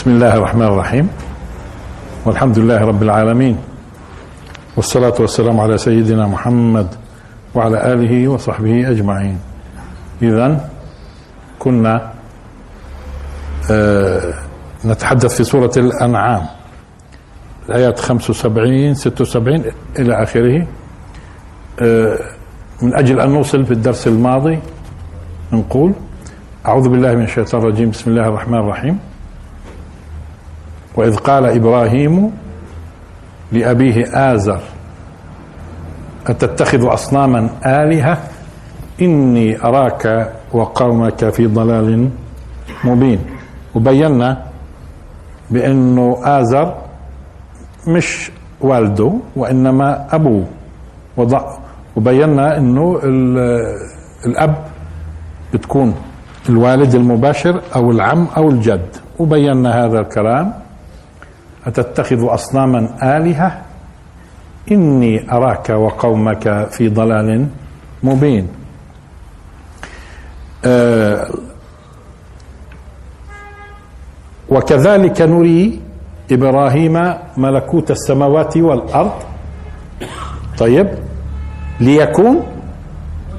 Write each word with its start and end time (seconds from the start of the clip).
بسم 0.00 0.10
الله 0.10 0.34
الرحمن 0.36 0.62
الرحيم 0.66 1.06
والحمد 2.26 2.58
لله 2.58 2.78
رب 2.80 3.02
العالمين 3.02 3.56
والصلاة 4.76 5.14
والسلام 5.20 5.60
على 5.60 5.76
سيدنا 5.78 6.24
محمد 6.26 6.86
وعلى 7.54 7.92
آله 7.92 8.28
وصحبه 8.28 8.90
أجمعين 8.90 9.38
إذا 10.22 10.68
كنا 11.58 12.12
نتحدث 14.86 15.36
في 15.36 15.44
سورة 15.44 15.72
الأنعام 15.76 16.42
الآيات 17.68 17.98
75 18.00 18.94
76 18.94 19.64
إلى 19.98 20.22
آخره 20.22 20.66
من 22.82 22.94
أجل 22.94 23.20
أن 23.20 23.30
نوصل 23.30 23.64
في 23.66 23.72
الدرس 23.72 24.06
الماضي 24.06 24.58
نقول 25.52 25.92
أعوذ 26.66 26.88
بالله 26.88 27.14
من 27.14 27.24
الشيطان 27.24 27.60
الرجيم 27.60 27.90
بسم 27.90 28.10
الله 28.10 28.28
الرحمن 28.28 28.58
الرحيم 28.58 28.98
وإذ 30.96 31.16
قال 31.16 31.46
إبراهيم 31.46 32.30
لأبيه 33.52 34.04
آزر 34.34 34.60
أتتخذ 36.26 36.92
أصناما 36.92 37.48
آلهة 37.66 38.18
إني 39.02 39.62
أراك 39.64 40.32
وقومك 40.52 41.28
في 41.30 41.46
ضلال 41.46 42.08
مبين 42.84 43.18
وبينا 43.74 44.42
بأنه 45.50 46.16
آزر 46.24 46.74
مش 47.88 48.30
والده 48.60 49.12
وإنما 49.36 50.06
أبوه 50.14 50.44
وضع 51.16 51.40
وبينا 51.96 52.56
أنه 52.58 53.00
الأب 54.26 54.54
بتكون 55.54 55.94
الوالد 56.48 56.94
المباشر 56.94 57.60
أو 57.74 57.90
العم 57.90 58.26
أو 58.36 58.50
الجد 58.50 58.86
وبينا 59.18 59.84
هذا 59.84 60.00
الكلام 60.00 60.52
أتتخذ 61.66 62.34
أصناما 62.34 62.88
آلهة 63.16 63.60
إني 64.72 65.32
أراك 65.32 65.70
وقومك 65.70 66.68
في 66.70 66.88
ضلال 66.88 67.46
مبين 68.02 68.48
آه، 70.64 71.30
وكذلك 74.48 75.22
نري 75.22 75.80
إبراهيم 76.32 77.14
ملكوت 77.36 77.90
السماوات 77.90 78.56
والأرض 78.56 79.12
طيب 80.58 80.88
ليكون 81.80 82.40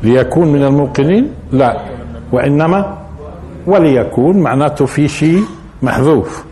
ليكون 0.03 0.47
من 0.51 0.63
الموقنين 0.63 1.29
لا 1.51 1.85
وإنما 2.31 2.97
وليكون 3.67 4.37
معناته 4.37 4.85
في 4.85 5.07
شيء 5.07 5.43
محذوف 5.81 6.43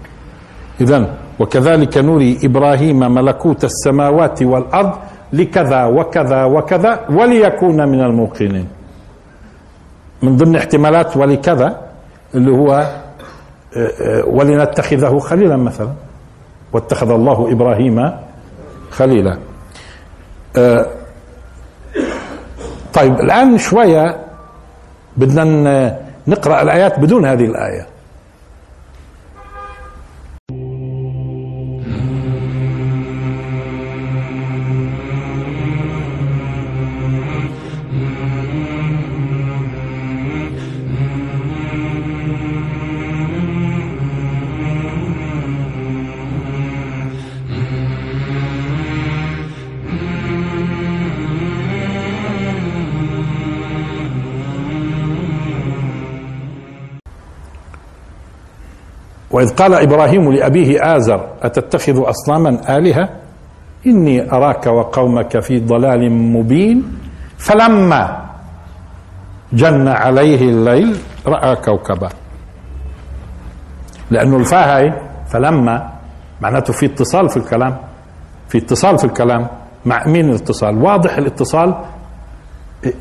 إذا 0.82 1.19
وكذلك 1.40 1.98
نري 1.98 2.40
إبراهيم 2.44 3.00
ملكوت 3.00 3.64
السماوات 3.64 4.44
والأرض 4.44 4.92
لكذا 5.34 5.86
وكذا 5.86 6.44
وكذا 6.44 7.00
وليكون 7.10 7.88
من 7.90 8.02
الموقنين 8.02 8.68
من 10.22 10.38
ضمن 10.38 10.56
احتمالات 10.56 11.18
ولكذا 11.18 11.82
اللي 12.36 12.52
هو 12.52 12.74
آه، 13.78 13.92
آه، 14.02 14.24
ولنتخذه 14.28 15.20
خليلا 15.20 15.58
مثلا 15.58 15.90
واتخذ 16.74 17.12
الله 17.12 17.52
إبراهيم 17.52 18.12
خليلا 18.92 19.38
آه، 20.58 20.86
طيب 22.94 23.14
الآن 23.20 23.58
شوية 23.58 24.18
بدنا 25.18 25.98
نقرأ 26.28 26.62
الآيات 26.62 27.00
بدون 27.00 27.26
هذه 27.26 27.46
الآية 27.46 27.88
وإذ 59.40 59.50
قال 59.56 59.74
إبراهيم 59.74 60.32
لأبيه 60.32 60.96
آزر 60.98 61.28
أتتخذ 61.42 62.10
أصناما 62.10 62.78
آلهة 62.78 63.10
إني 63.88 64.32
أراك 64.32 64.68
وقومك 64.68 65.40
في 65.40 65.60
ضلال 65.60 66.12
مبين 66.12 66.84
فلما 67.38 68.26
جن 69.54 69.88
عليه 69.88 70.42
الليل 70.50 70.98
رأى 71.28 71.56
كوكبا 71.56 72.10
لأنه 74.12 74.38
الفاء 74.38 74.78
هاي 74.78 74.94
فلما 75.28 75.90
معناته 76.42 76.74
في 76.74 76.86
اتصال 76.86 77.30
في 77.30 77.38
الكلام 77.38 77.78
في 78.50 78.58
اتصال 78.58 78.98
في 78.98 79.04
الكلام 79.06 79.48
مع 79.86 80.08
مين 80.08 80.30
الاتصال 80.30 80.84
واضح 80.84 81.18
الاتصال 81.18 81.76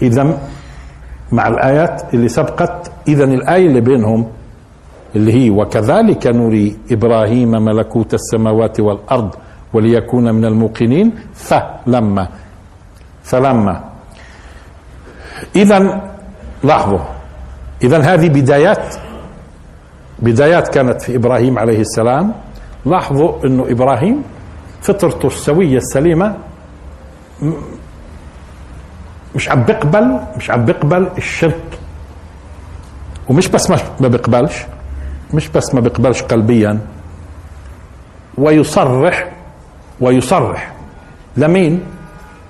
إذا 0.03 0.38
مع 1.32 1.49
الآيات 1.49 2.03
اللي 2.15 2.28
سبقت 2.28 2.91
إذا 3.09 3.25
الآية 3.25 3.66
اللي 3.66 3.81
بينهم 3.81 4.26
اللي 5.16 5.32
هي 5.44 5.50
وكذلك 5.50 6.26
نري 6.36 6.66
إبراهيم 6.92 7.48
ملكوت 7.64 8.12
السماوات 8.14 8.80
والأرض 8.80 9.30
وليكون 9.72 10.24
من 10.34 10.44
الموقنين 10.44 11.12
فلما 11.34 12.28
فلما 13.22 13.84
إذا 15.56 15.78
لاحظوا 16.64 16.98
إذا 17.82 17.98
هذه 18.00 18.28
بدايات 18.28 18.94
بدايات 20.19 20.69
كانت 20.69 21.02
في 21.02 21.16
إبراهيم 21.16 21.58
عليه 21.58 21.80
السلام 21.80 22.32
لاحظوا 22.86 23.30
أنه 23.46 23.66
إبراهيم 23.70 24.22
فطرته 24.80 25.26
السوية 25.26 25.76
السليمة 25.76 26.34
مش 29.36 29.48
عم 29.50 29.62
بيقبل 29.62 30.20
مش 30.36 30.50
عم 30.50 30.64
بيقبل 30.64 31.08
الشرك 31.19 31.78
ومش 33.28 33.48
بس 33.48 33.70
ما 34.00 34.08
بيقبلش 34.08 34.54
مش 35.34 35.49
بس 35.49 35.75
ما 35.75 35.81
بيقبلش 35.81 36.22
قلبيا 36.22 36.78
ويصرح 38.39 39.28
ويصرح 40.00 40.72
لمين 41.37 41.81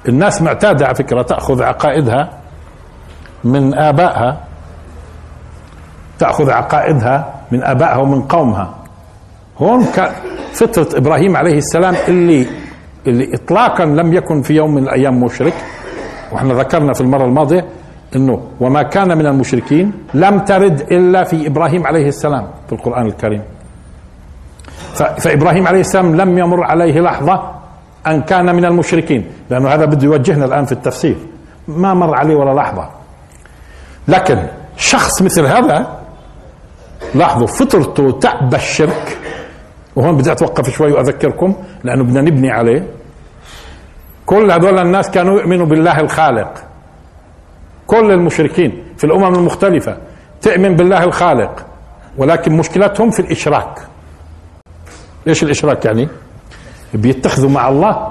الناس 0.09 0.43
معتادة 0.43 0.87
على 0.87 0.95
فكرة 0.95 1.23
تأخذ 1.23 1.63
عقائدها 1.63 2.31
من 3.45 3.75
آبائها 3.75 4.41
تأخذ 6.19 6.51
عقائدها 6.51 7.35
من 7.53 7.63
آبائها 7.65 7.97
ومن 7.97 8.23
قومها 8.23 8.75
هون 9.59 9.87
فطرة 10.53 10.99
إبراهيم 10.99 11.37
عليه 11.37 11.59
السلام 11.59 11.95
اللي 12.09 12.47
اللي 13.07 13.35
إطلاقا 13.35 13.85
لم 13.85 14.13
يكن 14.13 14.43
في 14.43 14.55
يوم 14.55 14.75
من 14.75 14.83
الأيام 14.83 15.23
مشرك 15.23 15.55
وإحنا 16.33 16.55
ذكرنا 16.55 16.93
في 16.93 17.01
المرة 17.01 17.25
الماضية 17.25 17.67
انه 18.17 18.41
وما 18.61 18.83
كان 18.83 19.19
من 19.19 19.27
المشركين 19.27 19.93
لم 20.15 20.39
ترد 20.39 20.81
الا 20.81 21.25
في 21.25 21.47
ابراهيم 21.47 21.87
عليه 21.87 22.09
السلام 22.09 22.47
في 22.67 22.73
القران 22.73 23.07
الكريم 23.07 23.43
فابراهيم 25.19 25.67
عليه 25.67 25.81
السلام 25.81 26.17
لم 26.17 26.39
يمر 26.39 26.65
عليه 26.65 27.01
لحظه 27.01 27.51
ان 28.07 28.23
كان 28.23 28.55
من 28.55 28.65
المشركين 28.65 29.27
لانه 29.51 29.69
هذا 29.69 29.85
بده 29.85 30.05
يوجهنا 30.05 30.45
الان 30.45 30.65
في 30.65 30.73
التفسير 30.73 31.17
ما 31.69 31.95
مر 31.95 32.15
عليه 32.15 32.37
ولا 32.37 32.55
لحظه 32.61 32.89
لكن 34.09 34.39
شخص 34.77 35.23
مثل 35.23 35.47
هذا 35.47 35.99
لاحظوا 37.15 37.47
فطرته 37.47 38.11
تعب 38.11 38.55
الشرك 38.55 39.19
وهون 39.97 40.17
بدي 40.17 40.33
اتوقف 40.33 40.71
شوي 40.71 40.93
واذكركم 40.93 41.55
لانه 41.85 42.05
بدنا 42.05 42.21
نبني 42.21 42.51
عليه 42.51 42.87
كل 44.27 44.51
هذول 44.51 44.79
الناس 44.79 45.11
كانوا 45.11 45.41
يؤمنوا 45.41 45.67
بالله 45.67 46.01
الخالق 46.01 46.55
كل 47.89 48.13
المشركين 48.13 48.83
في 48.97 49.05
الأمم 49.05 49.35
المختلفة 49.35 49.97
تؤمن 50.43 50.77
بالله 50.77 51.05
الخالق 51.05 51.67
ولكن 52.19 52.57
مشكلتهم 52.57 53.11
في 53.11 53.21
الإشراك 53.21 53.79
ايش 55.27 55.43
الإشراك 55.43 55.85
يعني 55.85 56.09
بيتخذوا 56.95 57.51
مع 57.51 57.69
الله 57.69 58.09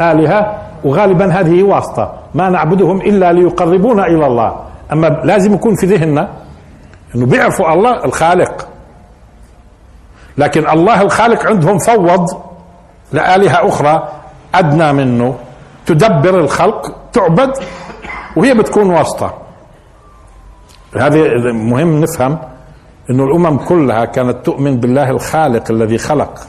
آلهة 0.00 0.62
وغالبا 0.84 1.26
هذه 1.40 1.62
واسطة 1.62 2.12
ما 2.34 2.48
نعبدهم 2.50 3.00
إلا 3.00 3.32
ليقربونا 3.32 4.06
إلى 4.06 4.26
الله 4.26 4.56
أما 4.92 5.06
لازم 5.24 5.54
يكون 5.54 5.76
في 5.76 5.86
ذهننا 5.86 6.28
أنه 7.14 7.26
بيعرفوا 7.26 7.72
الله 7.72 8.04
الخالق 8.04 8.68
لكن 10.38 10.68
الله 10.70 11.02
الخالق 11.02 11.46
عندهم 11.46 11.78
فوض 11.78 12.26
لآلهة 13.12 13.68
أخرى 13.68 14.08
أدنى 14.54 14.92
منه 14.92 15.36
تدبر 15.86 16.40
الخلق 16.40 16.92
تعبد 17.12 17.56
وهي 18.36 18.54
بتكون 18.54 18.90
واسطة 18.90 19.42
هذه 20.96 21.22
مهم 21.52 22.00
نفهم 22.00 22.38
أن 23.10 23.20
الأمم 23.20 23.58
كلها 23.58 24.04
كانت 24.04 24.46
تؤمن 24.46 24.80
بالله 24.80 25.10
الخالق 25.10 25.70
الذي 25.70 25.98
خلق 25.98 26.40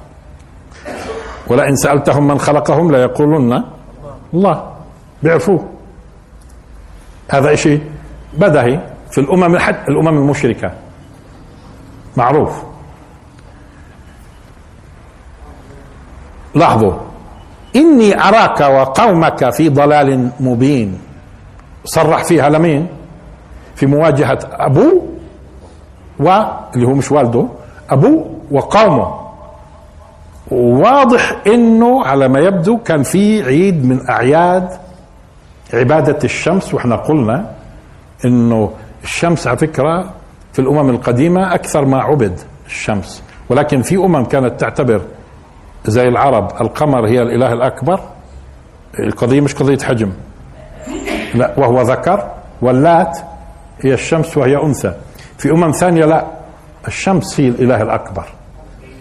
ولئن 1.48 1.76
سألتهم 1.76 2.28
من 2.28 2.40
خلقهم 2.40 2.92
ليقولن 2.92 3.64
الله 4.34 4.64
بيعرفوه 5.24 5.66
هذا 7.30 7.56
شيء 7.56 7.82
بدهي 8.34 8.80
في 9.12 9.18
الأمم 9.22 9.58
حتى 9.58 9.92
الأمم 9.92 10.08
المشركة 10.18 10.72
معروف 12.18 12.52
لاحظوا 16.56 16.94
إني 17.76 18.22
أراك 18.22 18.60
وقومك 18.62 19.50
في 19.50 19.70
ضلال 19.70 20.30
مبين 20.40 21.00
صرح 21.88 22.24
فيها 22.24 22.50
لمين 22.50 22.88
في 23.76 23.86
مواجهة 23.86 24.40
أبوه 24.52 25.06
واللي 26.20 26.88
هو 26.88 26.94
مش 26.94 27.12
والده 27.12 27.48
أبوه 27.90 28.30
وقومه 28.52 29.20
واضح 30.52 31.36
انه 31.48 32.06
على 32.06 32.28
ما 32.28 32.40
يبدو 32.40 32.78
كان 32.78 33.04
في 33.04 33.44
عيد 33.44 33.86
من 33.86 34.10
اعياد 34.10 34.70
عبادة 35.74 36.20
الشمس 36.24 36.74
واحنا 36.74 36.96
قلنا 36.96 37.52
انه 38.26 38.72
الشمس 39.04 39.48
على 39.48 39.58
فكرة 39.58 40.10
في 40.54 40.60
الامم 40.60 40.90
القديمة 40.90 41.54
اكثر 41.56 41.86
ما 41.86 42.02
عبد 42.02 42.40
الشمس 42.68 43.24
ولكن 43.50 43.82
في 43.82 43.96
امم 43.98 44.26
كانت 44.26 44.60
تعتبر 44.60 45.02
زي 45.86 46.04
العرب 46.08 46.62
القمر 46.62 47.08
هي 47.08 47.22
الاله 47.22 47.54
الاكبر 47.54 48.00
القضية 49.00 49.42
مش 49.42 49.56
قضية 49.56 49.78
حجم 49.78 50.12
لا 51.36 51.54
وهو 51.60 51.82
ذكر 51.82 52.28
واللات 52.62 53.20
هي 53.82 53.94
الشمس 53.94 54.38
وهي 54.38 54.64
أنثى 54.64 54.94
في 55.38 55.52
أمم 55.52 55.72
ثانية 55.72 56.06
لا 56.06 56.26
الشمس 56.88 57.40
هي 57.40 57.48
الإله 57.48 57.82
الأكبر 57.82 58.24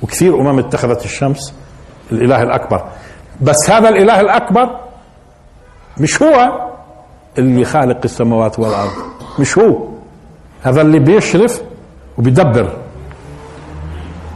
وكثير 0.03 0.41
أمم 0.41 0.59
اتخذت 0.59 1.05
الشمس 1.05 1.55
الإله 2.13 2.43
الأكبر 2.43 2.85
بس 3.41 3.71
هذا 3.71 3.89
الإله 3.89 4.21
الأكبر 4.21 4.71
مش 5.99 6.23
هو 6.23 6.61
اللي 7.39 7.65
خالق 7.65 7.99
السماوات 8.05 8.59
والأرض 8.59 8.93
مش 9.39 9.59
هو 9.59 9.77
هذا 10.63 10.81
اللي 10.81 10.99
بيشرف 10.99 11.63
وبيدبر 12.19 12.69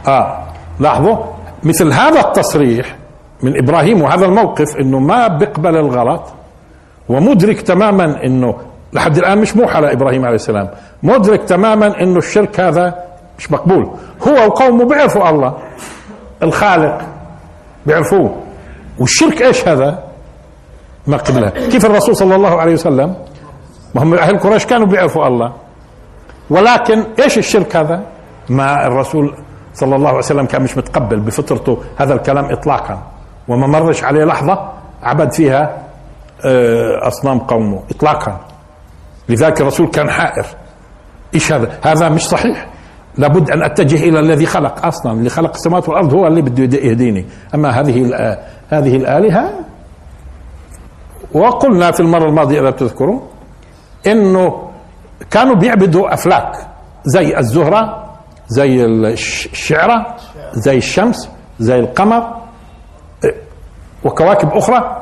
آه 0.07 0.43
لاحظوا 0.79 1.17
مثل 1.63 1.91
هذا 1.93 2.19
التصريح 2.19 2.95
من 3.43 3.57
إبراهيم 3.57 4.01
وهذا 4.01 4.25
الموقف 4.25 4.77
أنه 4.77 4.99
ما 4.99 5.27
بيقبل 5.27 5.75
الغلط 5.77 6.23
ومدرك 7.11 7.61
تماما 7.61 8.23
انه 8.23 8.55
لحد 8.93 9.17
الان 9.17 9.37
مش 9.37 9.55
موحى 9.55 9.75
على 9.77 9.93
ابراهيم 9.93 10.25
عليه 10.25 10.35
السلام 10.35 10.69
مدرك 11.03 11.43
تماما 11.43 12.01
انه 12.01 12.17
الشرك 12.17 12.59
هذا 12.59 12.95
مش 13.39 13.51
مقبول 13.51 13.91
هو 14.27 14.33
وقومه 14.33 14.85
بيعرفوا 14.85 15.29
الله 15.29 15.53
الخالق 16.43 16.97
بيعرفوه 17.85 18.35
والشرك 18.99 19.41
ايش 19.41 19.67
هذا 19.67 20.03
ما 21.07 21.17
قبله 21.17 21.49
كيف 21.49 21.85
الرسول 21.85 22.15
صلى 22.15 22.35
الله 22.35 22.61
عليه 22.61 22.73
وسلم 22.73 23.15
ما 23.95 24.03
هم 24.03 24.13
اهل 24.13 24.39
قريش 24.39 24.65
كانوا 24.65 24.87
بيعرفوا 24.87 25.27
الله 25.27 25.53
ولكن 26.49 27.03
ايش 27.19 27.37
الشرك 27.37 27.75
هذا 27.75 28.01
ما 28.49 28.87
الرسول 28.87 29.33
صلى 29.73 29.95
الله 29.95 30.09
عليه 30.09 30.17
وسلم 30.19 30.45
كان 30.45 30.63
مش 30.63 30.77
متقبل 30.77 31.19
بفطرته 31.19 31.77
هذا 31.97 32.13
الكلام 32.13 32.45
اطلاقا 32.45 33.01
وما 33.47 33.67
مرش 33.67 34.03
عليه 34.03 34.23
لحظه 34.25 34.69
عبد 35.03 35.31
فيها 35.31 35.77
آه، 36.43 37.07
اصنام 37.07 37.39
قومه 37.39 37.79
اطلاقا 37.91 38.39
لذلك 39.29 39.61
الرسول 39.61 39.87
كان 39.87 40.09
حائر 40.09 40.45
ايش 41.35 41.51
هذا 41.53 41.79
هذا 41.81 42.09
مش 42.09 42.25
صحيح 42.27 42.67
لابد 43.17 43.51
ان 43.51 43.63
اتجه 43.63 43.95
الى 44.03 44.19
الذي 44.19 44.45
خلق 44.45 44.85
اصلا 44.85 45.11
اللي 45.11 45.29
خلق 45.29 45.53
السماوات 45.55 45.89
والارض 45.89 46.13
هو 46.13 46.27
اللي 46.27 46.41
بده 46.41 46.77
يهديني 46.77 47.25
اما 47.55 47.69
هذه 47.69 48.13
آه، 48.15 48.39
هذه 48.69 48.95
الالهه 48.95 49.51
وقلنا 51.33 51.91
في 51.91 51.99
المره 51.99 52.29
الماضيه 52.29 52.61
اذا 52.61 52.69
بتذكروا 52.69 53.19
انه 54.07 54.71
كانوا 55.31 55.55
بيعبدوا 55.55 56.13
افلاك 56.13 56.51
زي 57.05 57.37
الزهره 57.39 58.09
زي 58.47 58.85
الشعره 58.85 60.15
زي 60.53 60.77
الشمس 60.77 61.29
زي 61.59 61.79
القمر 61.79 62.17
آه، 63.25 63.33
وكواكب 64.05 64.49
اخرى 64.53 65.01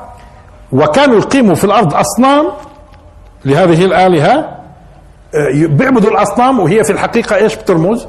وكانوا 0.72 1.16
يقيموا 1.18 1.56
في 1.56 1.64
الارض 1.64 1.94
اصنام 1.94 2.48
لهذه 3.46 3.86
الالهه 3.86 4.58
آه، 5.36 5.66
بيعبدوا 5.68 6.10
الاصنام 6.12 6.60
وهي 6.60 6.84
في 6.84 6.90
الحقيقه 6.92 7.36
ايش 7.36 7.56
بترمز؟ 7.56 8.08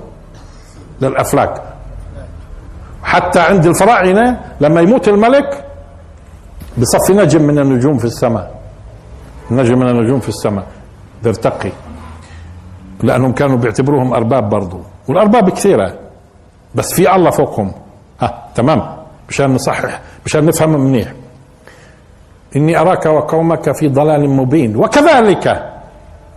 للافلاك 1.01 1.63
حتى 3.03 3.41
عند 3.41 3.67
الفراعنه 3.67 4.41
لما 4.61 4.81
يموت 4.81 5.09
الملك 5.09 5.65
بصفي 6.79 7.13
نجم 7.13 7.43
من 7.43 7.59
النجوم 7.59 7.99
في 7.99 8.05
السماء 8.05 8.55
نجم 9.51 9.79
من 9.79 9.89
النجوم 9.89 10.21
في 10.21 10.29
السماء 10.29 10.67
ترتقي 11.25 11.71
لانهم 13.03 13.33
كانوا 13.33 13.57
بيعتبروهم 13.57 14.15
ارباب 14.15 14.49
برضو 14.51 14.81
والارباب 15.09 15.51
كثيره 15.51 15.95
بس 16.75 16.95
في 16.95 17.15
الله 17.17 17.31
فوقهم 17.31 17.73
ها 18.21 18.45
تمام 18.55 18.97
مشان 19.29 19.55
نصحح 19.55 20.01
مشان 20.27 20.47
نفهم 20.47 20.81
منيح 20.81 21.13
إني 22.57 22.81
أراك 22.81 23.07
وقومك 23.07 23.73
في 23.73 23.89
ضلال 23.89 24.31
مبين 24.31 24.77
وكذلك 24.77 25.73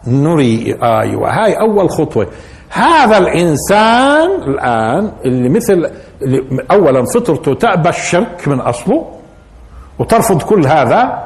نري 0.07 0.77
أيوة 0.83 1.29
هاي 1.43 1.53
أول 1.59 1.89
خطوة 1.89 2.27
هذا 2.69 3.17
الإنسان 3.17 4.29
الآن 4.47 5.11
اللي 5.25 5.49
مثل 5.49 5.89
اللي 6.21 6.41
أولا 6.71 7.05
فطرته 7.05 7.53
تأبى 7.53 7.89
الشرك 7.89 8.47
من 8.47 8.59
أصله 8.59 9.05
وترفض 9.99 10.41
كل 10.41 10.67
هذا 10.67 11.23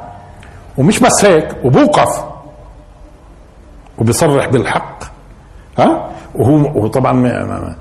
ومش 0.77 0.99
بس 0.99 1.25
هيك 1.25 1.55
وبوقف 1.65 2.23
وبيصرح 3.97 4.47
بالحق 4.47 5.03
ها 5.79 6.07
وهو 6.35 6.87
طبعا 6.87 7.75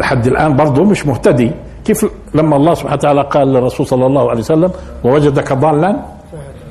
لحد 0.00 0.26
الان 0.26 0.56
برضه 0.56 0.84
مش 0.84 1.06
مهتدي 1.06 1.52
كيف 1.84 2.06
لما 2.34 2.56
الله 2.56 2.74
سبحانه 2.74 2.94
وتعالى 2.94 3.22
قال 3.22 3.52
للرسول 3.52 3.86
صلى 3.86 4.06
الله 4.06 4.30
عليه 4.30 4.40
وسلم 4.40 4.70
ووجدك 5.04 5.52
ضالا 5.52 5.96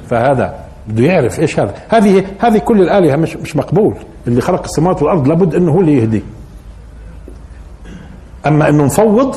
فهذا 0.09 0.55
بده 0.87 1.03
يعرف 1.05 1.39
ايش 1.39 1.59
هذا 1.59 1.73
هذه 1.89 2.23
هذه 2.39 2.57
كل 2.57 2.81
الالهه 2.81 3.15
مش 3.15 3.35
مش 3.35 3.55
مقبول 3.55 3.95
اللي 4.27 4.41
خلق 4.41 4.63
السماوات 4.63 5.01
والارض 5.01 5.27
لابد 5.27 5.55
انه 5.55 5.71
هو 5.71 5.79
اللي 5.79 5.97
يهدي 6.01 6.23
اما 8.45 8.69
انه 8.69 8.85
نفوض 8.85 9.35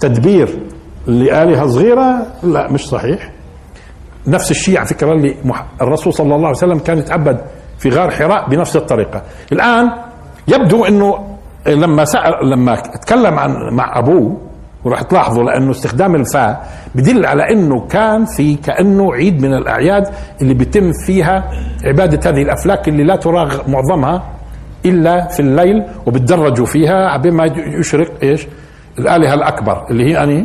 تدبير 0.00 0.58
لالهه 1.06 1.66
صغيره 1.66 2.26
لا 2.42 2.72
مش 2.72 2.88
صحيح 2.88 3.30
نفس 4.26 4.50
الشيء 4.50 4.78
على 4.78 4.86
فكره 4.86 5.12
اللي 5.12 5.34
الرسول 5.80 6.14
صلى 6.14 6.34
الله 6.34 6.46
عليه 6.46 6.56
وسلم 6.56 6.78
كان 6.78 6.98
يتعبد 6.98 7.40
في 7.78 7.88
غار 7.88 8.10
حراء 8.10 8.48
بنفس 8.50 8.76
الطريقه 8.76 9.22
الان 9.52 9.90
يبدو 10.48 10.84
انه 10.84 11.36
لما 11.66 12.04
سأل 12.04 12.50
لما 12.52 12.76
تكلم 12.80 13.38
عن 13.38 13.74
مع 13.74 13.98
ابوه 13.98 14.40
وراح 14.84 15.02
تلاحظوا 15.02 15.44
لانه 15.44 15.70
استخدام 15.70 16.14
الفاء 16.14 16.66
بدل 16.94 17.26
على 17.26 17.50
انه 17.52 17.86
كان 17.88 18.24
في 18.24 18.54
كانه 18.54 19.14
عيد 19.14 19.40
من 19.42 19.54
الاعياد 19.54 20.06
اللي 20.42 20.54
بيتم 20.54 20.92
فيها 21.06 21.50
عباده 21.84 22.30
هذه 22.30 22.42
الافلاك 22.42 22.88
اللي 22.88 23.04
لا 23.04 23.16
تراغ 23.16 23.70
معظمها 23.70 24.22
الا 24.86 25.28
في 25.28 25.40
الليل 25.40 25.82
وبتدرجوا 26.06 26.66
فيها 26.66 27.16
بما 27.16 27.44
يشرق 27.56 28.10
ايش؟ 28.22 28.46
الالهه 28.98 29.34
الاكبر 29.34 29.90
اللي 29.90 30.04
هي 30.04 30.22
اني 30.22 30.44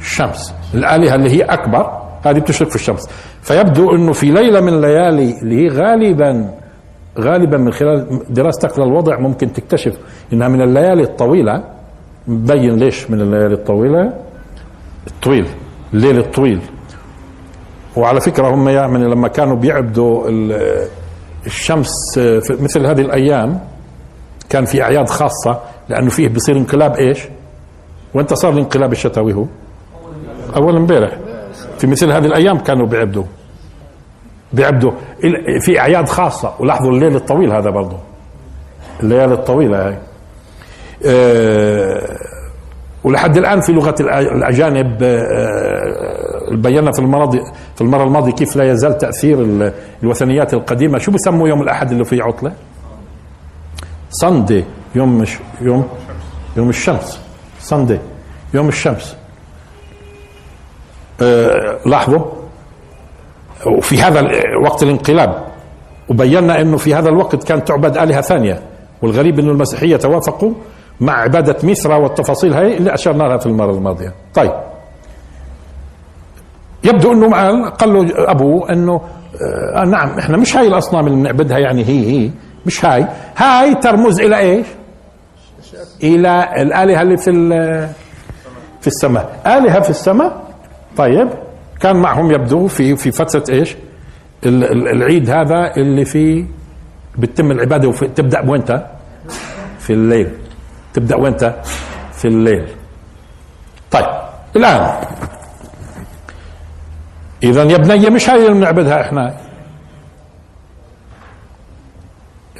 الشمس، 0.00 0.54
الالهه 0.74 1.14
اللي 1.14 1.30
هي 1.30 1.42
اكبر 1.42 1.90
هذه 2.24 2.38
بتشرق 2.38 2.68
في 2.68 2.76
الشمس، 2.76 3.08
فيبدو 3.42 3.94
انه 3.94 4.12
في 4.12 4.30
ليله 4.30 4.60
من 4.60 4.72
الليالي 4.72 5.38
اللي 5.42 5.64
هي 5.64 5.68
غالبا 5.68 6.50
غالبا 7.18 7.56
من 7.58 7.72
خلال 7.72 8.20
دراستك 8.30 8.78
للوضع 8.78 9.18
ممكن 9.18 9.52
تكتشف 9.52 9.94
انها 10.32 10.48
من 10.48 10.60
الليالي 10.62 11.02
الطويله 11.02 11.64
مبين 12.28 12.76
ليش 12.76 13.10
من 13.10 13.20
الليالي 13.20 13.54
الطويلة 13.54 14.12
الطويل 15.06 15.46
الليل 15.94 16.18
الطويل 16.18 16.60
وعلى 17.96 18.20
فكرة 18.20 18.54
هم 18.54 18.68
يعني 18.68 18.98
لما 19.04 19.28
كانوا 19.28 19.56
بيعبدوا 19.56 20.26
الشمس 21.46 22.18
آه، 22.18 22.38
في 22.38 22.56
مثل 22.62 22.86
هذه 22.86 23.00
الأيام 23.00 23.60
كان 24.48 24.64
في 24.64 24.82
أعياد 24.82 25.08
خاصة 25.08 25.60
لأنه 25.88 26.10
فيه 26.10 26.28
بيصير 26.28 26.56
انقلاب 26.56 26.96
إيش 26.96 27.18
وانت 28.14 28.34
صار 28.34 28.52
الانقلاب 28.52 28.92
الشتوي 28.92 29.34
هو 29.34 29.44
أول 30.56 30.76
امبارح 30.76 31.10
في 31.78 31.86
مثل 31.86 32.10
هذه 32.12 32.26
الأيام 32.26 32.58
كانوا 32.58 32.86
بيعبدوا 32.86 33.24
بيعبدوا 34.52 34.92
في 35.60 35.78
أعياد 35.80 36.08
خاصة 36.08 36.54
ولاحظوا 36.60 36.92
الليل 36.92 37.16
الطويل 37.16 37.52
هذا 37.52 37.70
برضه 37.70 37.96
الليالي 39.02 39.34
الطويلة 39.34 39.88
هاي 39.88 39.98
آه، 41.06 42.18
ولحد 43.04 43.36
الان 43.36 43.60
في 43.60 43.72
لغه 43.72 43.94
الاجانب 44.10 45.02
آه، 45.02 45.18
آه، 45.20 46.54
بينا 46.54 46.92
في 46.92 46.98
المرض 46.98 47.36
في 47.74 47.80
المره 47.80 48.04
الماضيه 48.04 48.32
كيف 48.32 48.56
لا 48.56 48.70
يزال 48.72 48.98
تاثير 48.98 49.70
الوثنيات 50.02 50.54
القديمه 50.54 50.98
شو 50.98 51.10
بسموا 51.10 51.48
يوم 51.48 51.62
الاحد 51.62 51.90
اللي 51.92 52.04
فيه 52.04 52.22
عطله؟ 52.22 52.52
ساندي 54.10 54.64
يوم 54.94 55.18
مش 55.18 55.38
يوم 55.60 55.88
يوم 56.56 56.68
الشمس 56.68 57.20
ساندي 57.60 57.98
يوم 58.54 58.68
الشمس 58.68 59.16
أه 61.22 61.78
لاحظوا 61.86 62.24
وفي 63.66 64.02
هذا 64.02 64.22
وقت 64.64 64.82
الانقلاب 64.82 65.44
وبينا 66.08 66.60
انه 66.60 66.76
في 66.76 66.94
هذا 66.94 67.08
الوقت 67.08 67.44
كانت 67.44 67.68
تعبد 67.68 67.98
الهه 67.98 68.20
ثانيه 68.20 68.60
والغريب 69.02 69.38
انه 69.38 69.52
المسيحيه 69.52 69.96
توافقوا 69.96 70.52
مع 71.00 71.12
عبادة 71.20 71.56
مصر 71.62 71.92
والتفاصيل 72.00 72.52
هاي 72.54 72.76
اللي 72.76 72.94
أشرنا 72.94 73.22
لها 73.24 73.36
في 73.36 73.46
المرة 73.46 73.70
الماضية 73.70 74.12
طيب 74.34 74.52
يبدو 76.84 77.12
أنه 77.12 77.68
قال 77.68 77.92
له 77.92 78.08
أبوه 78.30 78.72
أنه 78.72 78.92
آه،, 79.34 79.80
آه 79.82 79.84
نعم 79.84 80.18
احنا 80.18 80.36
مش 80.36 80.56
هاي 80.56 80.66
الأصنام 80.68 81.06
اللي 81.06 81.18
بنعبدها 81.20 81.58
يعني 81.58 81.84
هي 81.84 82.06
هي 82.10 82.30
مش 82.66 82.84
هاي 82.84 83.06
هاي 83.36 83.74
ترمز 83.74 84.20
إلى 84.20 84.38
إيش 84.38 84.66
إلى 86.02 86.48
الآلهة 86.62 87.02
اللي 87.02 87.16
في 87.16 87.30
في 88.80 88.86
السماء 88.86 89.40
آلهة 89.46 89.80
في 89.80 89.90
السماء 89.90 90.42
طيب 90.96 91.28
كان 91.80 91.96
معهم 91.96 92.30
يبدو 92.30 92.66
في 92.66 92.96
في 92.96 93.10
فترة 93.10 93.44
إيش 93.54 93.76
العيد 94.46 95.30
هذا 95.30 95.76
اللي 95.76 96.04
فيه 96.04 96.44
بتتم 97.18 97.50
العبادة 97.50 97.88
وتبدأ 97.88 98.50
وين 98.50 98.62
في 99.78 99.90
الليل 99.92 100.28
تبدا 100.96 101.16
وانت 101.16 101.54
في 102.12 102.24
الليل 102.24 102.68
طيب 103.90 104.06
الان 104.56 104.98
اذا 107.42 107.62
يا 107.62 107.76
بني 107.76 108.10
مش 108.10 108.30
هاي 108.30 108.46
اللي 108.46 108.58
بنعبدها 108.58 109.00
احنا 109.00 109.36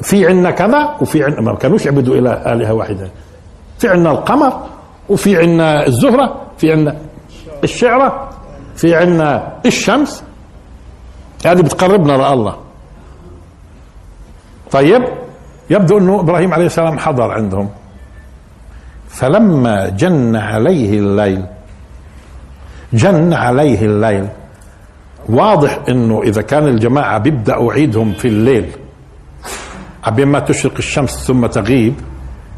في 0.03 0.27
عندنا 0.27 0.51
كذا 0.51 0.95
وفي 1.01 1.23
عندنا 1.23 1.41
ما 1.41 1.55
كانوش 1.55 1.85
يعبدوا 1.85 2.15
الى 2.15 2.53
الهه 2.53 2.73
واحده 2.73 3.09
في 3.79 3.89
عندنا 3.89 4.11
القمر 4.11 4.59
وفي 5.09 5.37
عندنا 5.37 5.85
الزهره 5.87 6.41
في 6.57 6.71
عندنا 6.71 6.95
الشعره 7.63 8.29
في 8.75 8.95
عندنا 8.95 9.53
الشمس 9.65 10.23
هذه 11.45 11.61
بتقربنا 11.61 12.33
لله 12.35 12.55
طيب 14.71 15.03
يبدو 15.69 15.97
انه 15.97 16.19
ابراهيم 16.19 16.53
عليه 16.53 16.65
السلام 16.65 16.99
حضر 16.99 17.31
عندهم 17.31 17.69
فلما 19.17 19.89
جن 19.89 20.35
عليه 20.35 20.99
الليل 20.99 21.43
جن 22.93 23.33
عليه 23.33 23.81
الليل 23.85 24.27
واضح 25.29 25.79
انه 25.89 26.21
اذا 26.21 26.41
كان 26.41 26.67
الجماعه 26.67 27.17
بيبداوا 27.17 27.73
عيدهم 27.73 28.13
في 28.13 28.27
الليل 28.27 28.65
عبين 30.03 30.27
ما 30.27 30.39
تشرق 30.39 30.73
الشمس 30.77 31.11
ثم 31.27 31.45
تغيب 31.45 31.93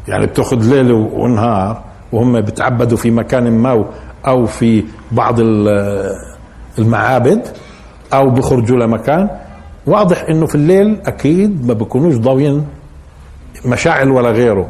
يعني 0.08 0.26
بتاخذ 0.26 0.70
ليل 0.74 0.92
ونهار 0.92 1.82
وهم 2.12 2.40
بتعبدوا 2.40 2.96
في 2.96 3.10
مكان 3.10 3.50
ما 3.52 3.84
او 4.26 4.46
في 4.46 4.84
بعض 5.12 5.36
المعابد 6.78 7.42
او 8.12 8.30
بخرجوا 8.30 8.76
لمكان 8.76 9.28
واضح 9.86 10.22
انه 10.28 10.46
في 10.46 10.54
الليل 10.54 11.00
اكيد 11.06 11.66
ما 11.66 11.74
بيكونوش 11.74 12.14
ضاويين 12.16 12.66
مشاعل 13.66 14.10
ولا 14.10 14.30
غيره 14.30 14.68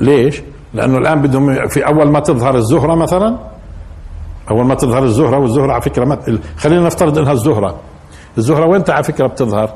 ليش؟ 0.00 0.42
لانه 0.74 0.98
الان 0.98 1.20
بدهم 1.22 1.66
في 1.68 1.86
اول 1.86 2.10
ما 2.10 2.20
تظهر 2.20 2.54
الزهره 2.56 2.94
مثلا 2.94 3.36
اول 4.50 4.64
ما 4.66 4.74
تظهر 4.74 5.02
الزهره 5.04 5.36
والزهره 5.38 5.72
على 5.72 5.82
فكره 5.82 6.04
ما 6.04 6.18
خلينا 6.56 6.86
نفترض 6.86 7.18
انها 7.18 7.32
الزهره 7.32 7.74
الزهره 8.38 8.66
وين 8.66 8.84
على 8.88 9.04
فكره 9.04 9.26
بتظهر؟ 9.26 9.70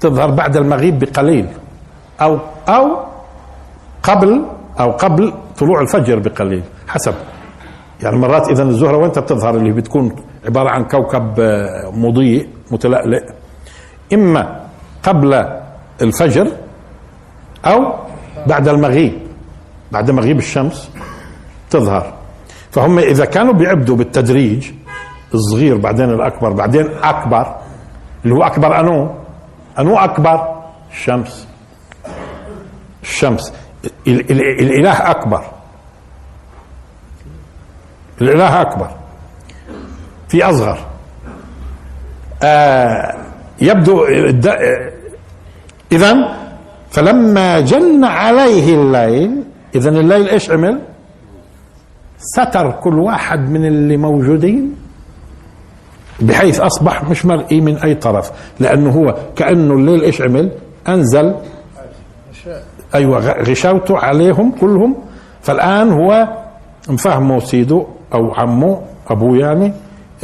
تظهر 0.00 0.30
بعد 0.30 0.56
المغيب 0.56 0.98
بقليل 0.98 1.46
او 2.20 2.38
او 2.68 2.96
قبل 4.02 4.42
او 4.80 4.90
قبل 4.90 5.32
طلوع 5.58 5.80
الفجر 5.80 6.18
بقليل 6.18 6.62
حسب 6.88 7.14
يعني 8.02 8.16
مرات 8.16 8.48
اذا 8.50 8.62
الزهره 8.62 8.96
وين 8.96 9.08
بتظهر 9.10 9.54
اللي 9.56 9.72
بتكون 9.72 10.12
عباره 10.46 10.70
عن 10.70 10.84
كوكب 10.84 11.40
آه، 11.40 11.90
مضيء 11.90 12.48
متلألئ 12.70 13.22
اما 14.14 14.60
قبل 15.02 15.58
الفجر 16.02 16.48
او 17.66 17.92
بعد 18.46 18.68
المغيب 18.68 19.25
بعد 19.92 20.10
مغيب 20.10 20.38
الشمس 20.38 20.90
تظهر 21.70 22.14
فهم 22.70 22.98
اذا 22.98 23.24
كانوا 23.24 23.52
بيعبدوا 23.52 23.96
بالتدريج 23.96 24.66
الصغير 25.34 25.76
بعدين 25.76 26.10
الاكبر 26.10 26.52
بعدين 26.52 26.88
اكبر 27.02 27.54
اللي 28.24 28.34
هو 28.34 28.42
اكبر 28.42 28.80
انو 28.80 29.10
انو 29.78 29.98
اكبر 29.98 30.54
الشمس 30.92 31.48
الشمس 33.02 33.52
ال 34.06 34.20
ال 34.30 34.30
ال 34.30 34.40
الاله 34.40 35.10
اكبر 35.10 35.44
الاله 38.20 38.60
اكبر 38.60 38.90
في 40.28 40.44
اصغر 40.44 40.78
آه 42.42 43.16
يبدو 43.60 44.04
اذا 45.92 46.36
فلما 46.90 47.60
جن 47.60 48.04
عليه 48.04 48.74
الليل 48.74 49.44
اذا 49.74 49.88
الليل 49.90 50.28
ايش 50.28 50.50
عمل 50.50 50.80
ستر 52.18 52.70
كل 52.72 52.98
واحد 52.98 53.50
من 53.50 53.64
اللي 53.66 53.96
موجودين 53.96 54.72
بحيث 56.20 56.60
اصبح 56.60 57.04
مش 57.04 57.26
مرئي 57.26 57.60
من 57.60 57.76
اي 57.76 57.94
طرف 57.94 58.30
لانه 58.60 58.90
هو 58.90 59.14
كانه 59.36 59.74
الليل 59.74 60.02
ايش 60.02 60.22
عمل 60.22 60.50
انزل 60.88 61.34
ايوه 62.94 63.40
غشاوته 63.42 63.98
عليهم 63.98 64.50
كلهم 64.60 64.96
فالان 65.42 65.92
هو 65.92 66.28
مفهمه 66.88 67.40
سيده 67.40 67.86
او 68.14 68.34
عمه 68.34 68.80
ابوه 69.08 69.38
يعني 69.38 69.72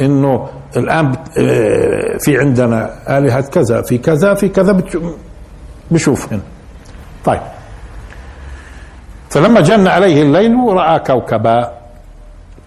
انه 0.01 0.47
الان 0.77 1.15
آه، 1.37 2.17
في 2.19 2.37
عندنا 2.39 2.93
الهه 3.17 3.41
كذا 3.41 3.81
في 3.81 3.97
كذا 3.97 4.33
في 4.33 4.49
كذا 4.49 4.81
بتشوفهن 5.91 6.39
طيب 7.25 7.39
فلما 9.33 9.61
جن 9.61 9.87
عليه 9.87 10.21
الليل 10.21 10.53
راى 10.69 10.99
كوكبا 10.99 11.69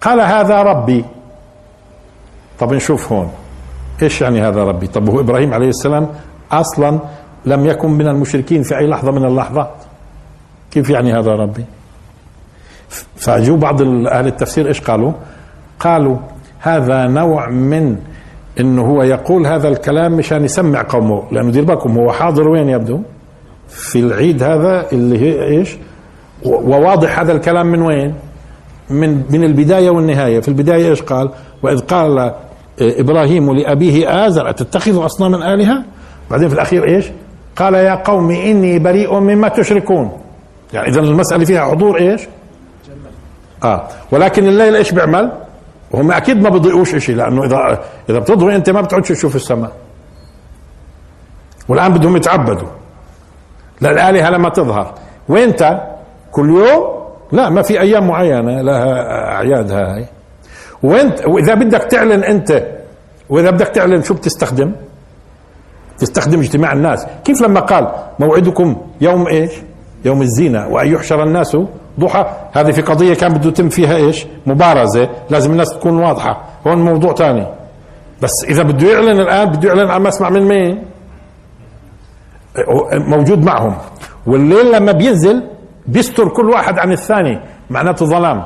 قال 0.01 0.19
هذا 0.21 0.61
ربي 0.61 1.05
طب 2.59 2.73
نشوف 2.73 3.11
هون 3.11 3.29
ايش 4.01 4.21
يعني 4.21 4.41
هذا 4.41 4.63
ربي 4.63 4.87
طب 4.87 5.09
هو 5.09 5.19
ابراهيم 5.19 5.53
عليه 5.53 5.69
السلام 5.69 6.07
اصلا 6.51 6.99
لم 7.45 7.65
يكن 7.65 7.89
من 7.89 8.07
المشركين 8.07 8.63
في 8.63 8.77
اي 8.77 8.87
لحظه 8.87 9.11
من 9.11 9.25
اللحظات 9.25 9.69
كيف 10.71 10.89
يعني 10.89 11.13
هذا 11.19 11.31
ربي 11.31 11.65
فاجوا 13.15 13.57
بعض 13.57 13.81
اهل 13.81 14.27
التفسير 14.27 14.67
ايش 14.67 14.81
قالوا 14.81 15.11
قالوا 15.79 16.17
هذا 16.59 17.05
نوع 17.07 17.49
من 17.49 17.97
انه 18.59 18.81
هو 18.85 19.03
يقول 19.03 19.45
هذا 19.45 19.67
الكلام 19.67 20.13
مشان 20.13 20.45
يسمع 20.45 20.85
قومه 20.89 21.23
لانه 21.31 21.51
دير 21.51 21.63
بالكم 21.65 21.97
هو 21.97 22.11
حاضر 22.11 22.47
وين 22.47 22.69
يبدو 22.69 23.01
في 23.69 23.99
العيد 23.99 24.43
هذا 24.43 24.91
اللي 24.91 25.19
هي 25.21 25.43
ايش 25.43 25.77
وواضح 26.43 27.19
هذا 27.19 27.31
الكلام 27.31 27.65
من 27.67 27.81
وين؟ 27.81 28.15
من 28.89 29.23
من 29.29 29.43
البدايه 29.43 29.89
والنهايه، 29.89 30.39
في 30.39 30.47
البدايه 30.47 30.87
ايش 30.89 31.01
قال؟ 31.01 31.29
واذ 31.63 31.79
قال 31.79 32.33
ابراهيم 32.81 33.55
لابيه 33.55 34.27
ازر 34.27 34.49
اتتخذ 34.49 35.05
اصناما 35.05 35.53
الهه؟ 35.53 35.83
بعدين 36.31 36.49
في 36.49 36.55
الاخير 36.55 36.87
ايش؟ 36.87 37.05
قال 37.55 37.73
يا 37.73 37.95
قوم 37.95 38.31
اني 38.31 38.79
بريء 38.79 39.19
مما 39.19 39.47
تشركون. 39.47 40.11
يعني 40.73 40.87
اذا 40.87 40.99
المساله 40.99 41.45
فيها 41.45 41.65
حضور 41.71 41.97
ايش؟ 41.99 42.21
اه 43.63 43.87
ولكن 44.11 44.47
الليل 44.47 44.75
ايش 44.75 44.91
بيعمل؟ 44.91 45.31
وهم 45.91 46.11
اكيد 46.11 46.41
ما 46.41 46.49
بيضيئوش 46.49 46.95
شيء 46.95 47.15
لانه 47.15 47.45
اذا 47.45 47.81
اذا 48.09 48.19
بتضوي 48.19 48.55
انت 48.55 48.69
ما 48.69 48.81
بتعودش 48.81 49.09
تشوف 49.09 49.35
السماء. 49.35 49.71
والان 51.69 51.93
بدهم 51.93 52.17
يتعبدوا 52.17 52.67
للالهه 53.81 54.29
لما 54.29 54.49
تظهر، 54.49 54.93
وانت 55.29 55.79
كل 56.31 56.49
يوم 56.49 56.83
لا 57.31 57.49
ما 57.49 57.61
في 57.61 57.79
ايام 57.81 58.07
معينه 58.07 58.61
لها 58.61 59.11
اعيادها 59.35 59.93
هاي 59.95 60.05
وانت 60.83 61.25
واذا 61.25 61.53
بدك 61.53 61.83
تعلن 61.83 62.23
انت 62.23 62.63
واذا 63.29 63.49
بدك 63.49 63.67
تعلن 63.67 64.03
شو 64.03 64.13
بتستخدم 64.13 64.71
تستخدم 65.97 66.39
اجتماع 66.39 66.73
الناس 66.73 67.05
كيف 67.25 67.41
لما 67.41 67.59
قال 67.59 67.91
موعدكم 68.19 68.75
يوم 69.01 69.27
ايش 69.27 69.51
يوم 70.05 70.21
الزينة 70.21 70.67
وأن 70.67 70.87
يحشر 70.87 71.23
الناس 71.23 71.57
ضحى 71.99 72.25
هذه 72.51 72.71
في 72.71 72.81
قضية 72.81 73.13
كان 73.13 73.33
بده 73.33 73.49
يتم 73.49 73.69
فيها 73.69 73.95
إيش 73.95 74.25
مبارزة 74.45 75.09
لازم 75.29 75.51
الناس 75.51 75.69
تكون 75.69 75.97
واضحة 75.97 76.41
هون 76.67 76.77
موضوع 76.77 77.11
تاني 77.13 77.47
بس 78.21 78.31
إذا 78.49 78.63
بده 78.63 78.91
يعلن 78.91 79.19
الآن 79.19 79.49
بده 79.49 79.67
يعلن 79.69 79.91
عم 79.91 80.07
أسمع 80.07 80.29
من 80.29 80.41
مين 80.41 80.83
موجود 82.93 83.43
معهم 83.45 83.75
والليل 84.27 84.71
لما 84.71 84.91
بينزل 84.91 85.43
بيستر 85.87 86.27
كل 86.29 86.49
واحد 86.49 86.79
عن 86.79 86.91
الثاني 86.91 87.39
معناته 87.69 88.05
ظلام 88.05 88.43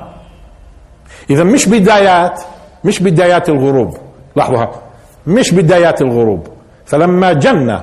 اذا 1.29 1.43
مش 1.43 1.69
بدايات 1.69 2.41
مش 2.83 2.99
بدايات 3.03 3.49
الغروب 3.49 3.97
لحظه 4.35 4.69
مش 5.27 5.53
بدايات 5.53 6.01
الغروب 6.01 6.47
فلما 6.85 7.33
جن 7.33 7.81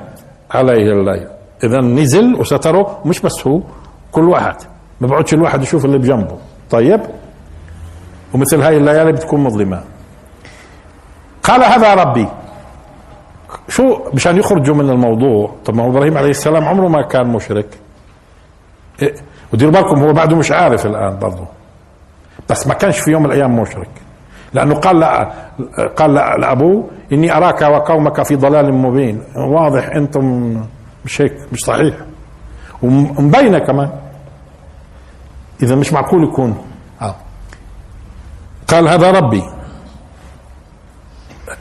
عليه 0.51 0.93
الليل 0.93 1.29
اذا 1.65 1.81
نزل 1.81 2.35
وستره 2.35 2.99
مش 3.05 3.21
بس 3.21 3.47
هو 3.47 3.61
كل 4.13 4.29
واحد 4.29 4.57
ما 5.01 5.07
بيقعدش 5.07 5.35
الواحد 5.35 5.63
يشوف 5.63 5.85
اللي 5.85 5.99
بجنبه 5.99 6.39
طيب 6.71 7.01
ومثل 8.35 8.61
هاي 8.63 8.77
الليالي 8.77 9.13
بتكون 9.13 9.41
مظلمه 9.45 9.83
قال 11.43 11.65
هذا 11.65 11.95
ربي 11.95 12.27
شو 13.69 13.99
مشان 14.15 14.37
يخرجوا 14.37 14.75
من 14.75 14.91
الموضوع 14.91 15.51
طب 15.65 15.75
ما 15.75 15.85
هو 15.85 15.89
ابراهيم 15.91 16.19
عليه 16.19 16.31
السلام 16.31 16.65
عمره 16.65 16.89
ما 16.89 17.03
كان 17.03 17.27
مشرك 17.27 17.67
إيه؟ 19.03 19.15
وديروا 19.53 19.73
بالكم 19.73 20.03
هو 20.03 20.13
بعده 20.13 20.37
مش 20.37 20.51
عارف 20.51 20.87
الان 20.87 21.19
برضه 21.19 21.45
بس 22.51 22.67
ما 22.67 22.75
كانش 22.75 22.99
في 22.99 23.11
يوم 23.11 23.23
من 23.23 23.31
الايام 23.33 23.59
مشرك 23.61 23.89
لانه 24.55 24.75
قال 24.75 25.01
لا 25.01 25.33
قال 25.97 26.15
لابوه 26.15 26.89
اني 27.13 27.37
اراك 27.37 27.63
وقومك 27.63 28.23
في 28.23 28.37
ضلال 28.37 28.73
مبين 28.75 29.23
واضح 29.49 29.87
انتم 29.97 30.57
مش 31.05 31.21
هيك 31.21 31.33
مش 31.53 31.65
صحيح 31.65 31.95
ومبينه 32.83 33.59
كمان 33.59 33.91
اذا 35.63 35.75
مش 35.75 35.93
معقول 35.93 36.25
يكون 36.25 36.57
آه. 37.03 37.15
قال 38.69 38.89
هذا 38.89 39.11
ربي 39.11 39.43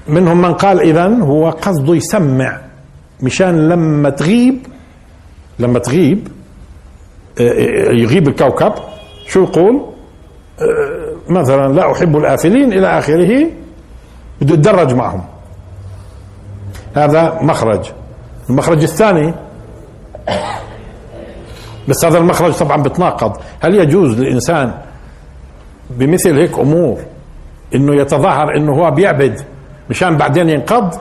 منهم 0.07 0.41
من 0.41 0.53
قال 0.53 0.79
اذا 0.79 1.07
هو 1.23 1.49
قصده 1.49 1.95
يسمع 1.95 2.57
مشان 3.23 3.69
لما 3.69 4.09
تغيب 4.09 4.59
لما 5.59 5.79
تغيب 5.79 6.27
آه، 7.39 7.41
آه، 7.49 7.91
يغيب 7.93 8.27
الكوكب 8.27 8.73
شو 9.27 9.43
يقول 9.43 9.81
آه، 10.61 11.15
مثلا 11.29 11.73
لا 11.73 11.91
أحب 11.91 12.17
الآفلين 12.17 12.73
إلى 12.73 12.87
آخره 12.99 13.47
بده 14.41 14.53
يتدرج 14.53 14.93
معهم 14.93 15.23
هذا 16.95 17.37
مخرج 17.41 17.91
المخرج 18.49 18.81
الثاني 18.83 19.33
بس 21.87 22.05
هذا 22.05 22.17
المخرج 22.17 22.53
طبعا 22.53 22.77
بتناقض 22.81 23.33
هل 23.59 23.75
يجوز 23.75 24.19
للإنسان 24.19 24.73
بمثل 25.89 26.37
هيك 26.37 26.59
أمور 26.59 26.97
انه 27.75 28.01
يتظاهر 28.01 28.57
انه 28.57 28.73
هو 28.73 28.91
بيعبد 28.91 29.41
مشان 29.89 30.17
بعدين 30.17 30.49
ينقض 30.49 30.93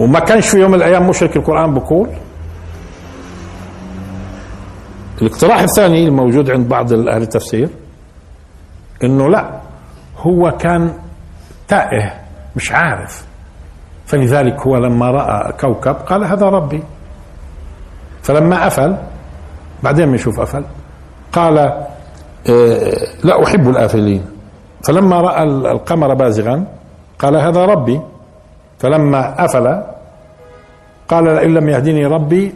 وما 0.00 0.18
كانش 0.18 0.48
في 0.48 0.56
يوم 0.60 0.70
من 0.70 0.76
الايام 0.76 1.08
مشرك 1.08 1.36
القران 1.36 1.74
بقول 1.74 2.08
الاقتراح 5.22 5.60
الثاني 5.62 6.04
الموجود 6.04 6.50
عند 6.50 6.68
بعض 6.68 6.92
اهل 6.92 7.08
التفسير 7.22 7.68
انه 9.04 9.28
لا 9.30 9.50
هو 10.18 10.50
كان 10.50 10.92
تائه 11.68 12.12
مش 12.56 12.72
عارف 12.72 13.26
فلذلك 14.06 14.60
هو 14.60 14.76
لما 14.76 15.10
راى 15.10 15.52
كوكب 15.60 15.94
قال 15.94 16.24
هذا 16.24 16.48
ربي 16.48 16.82
فلما 18.22 18.66
افل 18.66 18.96
بعدين 19.82 20.10
بنشوف 20.10 20.40
افل 20.40 20.64
قال 21.32 21.58
آه، 21.58 23.06
لا 23.24 23.42
احب 23.44 23.68
الافلين 23.68 24.24
فلما 24.84 25.20
راى 25.20 25.42
القمر 25.42 26.14
بازغا 26.14 26.64
قال 27.18 27.36
هذا 27.36 27.64
ربي 27.64 28.00
فلما 28.78 29.44
افل 29.44 29.82
قال 31.08 31.24
لئن 31.24 31.54
لم 31.54 31.68
يهدني 31.68 32.06
ربي 32.06 32.54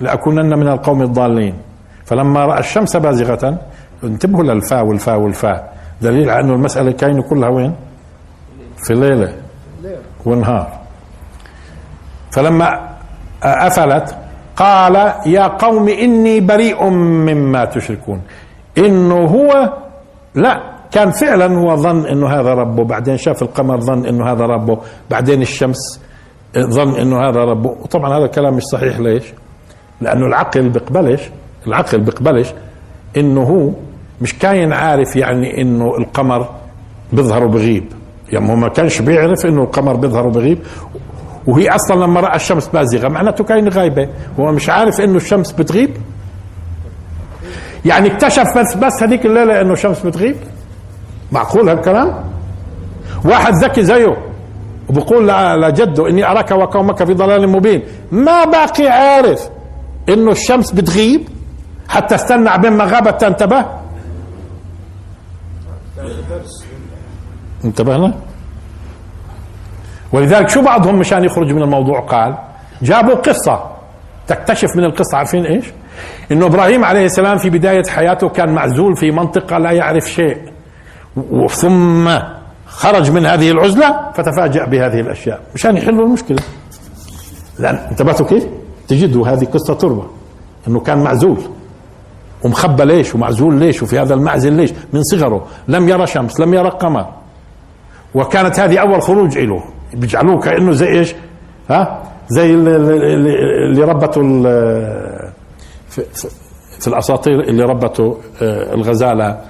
لاكونن 0.00 0.58
من 0.58 0.68
القوم 0.68 1.02
الضالين 1.02 1.54
فلما 2.08 2.44
رأى 2.46 2.58
الشمس 2.58 2.96
بازغة 2.96 3.58
انتبهوا 4.04 4.44
للفاء 4.44 4.84
والفاء 4.84 5.18
والفاء 5.18 5.72
دليل 6.02 6.30
على 6.30 6.44
أنه 6.44 6.54
المسألة 6.54 6.92
كاينة 6.92 7.22
كلها 7.22 7.48
وين 7.48 7.74
في 8.76 8.92
الليلة 8.92 9.32
والنهار 10.26 10.72
فلما 12.30 12.88
أفلت 13.42 14.16
قال 14.56 14.94
يا 15.26 15.46
قوم 15.46 15.88
إني 15.88 16.40
بريء 16.40 16.84
مما 17.28 17.64
تشركون 17.64 18.22
إنه 18.78 19.24
هو 19.24 19.72
لا 20.34 20.60
كان 20.90 21.10
فعلا 21.10 21.58
هو 21.58 21.76
ظن 21.76 22.06
انه 22.06 22.28
هذا 22.40 22.54
ربه 22.54 22.84
بعدين 22.84 23.16
شاف 23.16 23.42
القمر 23.42 23.80
ظن 23.80 24.06
انه 24.06 24.32
هذا 24.32 24.44
ربه 24.46 24.78
بعدين 25.10 25.42
الشمس 25.42 26.00
ظن 26.58 26.94
انه 26.96 27.28
هذا 27.28 27.40
ربه 27.44 27.68
وطبعا 27.70 28.18
هذا 28.18 28.24
الكلام 28.24 28.54
مش 28.54 28.62
صحيح 28.62 28.98
ليش 28.98 29.22
لانه 30.00 30.26
العقل 30.26 30.68
بيقبلش 30.68 31.22
العقل 31.66 31.98
بيقبلش 31.98 32.48
انه 33.16 33.42
هو 33.42 33.70
مش 34.20 34.38
كاين 34.38 34.72
عارف 34.72 35.16
يعني 35.16 35.62
انه 35.62 35.96
القمر 35.98 36.48
بيظهر 37.12 37.44
وبغيب 37.44 37.84
يعني 38.32 38.50
هو 38.50 38.56
ما 38.56 38.68
كانش 38.68 39.00
بيعرف 39.02 39.46
انه 39.46 39.62
القمر 39.62 39.96
بيظهر 39.96 40.26
وبغيب 40.26 40.58
وهي 41.46 41.68
اصلا 41.68 42.04
لما 42.04 42.20
راى 42.20 42.36
الشمس 42.36 42.68
بازغه 42.68 43.08
معناته 43.08 43.44
كاين 43.44 43.68
غايبه 43.68 44.08
هو 44.40 44.52
مش 44.52 44.68
عارف 44.70 45.00
انه 45.00 45.16
الشمس 45.16 45.52
بتغيب 45.52 45.90
يعني 47.84 48.08
اكتشف 48.12 48.58
بس 48.58 48.74
بس 48.74 49.02
هذيك 49.02 49.26
الليله 49.26 49.60
انه 49.60 49.72
الشمس 49.72 50.00
بتغيب 50.06 50.36
معقول 51.32 51.68
هالكلام 51.68 52.24
واحد 53.24 53.54
ذكي 53.64 53.82
زيه 53.84 54.16
وبقول 54.88 55.28
لجده 55.62 56.08
اني 56.08 56.30
اراك 56.30 56.50
وقومك 56.50 57.04
في 57.04 57.14
ضلال 57.14 57.48
مبين 57.48 57.82
ما 58.12 58.44
باقي 58.44 58.88
عارف 58.88 59.48
انه 60.08 60.30
الشمس 60.30 60.72
بتغيب 60.72 61.20
حتى 61.88 62.14
استنى 62.14 62.58
بين 62.58 62.72
ما 62.72 62.84
غابت 62.84 63.20
تنتبه 63.20 63.66
انتبهنا 67.64 68.14
ولذلك 70.12 70.48
شو 70.48 70.62
بعضهم 70.62 70.98
مشان 70.98 71.24
يخرج 71.24 71.52
من 71.52 71.62
الموضوع 71.62 72.00
قال 72.00 72.34
جابوا 72.82 73.14
قصة 73.14 73.70
تكتشف 74.26 74.76
من 74.76 74.84
القصة 74.84 75.16
عارفين 75.18 75.46
ايش 75.46 75.64
انه 76.32 76.46
ابراهيم 76.46 76.84
عليه 76.84 77.04
السلام 77.06 77.38
في 77.38 77.50
بداية 77.50 77.84
حياته 77.88 78.28
كان 78.28 78.54
معزول 78.54 78.96
في 78.96 79.10
منطقة 79.10 79.58
لا 79.58 79.70
يعرف 79.70 80.10
شيء 80.10 80.38
ثم 81.50 82.08
خرج 82.66 83.10
من 83.10 83.26
هذه 83.26 83.50
العزلة 83.50 84.10
فتفاجأ 84.14 84.64
بهذه 84.64 85.00
الأشياء 85.00 85.40
مشان 85.54 85.76
يحلوا 85.76 86.06
المشكلة 86.06 86.38
لأن 87.58 87.74
انتبهتوا 87.74 88.26
كيف 88.26 88.46
تجدوا 88.88 89.28
هذه 89.28 89.44
قصة 89.44 89.74
تربة 89.74 90.04
انه 90.68 90.80
كان 90.80 90.98
معزول 91.02 91.38
ومخبى 92.44 92.84
ليش 92.84 93.14
ومعزول 93.14 93.54
ليش 93.58 93.82
وفي 93.82 93.98
هذا 93.98 94.14
المعزل 94.14 94.52
ليش 94.52 94.72
من 94.92 95.02
صغره 95.02 95.46
لم 95.68 95.88
يرى 95.88 96.06
شمس 96.06 96.40
لم 96.40 96.54
يرى 96.54 96.68
قمر 96.68 97.06
وكانت 98.14 98.60
هذه 98.60 98.78
اول 98.78 99.02
خروج 99.02 99.38
له 99.38 99.64
بيجعلوه 99.94 100.40
كانه 100.40 100.72
زي 100.72 100.88
ايش 100.88 101.14
ها 101.70 102.02
زي 102.28 102.54
اللي 102.54 103.84
ربته 103.84 104.22
في, 105.88 106.02
في 106.80 106.88
الاساطير 106.88 107.40
اللي 107.40 107.62
ربته 107.64 108.16
آه، 108.42 108.74
الغزاله 108.74 109.40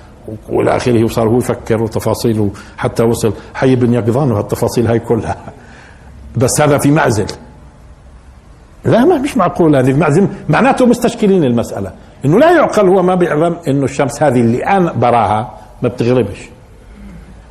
والى 0.48 0.77
اخره 0.77 1.05
وصار 1.05 1.29
هو 1.29 1.37
يفكر 1.38 1.83
وتفاصيله 1.83 2.51
حتى 2.77 3.03
وصل 3.03 3.33
حي 3.55 3.77
بن 3.77 3.94
يقظان 3.94 4.33
وهالتفاصيل 4.33 4.87
هاي 4.87 4.98
كلها 4.98 5.37
بس 6.37 6.61
هذا 6.61 6.79
في 6.79 6.90
معزل 6.90 7.27
لا 8.85 9.05
ما 9.05 9.18
مش 9.18 9.37
معقول 9.37 9.77
هذه 9.77 9.92
معزل 9.96 10.29
معناته 10.48 10.87
مستشكلين 10.87 11.44
المساله 11.44 11.92
انه 12.25 12.39
لا 12.39 12.53
يعقل 12.53 12.89
هو 12.89 13.03
ما 13.03 13.15
بيعلم 13.15 13.57
انه 13.69 13.85
الشمس 13.85 14.23
هذه 14.23 14.41
اللي 14.41 14.57
الان 14.57 14.99
براها 14.99 15.51
ما 15.83 15.89
بتغربش 15.89 16.39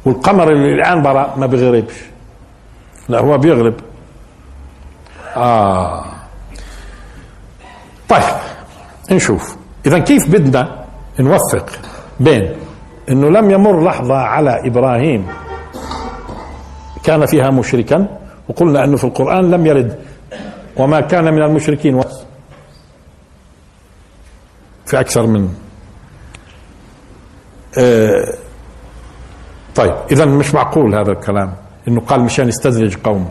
والقمر 0.05 0.51
اللي 0.51 0.73
الان 0.75 1.01
برا 1.01 1.33
ما 1.37 1.45
بيغربش 1.45 1.93
لا 3.09 3.19
هو 3.19 3.37
بيغرب 3.37 3.73
اه 5.35 6.05
طيب 8.09 8.23
نشوف 9.11 9.55
اذا 9.85 9.99
كيف 9.99 10.27
بدنا 10.31 10.85
نوفق 11.19 11.69
بين 12.19 12.49
انه 13.09 13.29
لم 13.29 13.51
يمر 13.51 13.83
لحظه 13.83 14.15
على 14.15 14.67
ابراهيم 14.67 15.27
كان 17.03 17.25
فيها 17.25 17.49
مشركا 17.49 18.07
وقلنا 18.49 18.83
انه 18.83 18.97
في 18.97 19.03
القران 19.03 19.51
لم 19.51 19.65
يرد 19.65 19.99
وما 20.77 21.01
كان 21.01 21.33
من 21.33 21.41
المشركين 21.43 21.95
في 24.87 24.99
أكثر 24.99 25.27
من 25.27 25.49
آه 27.77 28.33
طيب 29.75 29.95
إذا 30.11 30.25
مش 30.25 30.53
معقول 30.53 30.95
هذا 30.95 31.11
الكلام 31.11 31.53
إنه 31.87 32.01
قال 32.01 32.21
مشان 32.21 32.47
يستدرج 32.47 32.95
قومه 32.95 33.29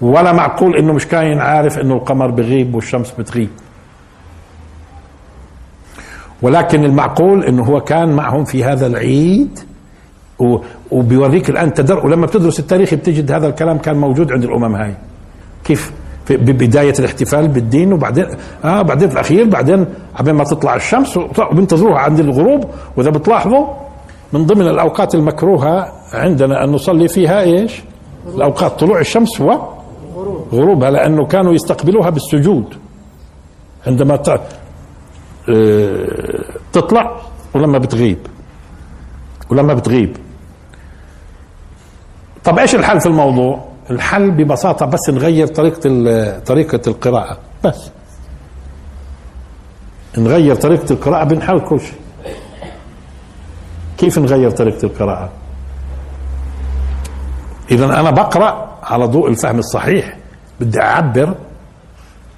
ولا 0.00 0.32
معقول 0.32 0.76
إنه 0.76 0.92
مش 0.92 1.06
كاين 1.06 1.38
عارف 1.38 1.78
إنه 1.78 1.94
القمر 1.94 2.30
بغيب 2.30 2.74
والشمس 2.74 3.10
بتغيب 3.10 3.48
ولكن 6.42 6.84
المعقول 6.84 7.44
إنه 7.44 7.62
هو 7.62 7.80
كان 7.80 8.08
معهم 8.12 8.44
في 8.44 8.64
هذا 8.64 8.86
العيد 8.86 9.58
وبيوريك 10.90 11.50
الآن 11.50 11.74
تدر 11.74 12.06
ولما 12.06 12.26
بتدرس 12.26 12.60
التاريخ 12.60 12.94
بتجد 12.94 13.32
هذا 13.32 13.48
الكلام 13.48 13.78
كان 13.78 13.96
موجود 13.96 14.32
عند 14.32 14.44
الأمم 14.44 14.74
هاي 14.74 14.94
كيف 15.64 15.92
ببدايه 16.36 16.94
الاحتفال 16.98 17.48
بالدين 17.48 17.92
وبعدين 17.92 18.26
اه 18.64 18.82
بعدين 18.82 19.08
في 19.08 19.14
الاخير 19.14 19.44
بعدين 19.44 19.86
عبين 20.16 20.34
ما 20.34 20.44
تطلع 20.44 20.74
الشمس 20.76 21.16
وبنتظروها 21.16 21.98
عند 21.98 22.20
الغروب 22.20 22.64
واذا 22.96 23.10
بتلاحظوا 23.10 23.66
من 24.32 24.46
ضمن 24.46 24.68
الاوقات 24.68 25.14
المكروهه 25.14 25.92
عندنا 26.12 26.64
ان 26.64 26.72
نصلي 26.72 27.08
فيها 27.08 27.40
ايش؟ 27.42 27.82
الاوقات 28.34 28.80
طلوع 28.80 29.00
الشمس 29.00 29.40
و 29.40 29.56
غروبها 30.52 30.90
لانه 30.90 31.26
كانوا 31.26 31.52
يستقبلوها 31.54 32.10
بالسجود 32.10 32.64
عندما 33.86 34.38
آه، 35.48 36.44
تطلع 36.72 37.16
ولما 37.54 37.78
بتغيب 37.78 38.18
ولما 39.50 39.74
بتغيب 39.74 40.16
طب 42.44 42.58
ايش 42.58 42.74
الحل 42.74 43.00
في 43.00 43.06
الموضوع؟ 43.06 43.60
الحل 43.90 44.30
ببساطة 44.30 44.86
بس 44.86 45.10
نغير 45.10 45.46
طريقة 45.46 46.38
طريقة 46.38 46.80
القراءة 46.86 47.38
بس 47.64 47.90
نغير 50.18 50.54
طريقة 50.56 50.92
القراءة 50.92 51.24
بنحل 51.24 51.60
كل 51.60 51.80
شيء 51.80 51.98
كيف 53.98 54.18
نغير 54.18 54.50
طريقة 54.50 54.84
القراءة 54.84 55.30
إذا 57.70 57.84
أنا 57.84 58.10
بقرأ 58.10 58.68
على 58.82 59.04
ضوء 59.06 59.28
الفهم 59.30 59.58
الصحيح 59.58 60.16
بدي 60.60 60.80
أعبر 60.80 61.34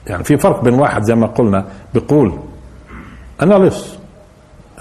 يعني 0.07 0.25
في 0.25 0.37
فرق 0.37 0.65
بين 0.65 0.75
واحد 0.75 1.03
زي 1.03 1.15
ما 1.15 1.27
قلنا 1.27 1.65
بيقول 1.95 2.39
أنا 3.43 3.55
لص 3.55 3.89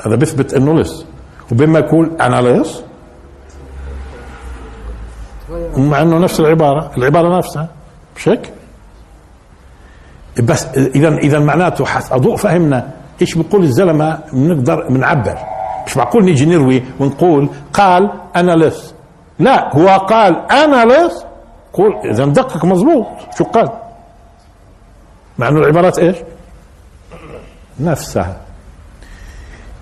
هذا 0.05 0.15
بيثبت 0.15 0.53
إنه 0.53 0.73
لص 0.73 1.05
وبين 1.51 1.69
ما 1.69 1.79
يقول 1.79 2.11
أنا 2.21 2.41
لص 2.41 2.81
مع 5.77 6.01
انه 6.01 6.17
نفس 6.19 6.39
العباره 6.39 6.91
العباره 6.97 7.37
نفسها 7.37 7.67
مش 8.17 8.29
هيك؟ 8.29 8.53
بس 10.43 10.65
اذا 10.65 11.09
اذا 11.17 11.39
معناته 11.39 11.85
اضوء 12.11 12.35
فهمنا 12.35 12.89
ايش 13.21 13.35
بيقول 13.37 13.63
الزلمه 13.63 14.19
بنقدر 14.33 14.87
بنعبر 14.89 15.37
مش 15.87 15.97
معقول 15.97 16.23
نيجي 16.25 16.45
نروي 16.45 16.83
ونقول 16.99 17.49
قال 17.73 18.09
انا 18.35 18.51
لص 18.55 18.93
لا 19.39 19.75
هو 19.75 19.87
قال 19.87 20.35
انا 20.51 20.85
لص 20.93 21.25
قول 21.73 21.99
اذا 22.13 22.25
دقق 22.25 22.65
مظبوط 22.65 23.05
شو 23.37 23.43
قال 23.43 23.69
مع 25.37 25.49
انه 25.49 25.59
العبارات 25.59 25.99
ايش 25.99 26.17
نفسها 27.79 28.35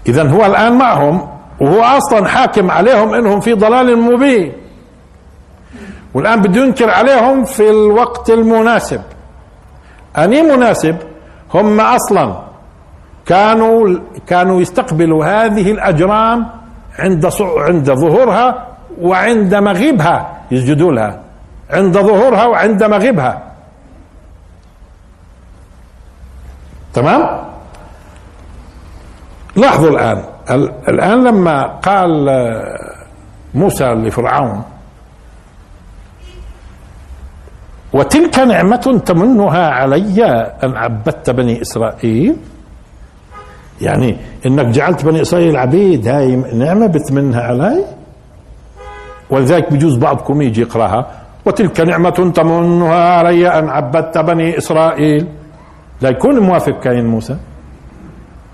اذا 0.07 0.29
هو 0.29 0.45
الان 0.45 0.77
معهم 0.77 1.27
وهو 1.61 1.81
اصلا 1.81 2.27
حاكم 2.27 2.71
عليهم 2.71 3.13
انهم 3.13 3.39
في 3.41 3.53
ضلال 3.53 3.97
مبين 3.97 4.60
والآن 6.13 6.41
بده 6.41 6.61
ينكر 6.61 6.89
عليهم 6.89 7.45
في 7.45 7.69
الوقت 7.69 8.29
المناسب 8.29 9.01
أني 10.17 10.41
مناسب 10.41 10.97
هم 11.53 11.79
أصلا 11.79 12.35
كانوا 13.25 13.99
كانوا 14.27 14.61
يستقبلوا 14.61 15.25
هذه 15.25 15.71
الأجرام 15.71 16.47
عند 16.99 17.29
عند 17.57 17.91
ظهورها 17.93 18.67
وعند 19.01 19.55
مغيبها 19.55 20.31
يسجدوا 20.51 20.91
لها 20.91 21.19
عند 21.69 21.93
ظهورها 21.97 22.45
وعند 22.45 22.83
مغيبها 22.83 23.51
تمام 26.93 27.43
لاحظوا 29.55 29.89
الآن 29.89 30.23
الآن 30.89 31.23
لما 31.23 31.63
قال 31.63 32.29
موسى 33.55 33.85
لفرعون 33.85 34.63
وتلك 37.93 38.39
نعمة 38.39 39.03
تمنها 39.05 39.65
علي 39.67 40.23
أن 40.63 40.71
عبدت 40.75 41.29
بني 41.29 41.61
إسرائيل 41.61 42.35
يعني 43.81 44.17
انك 44.45 44.65
جعلت 44.65 45.05
بني 45.05 45.21
اسرائيل 45.21 45.57
عبيد 45.57 46.07
هاي 46.07 46.35
نعمه 46.35 46.87
بتمنها 46.87 47.41
علي 47.41 47.85
ولذلك 49.29 49.73
بجوز 49.73 49.95
بعضكم 49.97 50.41
يجي 50.41 50.61
يقراها 50.61 51.07
وتلك 51.45 51.79
نعمة 51.81 52.31
تمنها 52.35 52.95
علي 53.17 53.47
أن 53.59 53.69
عبدت 53.69 54.17
بني 54.17 54.57
إسرائيل 54.57 55.27
لا 56.01 56.09
يكون 56.09 56.39
موافق 56.39 56.79
كاين 56.79 57.05
موسى 57.05 57.35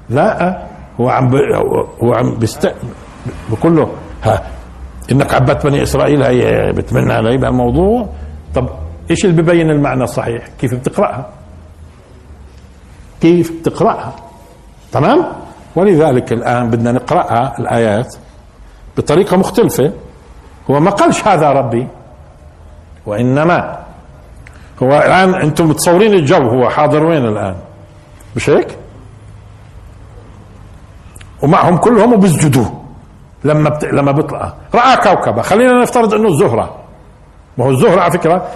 لا 0.10 0.58
هو 1.00 1.10
عم 1.10 1.32
هو 2.04 2.14
عم 2.14 2.36
بيست 2.36 2.74
بقول 3.52 3.76
له 3.76 3.90
ها 4.24 4.42
انك 5.12 5.34
عبدت 5.34 5.68
بني 5.68 5.84
اسرائيل 5.84 6.24
هي 6.24 6.72
بتمنى 6.72 7.14
علي 7.14 7.38
بهالموضوع 7.38 8.08
طب 8.56 8.68
ايش 9.12 9.26
اللي 9.26 9.42
ببين 9.42 9.70
المعنى 9.70 10.04
الصحيح 10.04 10.44
كيف 10.62 10.74
بتقراها 10.76 11.30
كيف 13.22 13.52
بتقراها 13.60 14.16
تمام 14.92 15.26
ولذلك 15.76 16.34
الان 16.34 16.70
بدنا 16.70 16.92
نقراها 16.92 17.60
الايات 17.60 18.16
بطريقه 18.98 19.38
مختلفه 19.38 19.92
هو 20.70 20.80
ما 20.80 20.92
قالش 20.92 21.24
هذا 21.28 21.50
ربي 21.50 21.88
وانما 23.06 23.80
هو 24.84 24.90
الان 24.98 25.34
انتم 25.36 25.70
متصورين 25.70 26.14
الجو 26.14 26.42
هو 26.50 26.70
حاضر 26.70 27.06
وين 27.06 27.26
الان 27.26 27.56
مش 28.36 28.50
هيك 28.50 28.78
ومعهم 31.44 31.78
كلهم 31.78 32.14
وبيسجدوا 32.14 32.66
لما 33.44 33.70
بت... 33.70 33.86
لما 33.86 34.12
بيطلع 34.12 34.54
راى 34.76 34.98
كوكبه 34.98 35.42
خلينا 35.42 35.82
نفترض 35.82 36.14
انه 36.14 36.28
الزهره 36.30 36.76
ما 37.58 37.66
هو 37.66 37.70
الزهره 37.70 38.02
على 38.02 38.12
فكره 38.12 38.48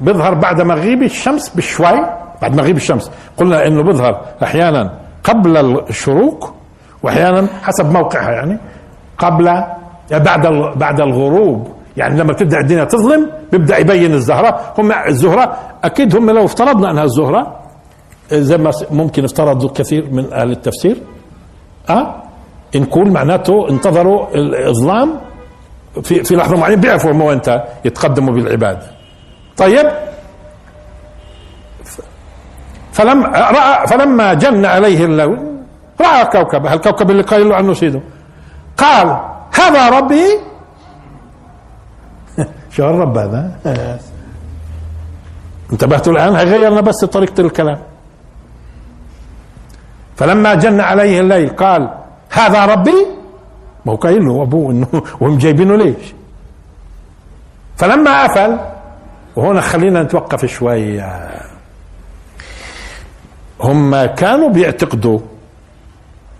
بيظهر 0.00 0.34
بعد 0.34 0.62
مغيب 0.62 1.02
الشمس 1.02 1.48
بشوي 1.48 2.06
بعد 2.42 2.56
مغيب 2.56 2.76
الشمس 2.76 3.10
قلنا 3.36 3.66
انه 3.66 3.82
بيظهر 3.82 4.20
احيانا 4.42 4.92
قبل 5.24 5.78
الشروق 5.90 6.54
واحيانا 7.02 7.46
حسب 7.62 7.92
موقعها 7.92 8.30
يعني 8.32 8.58
قبل 9.18 9.46
يعني 10.10 10.24
بعد 10.24 10.46
بعد 10.76 11.00
الغروب 11.00 11.68
يعني 11.96 12.20
لما 12.20 12.32
تبدا 12.32 12.60
الدنيا 12.60 12.84
تظلم 12.84 13.30
بيبدا 13.52 13.78
يبين 13.78 14.14
الزهره 14.14 14.60
هم 14.78 14.92
الزهره 14.92 15.56
اكيد 15.84 16.16
هم 16.16 16.30
لو 16.30 16.44
افترضنا 16.44 16.90
انها 16.90 17.04
الزهره 17.04 17.56
زي 18.32 18.56
ما 18.58 18.70
ممكن 18.90 19.24
افترضوا 19.24 19.68
كثير 19.74 20.10
من 20.12 20.32
اهل 20.32 20.50
التفسير 20.50 20.96
اه 21.90 22.14
نقول 22.76 23.10
معناته 23.10 23.68
انتظروا 23.70 24.26
الاظلام 24.34 25.14
في 26.02 26.24
في 26.24 26.36
لحظه 26.36 26.56
معينه 26.56 26.80
بيعرفوا 26.80 27.12
هم 27.12 27.22
وين 27.22 27.40
يتقدموا 27.84 28.34
بالعباده 28.34 28.97
طيب 29.58 29.90
فلم 32.92 33.24
رأى 33.26 33.86
فلما 33.86 34.34
جن 34.34 34.66
عليه 34.66 35.04
اللون 35.04 35.64
رأى 36.00 36.24
كوكبه 36.24 36.72
الكوكب 36.72 37.10
اللي 37.10 37.22
قال 37.22 37.48
له 37.48 37.56
عنه 37.56 37.74
سيده 37.74 38.00
قال 38.76 39.16
هذا 39.58 39.88
ربي 39.90 40.24
شو 42.72 42.84
الرب 42.90 43.18
هذا 43.18 43.50
انتبهتوا 45.72 46.12
الآن 46.12 46.32
غيرنا 46.34 46.80
بس 46.80 47.04
طريقة 47.04 47.40
الكلام 47.40 47.78
فلما 50.16 50.54
جن 50.54 50.80
عليه 50.80 51.20
الليل 51.20 51.48
قال 51.48 51.94
هذا 52.30 52.64
ربي 52.66 53.06
ما 53.86 53.92
هو 53.92 53.96
قايل 53.96 54.24
له 54.26 54.42
ابوه 54.42 54.70
انه 54.72 54.86
وهم 55.20 55.38
جايبينه 55.38 55.76
ليش 55.76 56.14
فلما 57.78 58.10
افل 58.10 58.58
وهنا 59.36 59.60
خلينا 59.60 60.02
نتوقف 60.02 60.46
شوي 60.46 61.02
هم 63.60 64.04
كانوا 64.04 64.48
بيعتقدوا 64.48 65.18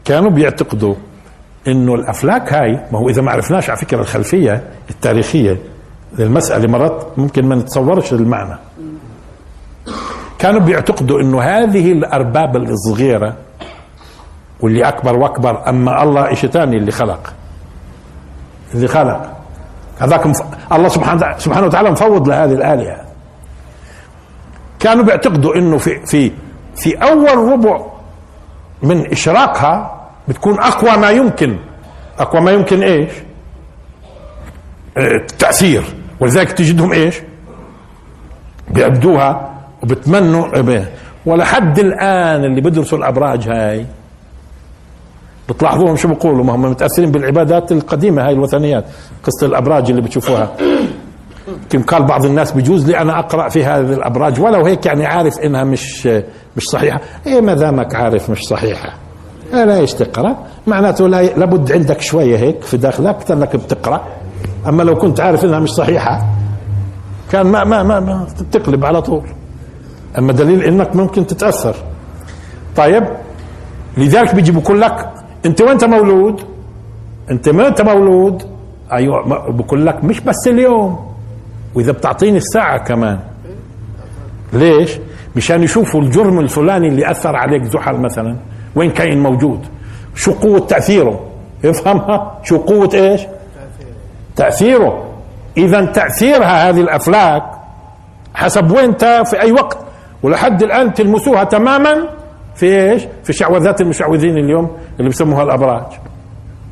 كانوا 0.05 0.31
بيعتقدوا 0.31 0.94
انه 1.68 1.94
الافلاك 1.94 2.53
هاي 2.53 2.81
ما 2.92 2.98
هو 2.98 3.09
اذا 3.09 3.22
ما 3.22 3.31
عرفناش 3.33 3.70
على 3.70 3.79
فكره 3.79 4.01
الخلفيه 4.01 4.62
التاريخيه 4.90 5.59
للمساله 6.18 6.68
مرات 6.68 7.09
ممكن 7.18 7.44
ما 7.46 7.55
نتصورش 7.55 8.12
المعنى 8.12 8.59
كانوا 10.38 10.61
بيعتقدوا 10.61 11.20
انه 11.20 11.42
هذه 11.42 11.92
الارباب 11.92 12.57
الصغيره 12.57 13.37
واللي 14.61 14.88
اكبر 14.88 15.16
واكبر 15.16 15.68
اما 15.68 16.03
الله 16.03 16.35
شيء 16.35 16.51
ثاني 16.51 16.77
اللي 16.77 16.90
خلق 16.92 17.33
اللي 18.74 18.88
خلق 18.88 19.38
هذاك 20.01 20.27
مف... 20.27 20.43
الله 20.73 20.89
سبحانه 20.89 21.39
سبحانه 21.39 21.67
وتعالى 21.67 21.91
مفوض 21.91 22.29
لهذه 22.29 22.53
الآلهة 22.53 23.01
كانوا 24.81 25.05
بيعتقدوا 25.05 25.55
انه 25.57 25.79
في 25.79 26.07
في 26.07 26.31
في 26.77 26.95
اول 26.97 27.53
ربع 27.53 27.81
من 28.83 29.11
اشراقها 29.11 30.01
بتكون 30.29 30.59
اقوى 30.59 30.97
ما 30.97 31.11
يمكن 31.11 31.57
اقوى 32.19 32.41
ما 32.43 32.51
يمكن 32.51 32.83
ايش؟ 32.83 33.11
إيه، 34.99 35.17
التاثير 35.17 35.83
ولذلك 36.21 36.53
تجدهم 36.53 36.93
ايش؟ 36.93 37.15
بيعبدوها 38.69 39.51
وبتمنوا 39.83 40.55
إيه، 40.57 40.93
ولحد 41.27 41.79
الان 41.79 42.45
اللي 42.45 42.61
بيدرسوا 42.61 42.99
الابراج 42.99 43.49
هاي 43.49 43.87
بتلاحظوهم 45.49 45.97
شو 45.97 46.09
بيقولوا 46.09 46.45
ما 46.45 46.55
هم 46.55 46.63
متاثرين 46.63 47.11
بالعبادات 47.11 47.73
القديمه 47.73 48.27
هاي 48.27 48.33
الوثنيات 48.33 48.85
قصه 49.23 49.47
الابراج 49.47 49.91
اللي 49.91 50.03
بتشوفوها 50.03 50.57
كم 51.71 51.83
قال 51.83 52.03
بعض 52.03 52.25
الناس 52.25 52.53
بجوز 52.53 52.87
لي 52.87 52.99
انا 52.99 53.19
اقرا 53.19 53.49
في 53.49 53.65
هذه 53.65 53.93
الابراج 53.93 54.41
ولو 54.41 54.67
هيك 54.67 54.87
يعني 54.87 55.07
عارف 55.07 55.39
انها 55.39 55.65
مش 55.65 56.07
مش 56.57 56.63
صحيحه 56.63 57.01
ايه 57.27 57.41
ما 57.41 57.55
دامك 57.55 57.95
عارف 57.95 58.31
مش 58.31 58.41
صحيحه 58.43 58.95
لا 59.53 59.77
ايش 59.77 59.95
تقرا 59.95 60.37
معناته 60.67 61.09
لا 61.09 61.23
لابد 61.23 61.73
عندك 61.73 62.01
شويه 62.01 62.37
هيك 62.39 62.63
في 62.63 62.77
داخلك 62.77 63.31
انك 63.31 63.57
بتقرا 63.57 64.05
اما 64.67 64.83
لو 64.83 64.95
كنت 64.95 65.21
عارف 65.21 65.45
انها 65.45 65.59
مش 65.59 65.71
صحيحه 65.71 66.27
كان 67.33 67.47
ما 67.47 67.65
ما 67.65 67.83
ما, 67.83 68.01
ما 68.01 68.27
تقلب 68.53 68.85
على 68.85 69.03
طول 69.03 69.23
اما 70.19 70.33
دليل 70.33 70.65
انك 70.65 70.97
ممكن 70.97 71.27
تتاثر 71.27 71.75
طيب 72.77 73.05
لذلك 73.97 74.35
بيجي 74.35 74.53
بقول 74.53 74.81
لك 74.81 75.13
انت 75.46 75.61
وانت 75.61 75.85
مولود 75.85 76.42
انت 77.31 77.48
ما 77.48 77.68
انت 77.68 77.83
مولود 77.83 78.42
ايوه 78.92 79.22
بقول 79.51 79.87
لك 79.87 80.05
مش 80.05 80.20
بس 80.20 80.48
اليوم 80.48 81.12
واذا 81.74 81.92
بتعطيني 81.92 82.37
الساعه 82.37 82.79
كمان 82.79 83.18
ليش 84.53 84.90
مشان 85.37 85.62
يشوفوا 85.62 86.01
الجرم 86.01 86.38
الفلاني 86.40 86.88
اللي 86.88 87.11
اثر 87.11 87.37
عليك 87.37 87.64
زحل 87.64 87.96
مثلا 87.96 88.37
وين 88.74 88.90
كاين 88.90 89.22
موجود 89.22 89.61
شو 90.14 90.33
قوه 90.33 90.59
تاثيره 90.59 91.20
يفهمها 91.64 92.38
شو 92.42 92.59
قوه 92.59 92.90
ايش 92.94 93.20
تاثيره 94.37 95.05
اذا 95.57 95.85
تاثيرها 95.85 96.68
هذه 96.68 96.81
الافلاك 96.81 97.42
حسب 98.35 98.70
وين 98.70 98.92
في 99.24 99.40
اي 99.40 99.53
وقت 99.53 99.79
ولحد 100.22 100.62
الان 100.62 100.94
تلمسوها 100.94 101.44
تماما 101.44 102.05
في 102.59 102.92
ايش؟ 102.92 103.03
في 103.25 103.33
شعوذات 103.33 103.81
المشعوذين 103.81 104.38
اليوم 104.38 104.71
اللي 104.99 105.11
بسموها 105.11 105.42
الابراج 105.42 105.85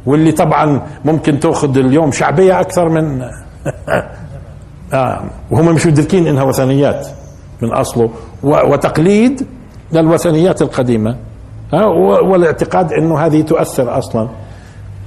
واللي 0.07 0.33
طبعا 0.33 0.81
ممكن 1.05 1.41
تاخذ 1.41 1.79
اليوم 1.79 2.13
شعبيه 2.13 2.61
اكثر 2.61 2.89
من 2.89 3.23
آه 4.93 5.25
وهم 5.51 5.75
مش 5.75 5.87
مدركين 5.87 6.27
انها 6.27 6.43
وثنيات 6.43 7.07
من 7.63 7.73
اصله 7.73 8.11
وتقليد 8.43 9.47
للوثنيات 9.93 10.63
القديمه 10.63 11.17
آه 11.75 11.87
والاعتقاد 12.31 12.93
انه 12.93 13.19
هذه 13.19 13.43
تؤثر 13.43 13.99
اصلا 13.99 14.29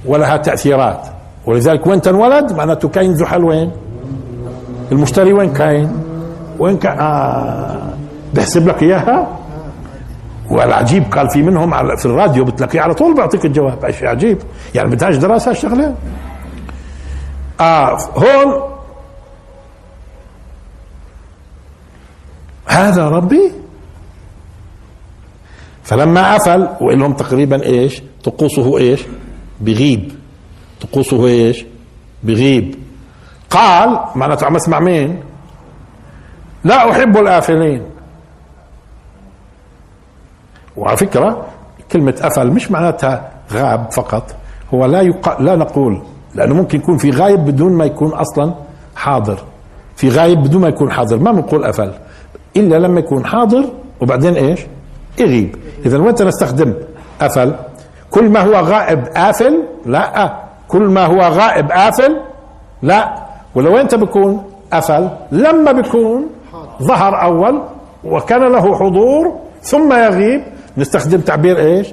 ولها 0.06 0.36
تاثيرات 0.36 1.06
ولذلك 1.46 1.86
وين 1.86 2.00
تنولد 2.02 2.52
معناته 2.52 2.88
كاين 2.88 3.14
زحل 3.14 3.44
وين؟ 3.44 3.70
المشتري 4.92 5.32
وين 5.32 5.52
كاين؟ 5.52 5.92
وين 6.58 6.76
كاين؟ 6.76 6.98
آه 7.00 7.80
بحسب 8.34 8.68
لك 8.68 8.82
اياها 8.82 9.39
والعجيب 10.50 11.02
قال 11.12 11.30
في 11.30 11.42
منهم 11.42 11.74
على 11.74 11.96
في 11.96 12.06
الراديو 12.06 12.44
بتلاقيه 12.44 12.80
على 12.80 12.94
طول 12.94 13.14
بيعطيك 13.14 13.44
الجواب 13.44 13.90
شيء 13.90 14.08
عجيب 14.08 14.38
يعني 14.74 14.90
بدهاش 14.94 15.16
دراسه 15.16 15.50
هالشغله 15.50 15.94
آه 17.60 17.98
هون 18.02 18.70
هذا 22.66 23.08
ربي 23.08 23.52
فلما 25.84 26.36
أفل 26.36 26.68
وإلهم 26.80 27.12
تقريبا 27.12 27.62
إيش 27.62 28.02
طقوسه 28.24 28.78
إيش 28.78 29.00
بغيب 29.60 30.12
طقوسه 30.80 31.26
إيش 31.26 31.64
بغيب 32.22 32.74
قال 33.50 34.00
معناته 34.14 34.46
عم 34.46 34.56
اسمع 34.56 34.80
مين 34.80 35.20
لا 36.64 36.90
أحب 36.90 37.16
الآفلين 37.16 37.82
وعلى 40.76 40.96
فكرة 40.96 41.44
كلمة 41.92 42.14
أفل 42.22 42.46
مش 42.50 42.70
معناتها 42.70 43.30
غاب 43.52 43.90
فقط 43.92 44.34
هو 44.74 44.84
لا 44.86 45.00
يق... 45.00 45.40
لا 45.40 45.56
نقول 45.56 46.00
لأنه 46.34 46.54
ممكن 46.54 46.78
يكون 46.78 46.96
في 46.98 47.10
غايب 47.10 47.44
بدون 47.44 47.72
ما 47.72 47.84
يكون 47.84 48.12
أصلا 48.12 48.52
حاضر 48.96 49.38
في 49.96 50.08
غايب 50.08 50.38
بدون 50.42 50.60
ما 50.62 50.68
يكون 50.68 50.90
حاضر 50.90 51.16
ما 51.18 51.32
بنقول 51.32 51.64
أفل 51.64 51.90
إلا 52.56 52.76
لما 52.78 53.00
يكون 53.00 53.26
حاضر 53.26 53.64
وبعدين 54.00 54.34
إيش 54.34 54.60
يغيب 55.18 55.56
إذا 55.86 55.98
وانت 55.98 56.22
نستخدم 56.22 56.74
أفل 57.20 57.54
كل 58.10 58.28
ما 58.30 58.40
هو 58.40 58.52
غائب 58.52 59.04
آفل 59.16 59.62
لا 59.86 60.34
كل 60.68 60.82
ما 60.82 61.04
هو 61.06 61.18
غائب 61.20 61.70
آفل 61.72 62.20
لا 62.82 63.14
ولو 63.54 63.76
أنت 63.76 63.94
بكون 63.94 64.42
أفل 64.72 65.08
لما 65.32 65.72
بكون 65.72 66.26
ظهر 66.82 67.22
أول 67.22 67.62
وكان 68.04 68.52
له 68.52 68.78
حضور 68.78 69.36
ثم 69.62 69.92
يغيب 69.92 70.42
نستخدم 70.76 71.20
تعبير 71.20 71.58
ايش 71.60 71.86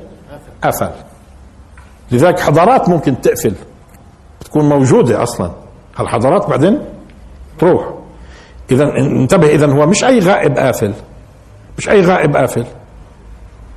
قفل 0.64 0.90
لذلك 2.12 2.40
حضارات 2.40 2.90
ممكن 2.90 3.22
تقفل 3.22 3.54
بتكون 4.42 4.70
موجودة 4.70 5.24
أصلا 5.24 5.52
هالحضارات 5.98 6.50
بعدين 6.50 6.80
تروح 7.60 7.88
إذا 8.72 8.98
انتبه 8.98 9.48
إذا 9.48 9.72
هو 9.72 9.86
مش 9.88 10.04
أي 10.04 10.20
غائب 10.20 10.58
قافل 10.58 10.94
مش 11.78 11.90
أي 11.90 12.02
غائب 12.02 12.38
قافل 12.38 12.66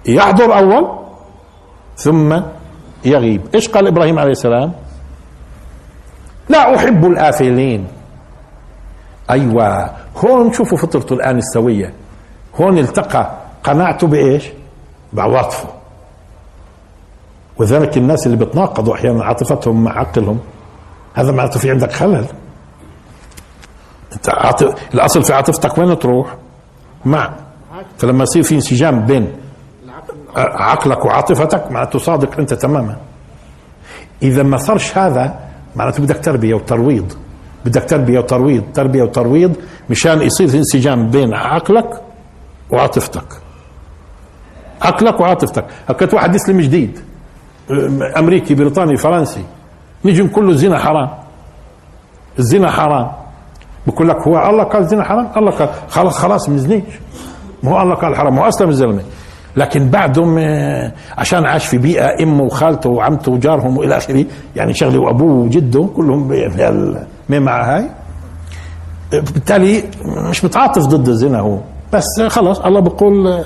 يحضر 0.06 0.58
أول 0.58 0.98
ثم 1.96 2.40
يغيب 3.04 3.40
إيش 3.54 3.68
قال 3.68 3.86
إبراهيم 3.86 4.18
عليه 4.18 4.30
السلام 4.30 4.72
لا 6.48 6.74
أحب 6.76 7.04
الآفلين 7.06 7.86
أيوة 9.30 9.90
هون 10.16 10.52
شوفوا 10.52 10.78
فطرته 10.78 11.12
الآن 11.14 11.38
السوية 11.38 11.92
هون 12.60 12.78
التقى 12.78 13.30
قناعته 13.64 14.06
بإيش 14.06 14.44
بعواطفه 15.12 15.68
وذلك 17.58 17.96
الناس 17.98 18.26
اللي 18.26 18.36
بتناقضوا 18.36 18.94
احيانا 18.94 19.24
عاطفتهم 19.24 19.84
مع 19.84 19.98
عقلهم 19.98 20.38
هذا 21.14 21.32
معناته 21.32 21.60
في 21.60 21.70
عندك 21.70 21.92
خلل 21.92 22.24
انت 24.12 24.28
عاطف... 24.30 24.74
الاصل 24.94 25.22
في 25.22 25.32
عاطفتك 25.32 25.78
وين 25.78 25.98
تروح؟ 25.98 26.36
مع 27.04 27.32
فلما 27.98 28.22
يصير 28.22 28.42
في 28.42 28.54
انسجام 28.54 29.06
بين 29.06 29.32
عقلك 30.36 31.04
وعاطفتك 31.04 31.70
معناته 31.70 31.98
صادق 31.98 32.38
انت 32.38 32.54
تماما 32.54 32.96
اذا 34.22 34.42
ما 34.42 34.56
صارش 34.56 34.98
هذا 34.98 35.38
معناته 35.76 36.02
بدك 36.02 36.16
تربيه 36.24 36.54
وترويض 36.54 37.12
بدك 37.64 37.84
تربيه 37.84 38.18
وترويض 38.18 38.62
تربيه 38.74 39.02
وترويض 39.02 39.52
مشان 39.90 40.22
يصير 40.22 40.48
انسجام 40.54 41.10
بين 41.10 41.34
عقلك 41.34 42.02
وعاطفتك 42.70 43.24
عقلك 44.82 45.20
وعاطفتك 45.20 45.64
هكذا 45.88 46.14
واحد 46.14 46.34
يسلم 46.34 46.60
جديد 46.60 46.98
امريكي 48.16 48.54
بريطاني 48.54 48.96
فرنسي 48.96 49.44
نجي 50.04 50.22
نقول 50.22 50.46
له 50.46 50.50
الزنا 50.52 50.78
حرام 50.78 51.08
الزنا 52.38 52.70
حرام 52.70 53.10
بقول 53.86 54.08
لك 54.08 54.16
هو 54.26 54.50
الله 54.50 54.64
قال 54.64 54.82
الزنا 54.82 55.04
حرام 55.04 55.28
الله 55.36 55.50
قال 55.50 55.68
خلاص 55.88 56.18
خلاص 56.18 56.48
ما 56.48 56.54
نزنيش 56.56 56.82
ما 57.62 57.70
هو 57.70 57.80
الله 57.82 57.94
قال 57.94 58.16
حرام 58.16 58.38
هو 58.38 58.48
اصلا 58.48 58.68
الزلمه 58.68 59.02
لكن 59.56 59.88
بعدهم 59.88 60.38
آه، 60.38 60.92
عشان 61.18 61.46
عاش 61.46 61.66
في 61.66 61.78
بيئه 61.78 62.22
امه 62.22 62.42
وخالته 62.44 62.90
وعمته 62.90 63.32
وجارهم 63.32 63.76
والى 63.78 63.96
اخره 63.96 64.24
يعني 64.56 64.74
شغله 64.74 64.98
وابوه 65.00 65.32
وجده 65.32 65.88
كلهم 65.96 66.28
مع 67.30 67.64
هاي 67.76 67.90
بالتالي 69.12 69.84
مش 70.28 70.44
متعاطف 70.44 70.82
ضد 70.82 71.08
الزنا 71.08 71.40
هو 71.40 71.58
بس 71.92 72.04
خلاص 72.26 72.60
الله 72.60 72.80
بقول 72.80 73.26
آه، 73.26 73.44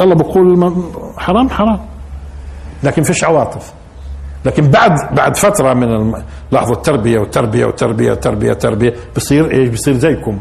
الله 0.00 0.14
بقول 0.14 0.72
حرام 1.18 1.50
حرام 1.50 1.80
لكن 2.84 3.02
فيش 3.02 3.24
عواطف 3.24 3.72
لكن 4.44 4.70
بعد 4.70 5.14
بعد 5.14 5.36
فتره 5.36 5.74
من 5.74 6.14
لحظه 6.52 6.72
التربيه 6.72 7.18
والتربيه 7.18 7.66
والتربيه 7.66 8.10
والتربيه 8.10 8.52
تربيه 8.52 8.94
بصير 9.16 9.50
ايش 9.50 9.68
بصير 9.68 9.94
زيكم 9.94 10.40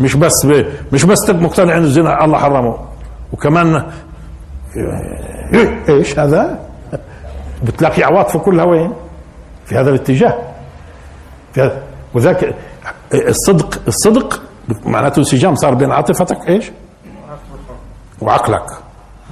مش 0.00 0.14
بس 0.16 0.46
مش 0.92 1.04
بس 1.04 1.30
مقتنع 1.30 1.76
انه 1.76 1.84
الزنا 1.84 2.24
الله 2.24 2.38
حرمه 2.38 2.76
وكمان 3.32 3.84
إيه، 5.54 5.78
ايش 5.88 6.18
هذا 6.18 6.58
بتلاقي 7.64 8.02
عواطفه 8.02 8.38
كلها 8.38 8.64
وين 8.64 8.92
في 9.66 9.74
هذا 9.74 9.90
الاتجاه 9.90 10.34
في 11.52 11.60
هذا 11.62 11.82
وذاك 12.14 12.54
الصدق 13.14 13.80
الصدق 13.88 14.42
معناته 14.84 15.18
انسجام 15.18 15.54
صار 15.54 15.74
بين 15.74 15.90
عاطفتك 15.92 16.48
ايش 16.48 16.70
وعقلك 18.20 18.66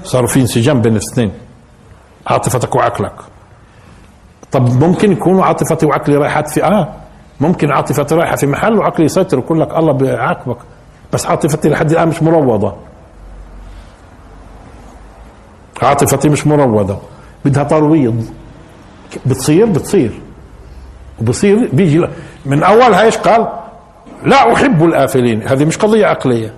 صاروا 0.04 0.28
في 0.28 0.40
انسجام 0.40 0.80
بين 0.80 0.92
الاثنين 0.92 1.32
عاطفتك 2.26 2.74
وعقلك 2.74 3.12
طب 4.52 4.84
ممكن 4.84 5.12
يكونوا 5.12 5.44
عاطفتي 5.44 5.86
وعقلي 5.86 6.16
رايحات 6.16 6.50
في 6.50 6.64
اه 6.64 6.88
ممكن 7.40 7.72
عاطفتي 7.72 8.14
رايحه 8.14 8.36
في 8.36 8.46
محل 8.46 8.78
وعقلي 8.78 9.04
يسيطر 9.04 9.38
ويقول 9.38 9.60
لك 9.60 9.76
الله 9.76 9.92
بيعاقبك 9.92 10.56
بس 11.12 11.26
عاطفتي 11.26 11.68
لحد 11.68 11.90
الان 11.90 12.08
مش 12.08 12.22
مروضه 12.22 12.74
عاطفتي 15.82 16.28
مش 16.28 16.46
مروضه 16.46 16.98
بدها 17.44 17.62
ترويض 17.64 18.24
بتصير 19.26 19.66
بتصير 19.66 20.20
وبصير 21.20 21.68
بيجي 21.72 22.08
من 22.46 22.62
اولها 22.62 23.02
ايش 23.02 23.16
قال؟ 23.18 23.52
لا 24.24 24.52
احب 24.54 24.84
الافلين 24.84 25.42
هذه 25.48 25.64
مش 25.64 25.76
قضيه 25.78 26.06
عقليه 26.06 26.54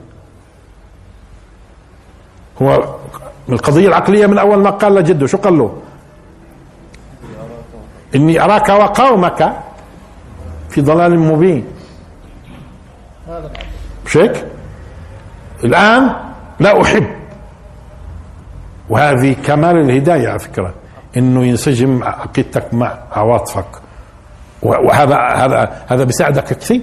هو 2.62 2.94
القضية 3.48 3.88
العقلية 3.88 4.26
من 4.26 4.38
أول 4.38 4.58
ما 4.58 4.70
قال 4.70 4.94
لجده 4.94 5.26
شو 5.26 5.38
قال 5.38 5.58
له 5.58 5.76
إني 8.14 8.44
أراك 8.44 8.68
وقومك 8.68 9.52
في 10.70 10.80
ضلال 10.80 11.18
مبين 11.18 11.64
مش 14.06 14.16
هيك؟ 14.16 14.46
الآن 15.64 16.10
لا 16.60 16.82
أحب 16.82 17.06
وهذه 18.88 19.36
كمال 19.44 19.76
الهداية 19.80 20.28
على 20.28 20.38
فكرة 20.38 20.74
إنه 21.16 21.44
ينسجم 21.44 22.04
عقيدتك 22.04 22.74
مع 22.74 22.94
عواطفك 23.12 23.64
وهذا 24.62 25.16
هذا 25.16 25.82
هذا 25.86 26.04
بيساعدك 26.04 26.44
كثير 26.44 26.80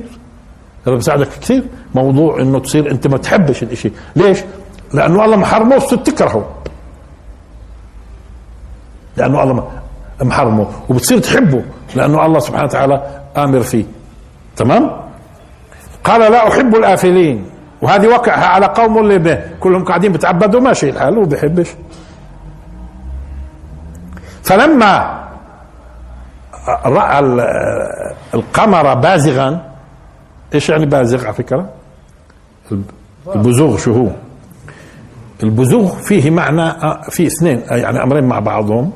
هذا 0.88 0.96
بيساعدك 0.96 1.28
كثير 1.28 1.64
موضوع 1.96 2.42
انه 2.42 2.60
تصير 2.60 2.92
انت 2.92 3.08
ما 3.08 3.18
تحبش 3.18 3.64
الاشي 3.64 3.92
ليش 4.16 4.40
لانه 4.94 5.26
الله 5.26 5.36
محرمه 5.38 5.74
والست 5.76 5.94
تكرهه 5.94 6.52
لانه 9.18 9.44
الله 9.44 9.68
محرمه 10.22 10.68
وبتصير 10.90 11.20
تحبه 11.20 11.62
لانه 11.96 12.26
الله 12.26 12.40
سبحانه 12.40 12.66
وتعالى 12.66 13.22
امر 13.38 13.60
فيه 13.60 13.86
تمام 14.56 14.92
قال 16.04 16.32
لا 16.32 16.48
احب 16.48 16.76
الافلين 16.76 17.46
وهذه 17.82 18.08
وقعها 18.08 18.46
على 18.46 18.66
قوم 18.66 18.98
اللي 18.98 19.42
كلهم 19.60 19.84
قاعدين 19.86 20.12
بتعبدوا 20.12 20.60
ماشي 20.60 20.90
الحال 20.90 21.18
وما 21.18 21.28
بيحبش 21.28 21.68
فلما 24.44 25.22
راى 26.68 27.20
القمر 28.34 28.94
بازغا 28.94 29.72
ايش 30.54 30.70
يعني 30.70 30.86
بازغ 30.86 31.26
على 31.26 31.34
فكره 31.34 31.70
البزوغ 33.36 33.78
شو 33.78 33.94
هو 33.94 34.08
البزوغ 35.44 35.90
فيه 35.96 36.30
معنى 36.30 36.62
آه، 36.62 37.02
في 37.10 37.28
اثنين 37.28 37.62
آه، 37.70 37.76
يعني 37.76 38.04
امرين 38.04 38.24
مع 38.24 38.40
بعضهم 38.40 38.92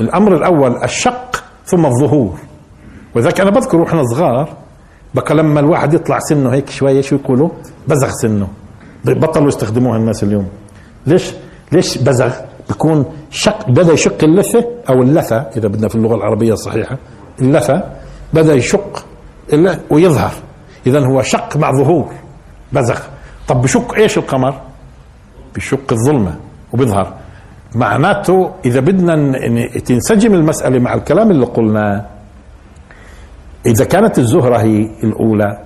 الامر 0.00 0.36
الاول 0.36 0.82
الشق 0.84 1.44
ثم 1.66 1.86
الظهور 1.86 2.38
وذاك 3.16 3.40
انا 3.40 3.50
بذكر 3.50 3.76
واحنا 3.76 4.02
صغار 4.04 4.48
بقى 5.14 5.34
لما 5.34 5.60
الواحد 5.60 5.94
يطلع 5.94 6.18
سنه 6.18 6.50
هيك 6.50 6.70
شويه 6.70 7.00
شو 7.00 7.16
يقولوا 7.16 7.48
بزغ 7.88 8.10
سنه 8.10 8.48
بطلوا 9.04 9.48
يستخدموها 9.48 9.96
الناس 9.98 10.22
اليوم 10.22 10.48
ليش 11.06 11.32
ليش 11.72 11.98
بزغ 11.98 12.32
بكون 12.70 13.04
شق 13.30 13.68
بدا 13.70 13.92
يشق 13.92 14.24
اللثه 14.24 14.64
او 14.88 15.02
اللثه 15.02 15.36
اذا 15.56 15.68
بدنا 15.68 15.88
في 15.88 15.94
اللغه 15.94 16.14
العربيه 16.14 16.52
الصحيحه 16.52 16.98
اللثه 17.40 17.82
بدا 18.34 18.54
يشق 18.54 19.04
ويظهر 19.90 20.32
اذا 20.86 21.06
هو 21.06 21.22
شق 21.22 21.56
مع 21.56 21.72
ظهور 21.78 22.12
بزغ 22.72 22.98
طب 23.48 23.62
بشق 23.62 23.94
ايش 23.94 24.18
القمر 24.18 24.54
بشق 25.54 25.92
الظلمه 25.92 26.34
وبيظهر 26.72 27.12
معناته 27.74 28.50
اذا 28.64 28.80
بدنا 28.80 29.38
تنسجم 29.78 30.34
المساله 30.34 30.78
مع 30.78 30.94
الكلام 30.94 31.30
اللي 31.30 31.46
قلناه 31.46 32.04
اذا 33.66 33.84
كانت 33.84 34.18
الزهره 34.18 34.56
هي 34.56 34.90
الاولى 35.04 35.58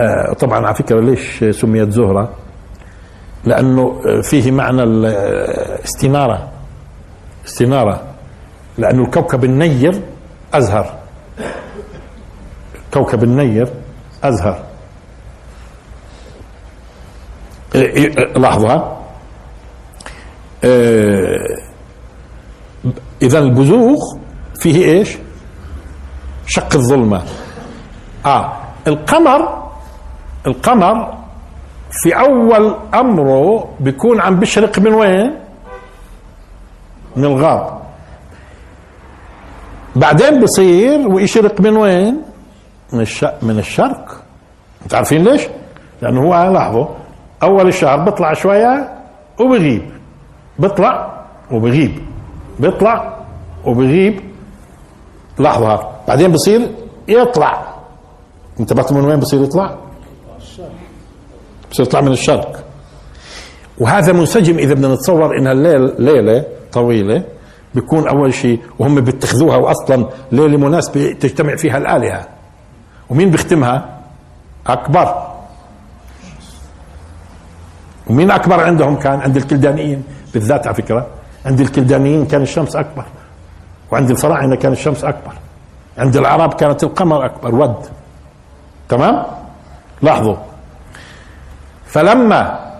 آه، 0.00 0.32
طبعا 0.32 0.66
على 0.66 0.74
فكره 0.74 1.00
ليش 1.00 1.44
سميت 1.50 1.88
زهره؟ 1.90 2.28
لانه 3.44 4.00
آه، 4.08 4.20
فيه 4.20 4.50
معنى 4.52 4.82
الاستناره 4.82 6.34
آه، 6.34 6.48
استناره 7.46 8.02
لانه 8.78 9.02
الكوكب 9.04 9.44
النير 9.44 10.00
ازهر 10.54 10.92
كوكب 12.94 13.24
النير 13.24 13.68
ازهر 14.24 14.62
لحظة 18.36 18.96
آه، 20.64 21.56
إذا 23.22 23.38
البزوغ 23.38 23.98
فيه 24.60 24.84
إيش 24.86 25.16
شق 26.46 26.74
الظلمة 26.74 27.22
آه 28.26 28.52
القمر 28.86 29.68
القمر 30.46 31.14
في 32.02 32.12
أول 32.18 32.74
أمره 32.94 33.68
بيكون 33.80 34.20
عم 34.20 34.38
بيشرق 34.40 34.78
من 34.78 34.94
وين 34.94 35.34
من 37.16 37.24
الغاب 37.24 37.80
بعدين 39.96 40.40
بصير 40.42 41.08
ويشرق 41.08 41.60
من 41.60 41.76
وين 41.76 42.22
من, 42.92 43.00
الشرق 43.00 43.44
من 43.44 43.58
الشرق 43.58 44.22
تعرفين 44.88 45.18
عارفين 45.18 45.24
ليش 45.24 45.42
لأنه 46.02 46.20
هو 46.24 46.34
آه، 46.34 46.50
لحظه 46.50 46.88
اول 47.42 47.68
الشهر 47.68 47.98
بطلع 47.98 48.34
شويه 48.34 48.92
وبغيب 49.40 49.82
بطلع 50.58 51.20
وبغيب 51.50 51.98
بطلع 52.60 53.16
وبغيب 53.66 54.20
لحظه 55.38 55.88
بعدين 56.08 56.32
بصير 56.32 56.68
يطلع 57.08 57.64
انتبهتوا 58.60 58.96
من 58.96 59.04
وين 59.04 59.20
بصير 59.20 59.42
يطلع؟ 59.42 59.74
بصير 61.70 61.86
يطلع 61.86 62.00
من 62.00 62.12
الشرق 62.12 62.64
وهذا 63.78 64.12
منسجم 64.12 64.58
اذا 64.58 64.74
بدنا 64.74 64.94
نتصور 64.94 65.38
انها 65.38 65.52
الليل 65.52 65.94
ليله 66.02 66.44
طويله 66.72 67.22
بيكون 67.74 68.08
اول 68.08 68.34
شيء 68.34 68.60
وهم 68.78 69.00
بيتخذوها 69.00 69.56
واصلا 69.56 70.06
ليله 70.32 70.56
مناسبه 70.58 71.16
تجتمع 71.20 71.56
فيها 71.56 71.76
الالهه 71.78 72.26
ومين 73.10 73.30
بيختمها؟ 73.30 74.00
اكبر 74.66 75.14
ومين 78.06 78.30
اكبر 78.30 78.60
عندهم 78.64 78.96
كان 78.96 79.20
عند 79.20 79.36
الكلدانيين 79.36 80.04
بالذات 80.34 80.66
على 80.66 80.76
فكره 80.76 81.06
عند 81.46 81.60
الكلدانيين 81.60 82.26
كان 82.26 82.42
الشمس 82.42 82.76
اكبر 82.76 83.04
وعند 83.92 84.10
الفراعنه 84.10 84.56
كان 84.56 84.72
الشمس 84.72 85.04
اكبر 85.04 85.32
عند 85.98 86.16
العرب 86.16 86.54
كانت 86.54 86.84
القمر 86.84 87.24
اكبر 87.26 87.54
ود 87.54 87.74
تمام 88.88 89.22
لاحظوا 90.02 90.36
فلما 91.86 92.70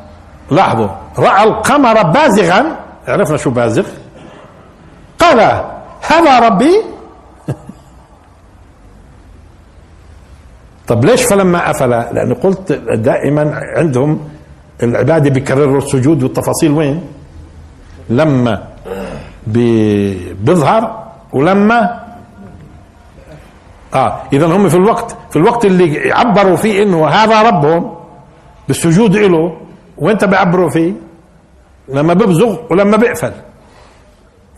لاحظوا 0.50 0.88
راى 1.18 1.42
القمر 1.44 2.02
بازغا 2.02 2.64
عرفنا 3.08 3.36
شو 3.36 3.50
بازغ 3.50 3.86
قال 5.18 5.40
هذا 6.10 6.38
ربي 6.38 6.82
طب 10.88 11.04
ليش 11.04 11.22
فلما 11.22 11.70
افل 11.70 11.88
لان 11.90 12.34
قلت 12.34 12.72
دائما 12.94 13.60
عندهم 13.76 14.28
العبادة 14.82 15.30
بيكرروا 15.30 15.78
السجود 15.78 16.22
والتفاصيل 16.22 16.70
وين 16.72 17.00
لما 18.10 18.62
بيظهر 20.36 21.02
ولما 21.32 22.00
اه 23.94 24.20
اذا 24.32 24.46
هم 24.46 24.68
في 24.68 24.76
الوقت 24.76 25.16
في 25.30 25.36
الوقت 25.36 25.64
اللي 25.64 26.12
عبروا 26.12 26.56
فيه 26.56 26.82
انه 26.82 27.06
هذا 27.08 27.42
ربهم 27.42 27.94
بالسجود 28.68 29.16
له 29.16 29.56
وانت 29.98 30.24
بيعبروا 30.24 30.70
فيه 30.70 30.92
لما 31.88 32.14
بيبزغ 32.14 32.56
ولما 32.70 32.96
بيقفل 32.96 33.32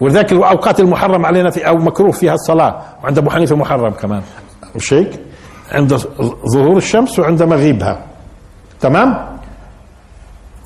ولذلك 0.01 0.33
الاوقات 0.33 0.81
المحرم 0.81 1.27
علينا 1.27 1.51
في 1.51 1.69
او 1.69 1.77
مكروه 1.77 2.11
فيها 2.13 2.35
الصلاه 2.35 2.81
وعند 3.05 3.19
ابو 3.19 3.31
حنيفه 3.31 3.57
محرم 3.57 3.91
كمان 3.93 4.23
مش 4.77 4.95
هيك 4.95 5.21
عند 5.73 5.95
ظهور 6.53 6.77
الشمس 6.77 7.19
وعند 7.19 7.43
مغيبها 7.43 8.05
تمام 8.81 9.32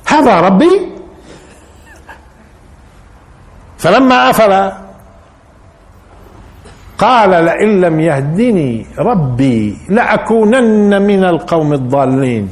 هذا 0.07 0.41
ربي 0.41 0.81
فلما 3.79 4.31
أفل 4.31 4.73
قال 6.99 7.45
لئن 7.45 7.81
لم 7.81 8.01
يهدني 8.01 8.87
ربي 8.99 9.77
لأكونن 9.89 11.03
من 11.03 11.25
القوم 11.25 11.73
الضالين 11.73 12.49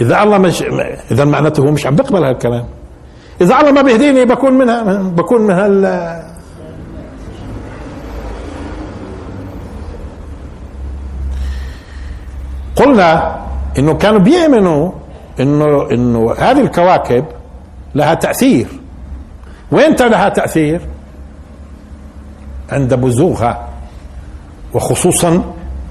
إذا 0.00 0.22
الله 0.22 0.38
مش 0.38 0.62
إذا 1.10 1.24
معناته 1.24 1.62
هو 1.66 1.70
مش 1.70 1.86
عم 1.86 1.94
بيقبل 1.96 2.24
هالكلام 2.24 2.64
إذا 3.40 3.60
الله 3.60 3.70
ما 3.70 3.82
بيهديني 3.82 4.24
بكون 4.24 4.52
منها 4.52 4.82
بكون 5.16 5.40
من 5.40 5.50
هال 5.54 6.20
قلنا 12.76 13.40
انه 13.78 13.94
كانوا 13.94 14.18
بيؤمنوا 14.18 14.92
انه 15.40 15.90
انه 15.90 16.34
هذه 16.38 16.60
الكواكب 16.60 17.24
لها 17.94 18.14
تاثير 18.14 18.66
وين 19.72 19.92
لها 19.94 20.28
تاثير؟ 20.28 20.80
عند 22.72 22.94
بزوغها 22.94 23.68
وخصوصا 24.74 25.42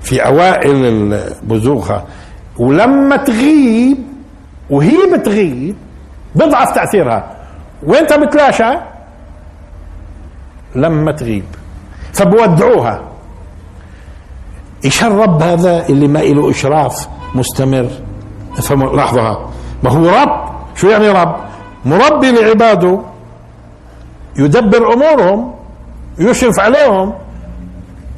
في 0.02 0.26
اوائل 0.26 1.20
بزوغها 1.44 2.04
ولما 2.60 3.16
تغيب 3.18 3.98
وهي 4.70 4.98
بتغيب 5.18 5.76
بضعف 6.36 6.76
تاثيرها 6.76 7.32
وين 7.84 8.04
بتلاشى 8.06 8.74
لما 10.76 11.12
تغيب 11.12 11.44
فبودعوها 12.14 13.02
ايش 14.86 15.04
الرب 15.04 15.42
هذا 15.44 15.86
اللي 15.90 16.08
ما 16.08 16.20
له 16.20 16.50
اشراف 16.50 17.08
مستمر 17.36 17.90
افهموا 18.58 18.96
لاحظها 18.96 19.50
ما 19.84 19.92
هو 19.92 20.10
رب 20.10 20.50
شو 20.76 20.88
يعني 20.88 21.10
رب 21.10 21.36
مربي 21.86 22.32
لعباده 22.32 23.00
يدبر 24.36 24.94
امورهم 24.94 25.54
يشرف 26.20 26.60
عليهم 26.60 27.14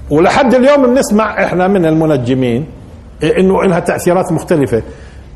ولحد 0.09 0.53
اليوم 0.55 0.85
بنسمع 0.87 1.43
احنا 1.45 1.67
من 1.67 1.85
المنجمين 1.85 2.65
انه 3.23 3.63
لها 3.63 3.79
تاثيرات 3.79 4.31
مختلفه 4.31 4.83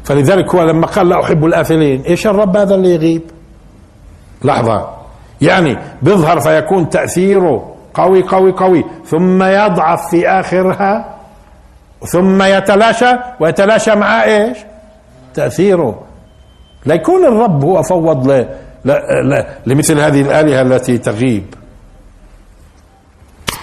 فلذلك 0.04 0.56
هو 0.56 0.64
لما 0.64 0.88
قال 0.88 1.10
لا 1.10 1.24
احب 1.24 1.46
الافلين 1.46 2.02
ايش 2.02 2.28
الرب 2.28 2.58
هذا 2.58 2.76
اللي 2.76 2.94
يغيب 2.94 3.22
لحظه 4.44 4.88
يعني 5.42 5.78
بيظهر 6.02 6.40
فيكون 6.40 6.90
تاثيره 6.90 7.72
قوي 7.94 8.22
قوي 8.24 8.52
قوي 8.52 8.84
ثم 9.06 9.44
يضعف 9.44 10.10
في 10.12 10.28
اخرها 10.30 11.16
ثم 12.06 12.44
يتلاشى 12.44 13.12
ويتلاشى 13.40 13.96
مع 13.96 14.24
ايش 14.24 14.58
تأثيره 15.36 16.00
لا 16.86 16.96
يكون 16.96 17.26
الرب 17.26 17.64
هو 17.64 17.84
فوض 17.84 18.32
ل... 18.32 18.46
ل... 18.86 18.92
ل... 19.34 19.46
لمثل 19.66 20.00
هذه 20.00 20.22
الآلهة 20.22 20.62
التي 20.62 20.98
تغيب 20.98 21.46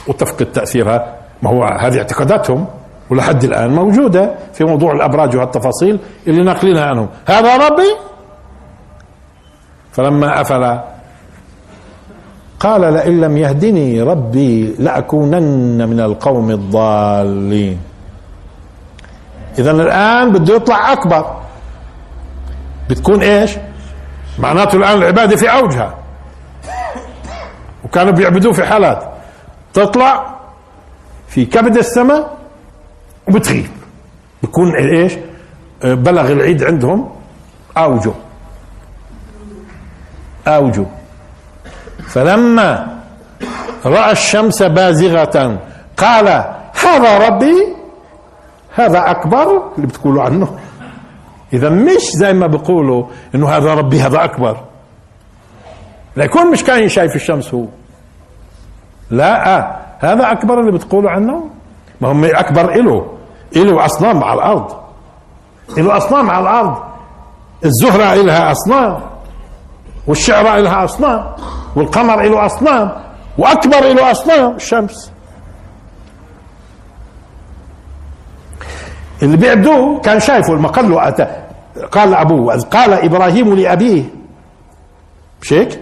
وتفقد 0.08 0.46
تأثيرها 0.52 1.14
ما 1.42 1.50
هو 1.50 1.64
هذه 1.64 1.98
اعتقاداتهم 1.98 2.66
ولحد 3.10 3.44
الآن 3.44 3.70
موجودة 3.70 4.34
في 4.54 4.64
موضوع 4.64 4.92
الأبراج 4.92 5.36
والتفاصيل 5.36 5.98
اللي 6.26 6.42
ناقلينها 6.44 6.84
عنهم 6.84 7.08
هذا 7.26 7.56
ربي 7.68 7.96
فلما 9.92 10.40
أفل 10.40 10.80
قال 12.60 12.80
لئن 12.92 13.20
لم 13.20 13.36
يهدني 13.36 14.02
ربي 14.02 14.74
لأكونن 14.78 15.88
من 15.88 16.00
القوم 16.00 16.50
الضالين 16.50 17.78
إذا 19.58 19.70
الآن 19.70 20.32
بده 20.32 20.54
يطلع 20.54 20.92
أكبر 20.92 21.41
بتكون 22.92 23.22
ايش 23.22 23.50
معناته 24.38 24.76
الان 24.76 24.96
العباده 24.98 25.36
في 25.36 25.46
اوجها 25.52 25.94
وكانوا 27.84 28.12
بيعبدوه 28.12 28.52
في 28.52 28.64
حالات 28.66 29.12
تطلع 29.72 30.36
في 31.28 31.44
كبد 31.44 31.76
السماء 31.76 32.36
وبتغيب 33.28 33.70
بكون 34.42 34.74
ايش 34.74 35.12
بلغ 35.84 36.32
العيد 36.32 36.64
عندهم 36.64 37.10
اوجه 37.76 38.12
اوجه 40.46 40.86
فلما 42.06 42.98
راى 43.84 44.12
الشمس 44.12 44.62
بازغه 44.62 45.60
قال 45.96 46.26
هذا 46.84 47.18
ربي 47.28 47.64
هذا 48.74 49.10
اكبر 49.10 49.62
اللي 49.76 49.86
بتقولوا 49.86 50.22
عنه 50.22 50.56
اذا 51.52 51.68
مش 51.68 52.10
زي 52.14 52.32
ما 52.32 52.46
بيقولوا 52.46 53.04
انه 53.34 53.48
هذا 53.48 53.74
ربي 53.74 54.00
هذا 54.00 54.24
اكبر 54.24 54.56
لا 56.16 56.24
يكون 56.24 56.50
مش 56.50 56.64
كان 56.64 56.88
شايف 56.88 57.16
الشمس 57.16 57.54
هو 57.54 57.64
لا 59.10 59.58
آه. 59.58 59.76
هذا 59.98 60.32
اكبر 60.32 60.60
اللي 60.60 60.72
بتقولوا 60.72 61.10
عنه 61.10 61.46
ما 62.00 62.12
هم 62.12 62.24
اكبر 62.24 62.74
اله 62.74 63.06
اله 63.56 63.84
اصنام 63.86 64.24
على 64.24 64.34
الارض 64.34 64.66
اله 65.78 65.96
اصنام 65.96 66.30
على 66.30 66.42
الارض 66.42 66.76
الزهره 67.64 68.12
الها 68.20 68.52
اصنام 68.52 69.00
والشعره 70.06 70.58
الها 70.58 70.84
اصنام 70.84 71.26
والقمر 71.76 72.20
اله 72.20 72.46
اصنام 72.46 72.92
واكبر 73.38 73.78
اله 73.78 74.10
اصنام 74.10 74.54
الشمس 74.56 75.12
اللي 79.22 79.36
بيعبدوه 79.36 80.00
كان 80.00 80.20
شايفه 80.20 80.52
المقل 80.52 80.94
قال 81.00 81.14
قال 81.92 82.14
أبوه 82.14 82.54
إذ 82.54 82.62
قال 82.62 82.92
إبراهيم 82.92 83.54
لأبيه 83.54 84.04
مش 85.42 85.52
هيك؟ 85.52 85.80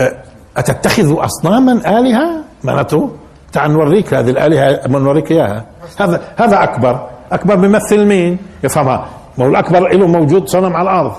أه، 0.00 0.12
أتتخذ 0.56 1.24
أصناما 1.24 1.72
آلهة؟ 1.72 2.30
معناته 2.64 3.10
تعال 3.52 3.70
نوريك 3.72 4.14
هذه 4.14 4.30
الآلهة 4.30 4.88
نوريك 4.88 5.32
إياها 5.32 5.64
هذا 6.00 6.22
هذا 6.38 6.62
أكبر 6.62 7.06
أكبر 7.32 7.54
بيمثل 7.54 8.04
مين؟ 8.04 8.38
يفهمها 8.64 9.06
ما 9.38 9.44
هو 9.44 9.48
الأكبر 9.48 9.88
له 9.92 10.06
موجود 10.06 10.48
صنم 10.48 10.76
على 10.76 10.90
الأرض 10.90 11.12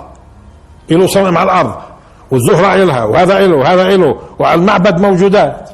له 0.89 1.07
صنم 1.07 1.37
على 1.37 1.51
الأرض 1.51 1.75
والزهرة 2.31 2.83
إلها 2.83 3.03
وهذا 3.03 3.37
إله 3.39 3.55
وهذا 3.55 3.81
إله 3.87 4.17
وعلى 4.39 4.61
المعبد 4.61 5.01
موجودات 5.01 5.69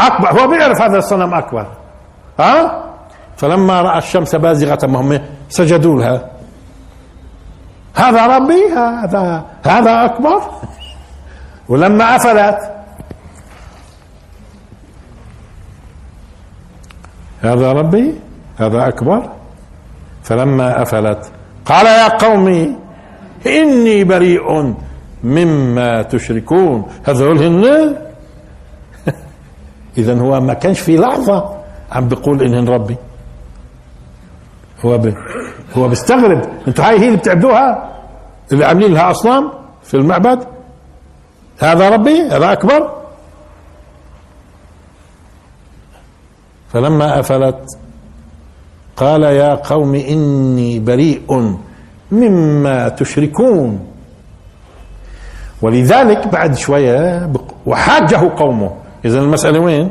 أكبر 0.00 0.40
هو 0.42 0.48
بيعرف 0.48 0.82
هذا 0.82 0.98
الصنم 0.98 1.34
أكبر 1.34 1.66
ها؟ 2.40 2.84
فلما 3.36 3.82
رأى 3.82 3.98
الشمس 3.98 4.34
بازغة 4.34 4.86
ما 4.86 5.00
هم 5.00 5.18
سجدوا 5.48 5.98
لها 6.00 6.30
هذا 7.94 8.26
ربي 8.26 8.66
هذا 8.72 9.46
هذا 9.62 10.04
أكبر 10.04 10.42
ولما 11.68 12.16
أفلت 12.16 12.58
هذا 17.42 17.72
ربي 17.72 18.14
هذا 18.58 18.88
أكبر 18.88 19.28
فلما 20.22 20.82
أفلت 20.82 21.30
قال 21.66 21.86
يا 21.86 22.08
قوم 22.08 22.76
إني 23.46 24.04
بريء 24.04 24.74
مما 25.24 26.02
تشركون 26.02 26.86
هذا 27.04 27.24
يقول 27.24 27.38
هن 27.42 27.96
إذا 29.98 30.20
هو 30.20 30.40
ما 30.40 30.54
كانش 30.54 30.80
في 30.80 30.96
لحظة 30.96 31.54
عم 31.92 32.08
بيقول 32.08 32.42
إنهن 32.42 32.68
ربي 32.68 32.96
هو 34.84 34.98
هو 35.76 35.88
مستغرب 35.88 36.42
انتوا 36.68 36.84
هاي 36.84 36.98
هي 37.00 37.06
اللي 37.06 37.16
بتعبدوها 37.16 37.90
اللي 38.52 38.64
عاملين 38.64 38.94
لها 38.94 39.10
اصنام 39.10 39.50
في 39.84 39.94
المعبد 39.96 40.44
هذا 41.58 41.88
ربي 41.88 42.22
هذا 42.26 42.52
اكبر 42.52 42.94
فلما 46.72 47.20
افلت 47.20 47.64
قال 48.96 49.22
يا 49.22 49.54
قوم 49.54 49.94
اني 49.94 50.78
بريء 50.78 51.56
مما 52.12 52.88
تشركون 52.88 53.86
ولذلك 55.62 56.28
بعد 56.28 56.56
شويه 56.56 57.30
وحاجه 57.66 58.32
قومه 58.36 58.70
اذا 59.04 59.20
المساله 59.20 59.60
وين؟ 59.60 59.90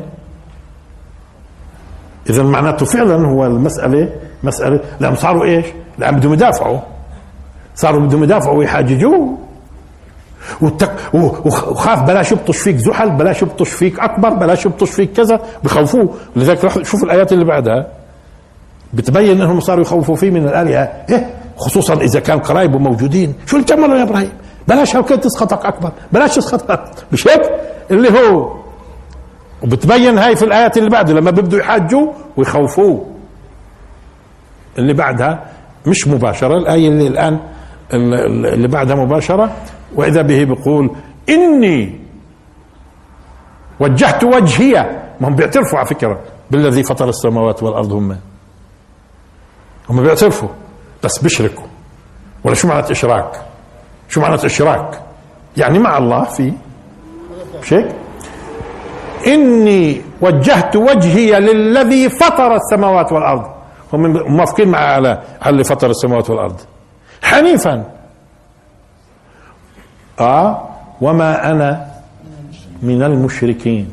اذا 2.30 2.42
معناته 2.42 2.86
فعلا 2.86 3.28
هو 3.28 3.46
المساله 3.46 4.12
مساله 4.44 4.80
لان 5.00 5.14
صاروا 5.16 5.44
ايش؟ 5.44 5.66
لان 5.98 6.16
بدهم 6.16 6.32
يدافعوا 6.32 6.78
صاروا 7.74 8.00
بدهم 8.00 8.24
يدافعوا 8.24 8.58
ويحاججوه 8.58 9.38
والتك... 10.60 10.90
وخاف 11.14 12.02
بلاش 12.02 12.32
يبطش 12.32 12.58
فيك 12.58 12.76
زحل 12.76 13.10
بلاش 13.10 13.42
يبطش 13.42 13.68
فيك 13.70 14.00
اكبر 14.00 14.28
بلاش 14.28 14.66
يبطش 14.66 14.90
فيك 14.90 15.12
كذا 15.12 15.40
بخوفوه 15.64 16.14
لذلك 16.36 16.64
راح 16.64 16.74
شوف 16.82 17.04
الايات 17.04 17.32
اللي 17.32 17.44
بعدها 17.44 17.86
بتبين 18.94 19.40
انهم 19.40 19.60
صاروا 19.60 19.82
يخوفوا 19.82 20.16
فيه 20.16 20.30
من 20.30 20.44
الالهه 20.48 20.92
ايه 21.10 21.30
خصوصا 21.56 21.94
اذا 21.94 22.20
كان 22.20 22.38
قرايبه 22.38 22.78
موجودين 22.78 23.34
شو 23.46 23.56
اللي 23.56 23.98
يا 23.98 24.02
ابراهيم 24.02 24.32
بلاش 24.68 24.96
هالكي 24.96 25.16
تسخطك 25.16 25.66
اكبر 25.66 25.92
بلاش 26.12 26.36
تسخطك 26.36 26.80
مش 27.12 27.28
هيك 27.28 27.42
اللي 27.90 28.08
هو 28.10 28.52
وبتبين 29.62 30.18
هاي 30.18 30.36
في 30.36 30.44
الايات 30.44 30.78
اللي 30.78 30.90
بعده 30.90 31.12
لما 31.14 31.30
بيبدوا 31.30 31.58
يحاجوا 31.58 32.06
ويخوفوه 32.36 33.04
اللي 34.80 34.92
بعدها 34.92 35.38
مش 35.86 36.08
مباشرة 36.08 36.56
الآية 36.56 36.88
اللي 36.88 37.06
الآن 37.06 37.38
اللي 37.92 38.68
بعدها 38.68 38.96
مباشرة 38.96 39.52
وإذا 39.94 40.22
به 40.22 40.44
بيقول 40.44 40.90
إني 41.28 42.00
وجهت 43.80 44.24
وجهي 44.24 44.90
ما 45.20 45.28
هم 45.28 45.34
بيعترفوا 45.36 45.78
على 45.78 45.86
فكرة 45.86 46.20
بالذي 46.50 46.82
فطر 46.82 47.08
السماوات 47.08 47.62
والأرض 47.62 47.92
هم 47.92 48.16
هم 49.90 50.02
بيعترفوا 50.02 50.48
بس 51.02 51.18
بيشركوا 51.18 51.64
ولا 52.44 52.54
شو 52.54 52.68
معنى 52.68 52.90
إشراك 52.92 53.40
شو 54.08 54.20
معنى 54.20 54.34
إشراك 54.34 55.00
يعني 55.56 55.78
مع 55.78 55.98
الله 55.98 56.24
في 56.24 56.52
مش 57.62 57.72
هيك 57.72 57.86
إني 59.26 60.00
وجهت 60.20 60.76
وجهي 60.76 61.40
للذي 61.40 62.08
فطر 62.08 62.54
السماوات 62.54 63.12
والأرض 63.12 63.50
هم 63.92 64.12
موافقين 64.32 64.68
مع 64.68 64.78
على 64.78 65.22
اللي 65.46 65.64
فطر 65.64 65.90
السماوات 65.90 66.30
والارض 66.30 66.60
حنيفا 67.22 67.84
اه 70.20 70.68
وما 71.00 71.50
انا 71.50 71.86
من 72.82 73.02
المشركين 73.02 73.90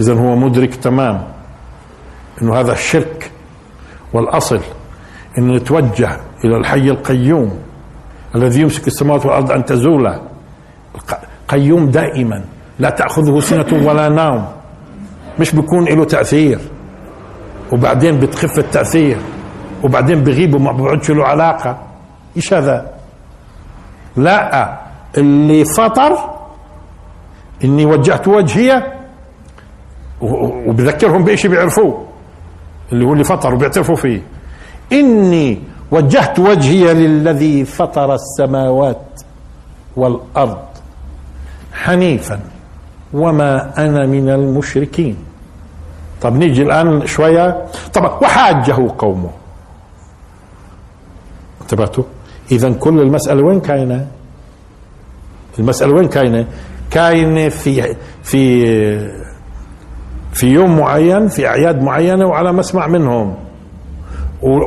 اذا 0.00 0.14
هو 0.14 0.36
مدرك 0.36 0.74
تمام 0.74 1.24
انه 2.42 2.60
هذا 2.60 2.72
الشرك 2.72 3.30
والاصل 4.12 4.60
ان 5.38 5.50
يتوجه 5.50 6.20
الى 6.44 6.56
الحي 6.56 6.90
القيوم 6.90 7.58
الذي 8.34 8.60
يمسك 8.60 8.86
السماوات 8.86 9.26
والارض 9.26 9.50
ان 9.52 9.64
تزولا 9.64 10.20
قيوم 11.48 11.90
دائما 11.90 12.44
لا 12.78 12.90
تاخذه 12.90 13.40
سنه 13.40 13.82
ولا 13.88 14.08
نوم 14.08 14.46
مش 15.40 15.54
بيكون 15.54 15.84
له 15.84 16.04
تاثير 16.04 16.60
وبعدين 17.70 18.20
بتخف 18.20 18.58
التأثير 18.58 19.16
وبعدين 19.82 20.24
بغيب 20.24 20.54
وما 20.54 20.72
بيقعدش 20.72 21.10
له 21.10 21.24
علاقة 21.24 21.78
ايش 22.36 22.54
هذا 22.54 22.94
لا 24.16 24.78
اللي 25.16 25.64
فطر 25.64 26.30
اني 27.64 27.86
وجهت 27.86 28.28
وجهية 28.28 28.92
وبذكرهم 30.66 31.24
بإيش 31.24 31.46
بيعرفوه 31.46 32.04
اللي 32.92 33.04
هو 33.04 33.12
اللي 33.12 33.24
فطر 33.24 33.54
وبيعترفوا 33.54 33.96
فيه 33.96 34.22
إني 34.92 35.58
وجهت 35.90 36.38
وجهي 36.38 36.94
للذي 36.94 37.64
فطر 37.64 38.14
السماوات 38.14 39.20
والأرض 39.96 40.60
حنيفا 41.74 42.40
وما 43.12 43.84
أنا 43.86 44.06
من 44.06 44.28
المشركين 44.28 45.16
طب 46.20 46.36
نيجي 46.36 46.62
الآن 46.62 47.06
شوية 47.06 47.64
طب 47.94 48.04
وحاجه 48.22 48.88
قومه 48.98 49.30
انتبهتوا 51.62 52.04
إذا 52.52 52.70
كل 52.72 53.00
المسألة 53.00 53.42
وين 53.44 53.60
كاينة 53.60 54.06
المسألة 55.58 55.94
وين 55.94 56.08
كاينة 56.08 56.46
كاينة 56.90 57.48
في 57.48 57.96
في 58.22 58.62
في 60.32 60.46
يوم 60.46 60.78
معين 60.78 61.28
في 61.28 61.46
أعياد 61.46 61.82
معينة 61.82 62.26
وعلى 62.26 62.52
مسمع 62.52 62.86
منهم 62.86 63.34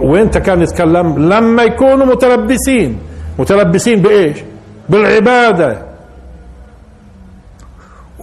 وين 0.04 0.30
كان 0.30 0.62
يتكلم 0.62 1.32
لما 1.34 1.64
يكونوا 1.64 2.06
متلبسين 2.06 2.98
متلبسين 3.40 4.02
بايش 4.02 4.38
بالعباده 4.90 5.84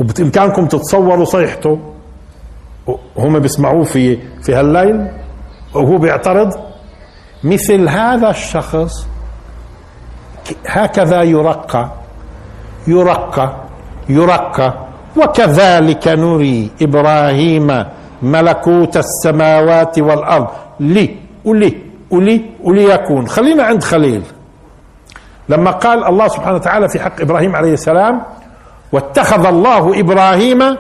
وبامكانكم 0.00 0.66
تتصوروا 0.66 1.24
صيحته 1.24 1.78
هم 3.18 3.38
بيسمعوه 3.38 3.84
في 3.84 4.18
في 4.42 4.54
هالليل 4.54 5.06
وهو 5.74 5.96
بيعترض 5.98 6.54
مثل 7.44 7.88
هذا 7.88 8.30
الشخص 8.30 9.06
هكذا 10.66 11.22
يرقى 11.22 11.88
يرقى 12.86 13.52
يرقى 14.08 14.74
وكذلك 15.16 16.08
نري 16.08 16.70
ابراهيم 16.82 17.84
ملكوت 18.22 18.96
السماوات 18.96 19.98
والارض 19.98 20.46
لي 20.80 21.16
ولي 21.44 21.76
ولي 22.10 22.42
وليكون 22.62 23.28
خلينا 23.28 23.62
عند 23.62 23.82
خليل 23.82 24.22
لما 25.48 25.70
قال 25.70 26.04
الله 26.04 26.28
سبحانه 26.28 26.54
وتعالى 26.54 26.88
في 26.88 27.00
حق 27.00 27.20
ابراهيم 27.20 27.56
عليه 27.56 27.72
السلام 27.72 28.22
واتخذ 28.92 29.46
الله 29.46 30.00
ابراهيم 30.00 30.76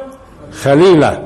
خليلا 0.62 1.18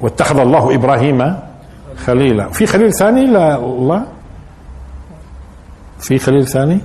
واتخذ 0.00 0.38
الله 0.38 0.74
ابراهيم 0.74 1.36
خليلا 2.06 2.48
في 2.48 2.66
خليل 2.66 2.92
ثاني 2.94 3.26
لا 3.26 3.56
الله 3.56 4.04
في 6.00 6.18
خليل 6.18 6.46
ثاني 6.46 6.80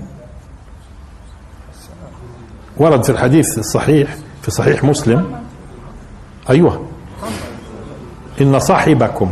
ورد 2.77 3.03
في 3.03 3.09
الحديث 3.09 3.57
الصحيح 3.57 4.15
في 4.41 4.51
صحيح 4.51 4.83
مسلم 4.83 5.41
ايوه 6.49 6.85
ان 8.41 8.59
صاحبكم 8.59 9.31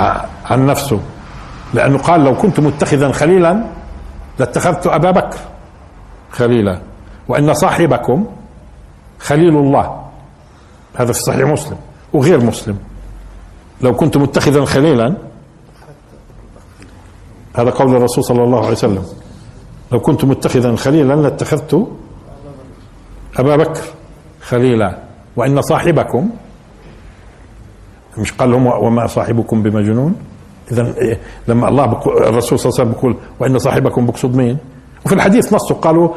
آه، 0.00 0.24
عن 0.50 0.66
نفسه 0.66 1.00
لانه 1.74 1.98
قال 1.98 2.24
لو 2.24 2.36
كنت 2.36 2.60
متخذا 2.60 3.12
خليلا 3.12 3.64
لاتخذت 4.38 4.86
ابا 4.86 5.10
بكر 5.10 5.38
خليلا 6.30 6.80
وان 7.28 7.54
صاحبكم 7.54 8.26
خليل 9.18 9.56
الله 9.56 10.00
هذا 10.96 11.12
في 11.12 11.20
صحيح 11.20 11.46
مسلم 11.48 11.76
وغير 12.12 12.40
مسلم 12.40 12.78
لو 13.82 13.94
كنت 13.94 14.16
متخذا 14.16 14.64
خليلا 14.64 15.16
هذا 17.56 17.70
قول 17.70 17.96
الرسول 17.96 18.24
صلى 18.24 18.44
الله 18.44 18.58
عليه 18.58 18.68
وسلم 18.72 19.04
لو 19.92 20.00
كنت 20.00 20.24
متخذا 20.24 20.76
خليلا 20.76 21.14
لاتخذت 21.14 21.86
أبا 23.38 23.56
بكر 23.56 23.80
خليلا 24.40 24.98
وإن 25.36 25.62
صاحبكم 25.62 26.30
مش 28.18 28.32
قال 28.32 28.50
لهم 28.50 28.66
وما 28.66 29.06
صاحبكم 29.06 29.62
بمجنون 29.62 30.14
إذا 30.72 30.94
إيه، 30.98 31.18
لما 31.48 31.68
الله 31.68 31.84
الرسول 32.06 32.58
صلى 32.58 32.68
الله 32.70 32.80
عليه 32.80 32.90
وسلم 32.90 32.90
بيقول 32.92 33.16
وإن 33.40 33.58
صاحبكم 33.58 34.06
بقصد 34.06 34.36
مين 34.36 34.58
وفي 35.06 35.14
الحديث 35.14 35.52
نصه 35.54 35.74
قالوا 35.74 36.08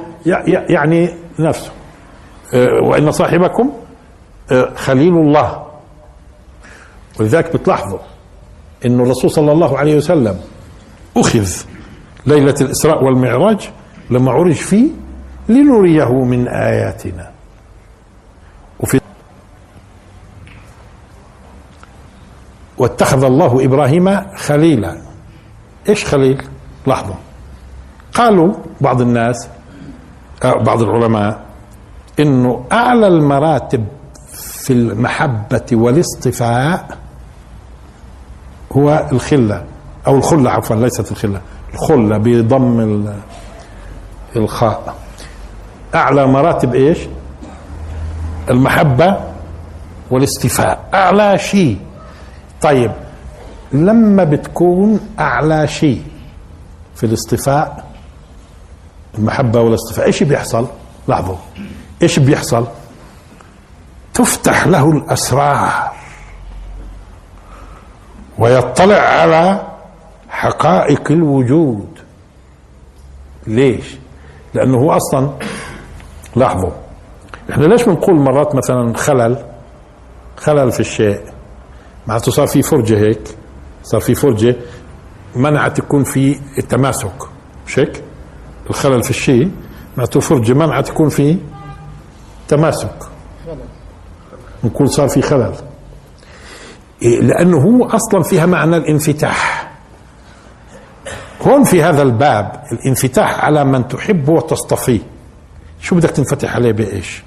يعني 0.46 1.10
نفسه 1.40 1.72
إيه، 2.54 2.82
وإن 2.84 3.12
صاحبكم 3.12 3.70
إيه، 4.52 4.76
خليل 4.76 5.18
الله 5.18 5.64
ولذلك 7.20 7.56
بتلاحظوا 7.56 7.98
أن 8.86 9.00
الرسول 9.00 9.32
صلى 9.32 9.52
الله 9.52 9.78
عليه 9.78 9.96
وسلم 9.98 10.40
أخذ 11.18 11.50
ليلة 12.26 12.56
الإسراء 12.62 13.04
والمعراج 13.04 13.70
لما 14.10 14.32
عرج 14.32 14.54
فيه 14.56 14.88
لنريه 15.50 16.12
من 16.24 16.48
آياتنا 16.48 17.32
وفي 18.80 19.00
واتخذ 22.78 23.24
الله 23.24 23.66
إبراهيم 23.66 24.36
خليلا 24.38 25.02
إيش 25.90 26.06
خليل 26.06 26.44
لاحظوا 26.88 27.16
قالوا 28.14 28.54
بعض 28.82 29.02
الناس 29.02 29.48
آه، 30.44 30.54
بعض 30.64 30.82
العلماء 30.82 31.44
انه 32.20 32.66
اعلى 32.72 33.08
المراتب 33.08 33.86
في 34.32 34.74
المحبه 34.74 35.66
والاصطفاء 35.72 37.03
هو 38.78 39.06
الخله 39.12 39.64
او 40.08 40.16
الخله 40.16 40.50
عفوا 40.52 40.76
ليست 40.76 41.12
الخله 41.12 41.42
الخله 41.74 42.18
بضم 42.18 43.10
الخاء 44.36 44.96
اعلى 45.96 46.28
مراتب 46.28 46.76
ايش 46.76 46.98
المحبه 48.50 49.18
والاستفاء 50.12 50.86
اعلى 50.94 51.38
شيء 51.38 51.78
طيب 52.62 52.92
لما 53.72 54.24
بتكون 54.24 55.00
اعلى 55.20 55.68
شيء 55.68 56.04
في 56.96 57.06
الاصطفاء 57.06 57.84
المحبه 59.18 59.62
والاصطفاء 59.62 60.06
ايش 60.08 60.24
بيحصل 60.24 60.68
لاحظوا 61.08 61.36
ايش 62.02 62.20
بيحصل 62.20 62.68
تفتح 64.14 64.68
له 64.68 64.92
الاسرار 64.92 65.93
ويطلع 68.44 68.98
على 69.00 69.62
حقائق 70.30 71.12
الوجود 71.12 71.88
ليش 73.48 73.96
لانه 74.54 74.78
هو 74.78 74.92
اصلا 74.92 75.30
لاحظوا 76.36 76.70
احنا 77.50 77.66
ليش 77.66 77.84
بنقول 77.84 78.16
مرات 78.16 78.56
مثلا 78.56 78.98
خلل 78.98 79.38
خلل 80.38 80.72
في 80.72 80.80
الشيء 80.80 81.20
معناته 82.08 82.32
صار 82.32 82.48
في 82.48 82.62
فرجه 82.62 83.00
هيك 83.00 83.22
صار 83.84 84.02
في 84.02 84.16
فرجه 84.16 84.56
منعت 85.36 85.80
يكون 85.80 86.04
في 86.04 86.40
التماسك 86.58 87.14
مش 87.68 87.80
هيك 87.80 88.04
الخلل 88.70 89.04
في 89.04 89.10
الشيء 89.10 89.52
معناته 89.98 90.20
فرجه 90.20 90.54
منعت 90.54 90.90
يكون 90.90 91.10
في 91.10 91.38
تماسك 92.48 92.96
نقول 94.64 94.90
صار 94.90 95.08
في 95.10 95.22
خلل 95.22 95.54
إيه، 97.04 97.22
لأنه 97.22 97.58
هو 97.58 97.86
أصلا 97.86 98.24
فيها 98.24 98.46
معنى 98.46 98.78
الانفتاح 98.78 99.70
هون 101.48 101.64
في 101.64 101.84
هذا 101.84 102.02
الباب 102.02 102.52
الانفتاح 102.72 103.46
على 103.46 103.64
من 103.64 103.88
تحبه 103.88 104.34
وتصطفيه 104.34 105.00
شو 105.82 105.96
بدك 105.96 106.10
تنفتح 106.12 106.56
عليه 106.56 106.72
بإيش 106.72 107.24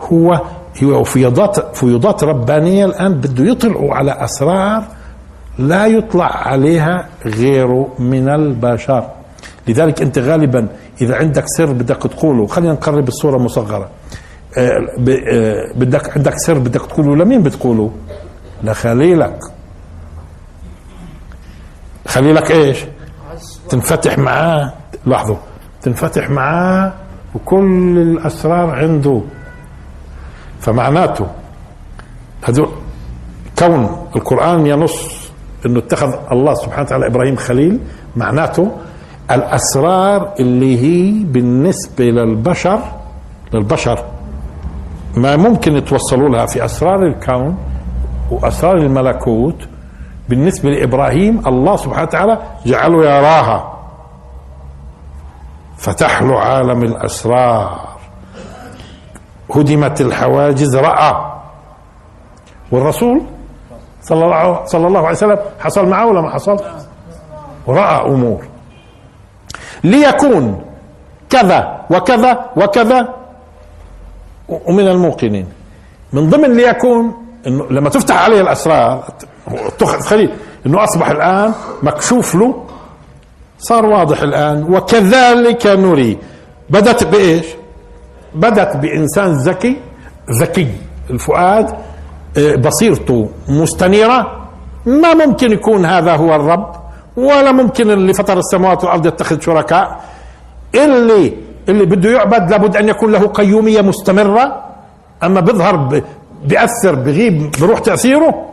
هو 0.00 0.40
هو 0.82 1.04
فيضات 1.04 1.76
فيضات 1.76 2.24
ربانية 2.24 2.84
الآن 2.86 3.14
بده 3.14 3.44
يطلعوا 3.44 3.94
على 3.94 4.24
أسرار 4.24 4.84
لا 5.58 5.86
يطلع 5.86 6.26
عليها 6.48 7.08
غيره 7.26 7.88
من 7.98 8.28
البشر 8.28 9.06
لذلك 9.68 10.02
أنت 10.02 10.18
غالبا 10.18 10.68
إذا 11.00 11.16
عندك 11.16 11.44
سر 11.46 11.72
بدك 11.72 11.96
تقوله 12.02 12.46
خلينا 12.46 12.72
نقرب 12.72 13.08
الصورة 13.08 13.38
مصغرة 13.38 13.88
آه، 14.58 14.70
آه، 15.28 15.72
بدك 15.76 16.16
عندك 16.16 16.38
سر 16.38 16.58
بدك 16.58 16.86
تقوله 16.86 17.16
لمين 17.24 17.42
بتقوله 17.42 17.90
ده 18.64 18.72
خليلك 18.72 19.38
خليلك 22.08 22.50
ايش 22.50 22.84
تنفتح 23.68 24.18
معاه 24.18 24.72
لاحظوا 25.06 25.36
تنفتح 25.82 26.30
معاه 26.30 26.92
وكل 27.34 27.98
الاسرار 27.98 28.70
عنده 28.70 29.20
فمعناته 30.60 31.26
هذول 32.42 32.68
كون 33.58 34.06
القران 34.16 34.66
ينص 34.66 35.30
انه 35.66 35.78
اتخذ 35.78 36.12
الله 36.32 36.54
سبحانه 36.54 36.82
وتعالى 36.82 37.06
ابراهيم 37.06 37.36
خليل 37.36 37.78
معناته 38.16 38.72
الاسرار 39.30 40.34
اللي 40.40 40.78
هي 40.80 41.24
بالنسبه 41.24 42.04
للبشر 42.04 42.80
للبشر 43.54 44.04
ما 45.16 45.36
ممكن 45.36 45.76
يتوصلوا 45.76 46.28
لها 46.28 46.46
في 46.46 46.64
اسرار 46.64 47.06
الكون 47.06 47.56
واسرار 48.30 48.76
الملكوت 48.76 49.54
بالنسبه 50.28 50.68
لابراهيم 50.70 51.42
الله 51.46 51.76
سبحانه 51.76 52.02
وتعالى 52.02 52.38
جعله 52.66 53.04
يراها 53.04 53.74
فتح 55.76 56.22
له 56.22 56.40
عالم 56.40 56.82
الاسرار 56.82 57.88
هدمت 59.54 60.00
الحواجز 60.00 60.76
راى 60.76 61.32
والرسول 62.72 63.22
صلى 64.02 64.24
الله 64.24 64.64
صلى 64.66 64.86
الله 64.86 65.00
عليه 65.00 65.16
وسلم 65.16 65.38
حصل 65.60 65.88
معه 65.88 66.06
ولا 66.06 66.20
ما 66.20 66.30
حصل؟ 66.30 66.56
راى 67.68 68.06
امور 68.10 68.42
ليكون 69.84 70.64
كذا 71.30 71.80
وكذا 71.90 72.44
وكذا 72.56 73.08
ومن 74.48 74.88
الموقنين 74.88 75.46
من 76.12 76.30
ضمن 76.30 76.52
ليكون 76.56 77.23
انه 77.46 77.66
لما 77.70 77.88
تفتح 77.90 78.24
عليه 78.24 78.40
الاسرار 78.40 79.04
خليل 80.04 80.30
انه 80.66 80.84
اصبح 80.84 81.10
الان 81.10 81.52
مكشوف 81.82 82.34
له 82.34 82.64
صار 83.58 83.86
واضح 83.86 84.20
الان 84.22 84.62
وكذلك 84.74 85.66
نري 85.66 86.18
بدت 86.70 87.04
بايش؟ 87.04 87.46
بدت 88.34 88.76
بانسان 88.76 89.32
ذكي 89.32 89.76
ذكي 90.40 90.68
الفؤاد 91.10 91.74
آه، 92.38 92.54
بصيرته 92.56 93.28
مستنيره 93.48 94.46
ما 94.86 95.14
ممكن 95.14 95.52
يكون 95.52 95.84
هذا 95.84 96.12
هو 96.16 96.34
الرب 96.34 96.72
ولا 97.16 97.52
ممكن 97.52 97.90
اللي 97.90 98.12
فطر 98.14 98.38
السماوات 98.38 98.84
والارض 98.84 99.06
يتخذ 99.06 99.40
شركاء 99.40 100.00
اللي 100.74 101.32
اللي 101.68 101.84
بده 101.84 102.10
يعبد 102.10 102.50
لابد 102.50 102.76
ان 102.76 102.88
يكون 102.88 103.12
له 103.12 103.26
قيوميه 103.26 103.80
مستمره 103.80 104.64
اما 105.22 105.40
بيظهر 105.40 105.88
بيأثر 106.44 106.94
بغيب 106.94 107.50
بروح 107.60 107.78
تأثيره 107.78 108.48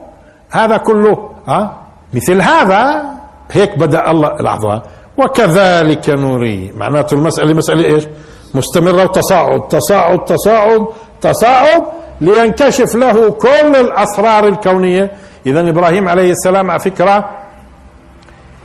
هذا 0.52 0.78
كله 0.78 1.30
ها 1.48 1.78
مثل 2.14 2.42
هذا 2.42 3.04
هيك 3.52 3.78
بدأ 3.78 4.12
الله 4.12 4.36
لحظة 4.42 4.82
وكذلك 5.18 6.10
نري 6.10 6.74
معناته 6.78 7.14
المسألة 7.16 7.54
مسألة 7.54 7.86
ايش 7.96 8.08
مستمرة 8.54 9.04
وتصاعد 9.04 9.68
تصاعد 9.68 10.26
تصاعد 10.26 10.86
تصاعد 11.22 11.84
لينكشف 12.22 12.96
له 12.96 13.32
كل 13.32 13.76
الأسرار 13.76 14.48
الكونية 14.48 15.12
إذا 15.46 15.70
إبراهيم 15.70 16.08
عليه 16.10 16.32
السلام 16.32 16.72
على 16.72 16.80
فكرة 16.80 17.30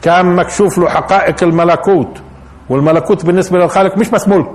كان 0.03 0.27
مكشوف 0.37 0.79
له 0.79 0.89
حقائق 0.89 1.37
الملكوت 1.43 2.09
والملكوت 2.71 3.25
بالنسبة 3.27 3.59
للخالق 3.59 3.97
مش 3.99 4.09
بس 4.09 4.29
ملك 4.29 4.53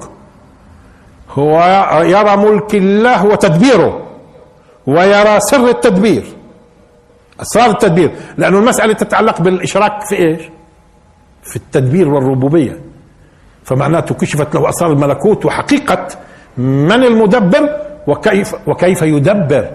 هو 1.38 1.60
يرى 2.04 2.38
ملك 2.38 2.76
الله 2.76 3.26
وتدبيره 3.26 4.11
ويرى 4.88 5.40
سر 5.40 5.70
التدبير 5.70 6.24
اسرار 7.42 7.70
التدبير 7.70 8.12
لانه 8.38 8.60
المساله 8.60 8.94
تتعلق 8.94 9.42
بالاشراك 9.42 9.92
في 10.10 10.16
ايش؟ 10.16 10.42
في 11.44 11.56
التدبير 11.56 12.10
والربوبيه 12.10 12.80
فمعناته 13.64 14.16
كشفت 14.16 14.56
له 14.56 14.70
اسرار 14.70 14.92
الملكوت 14.92 15.46
وحقيقه 15.46 16.08
من 16.58 16.92
المدبر 17.04 17.76
وكيف 18.08 18.56
وكيف 18.68 19.02
يدبر 19.02 19.70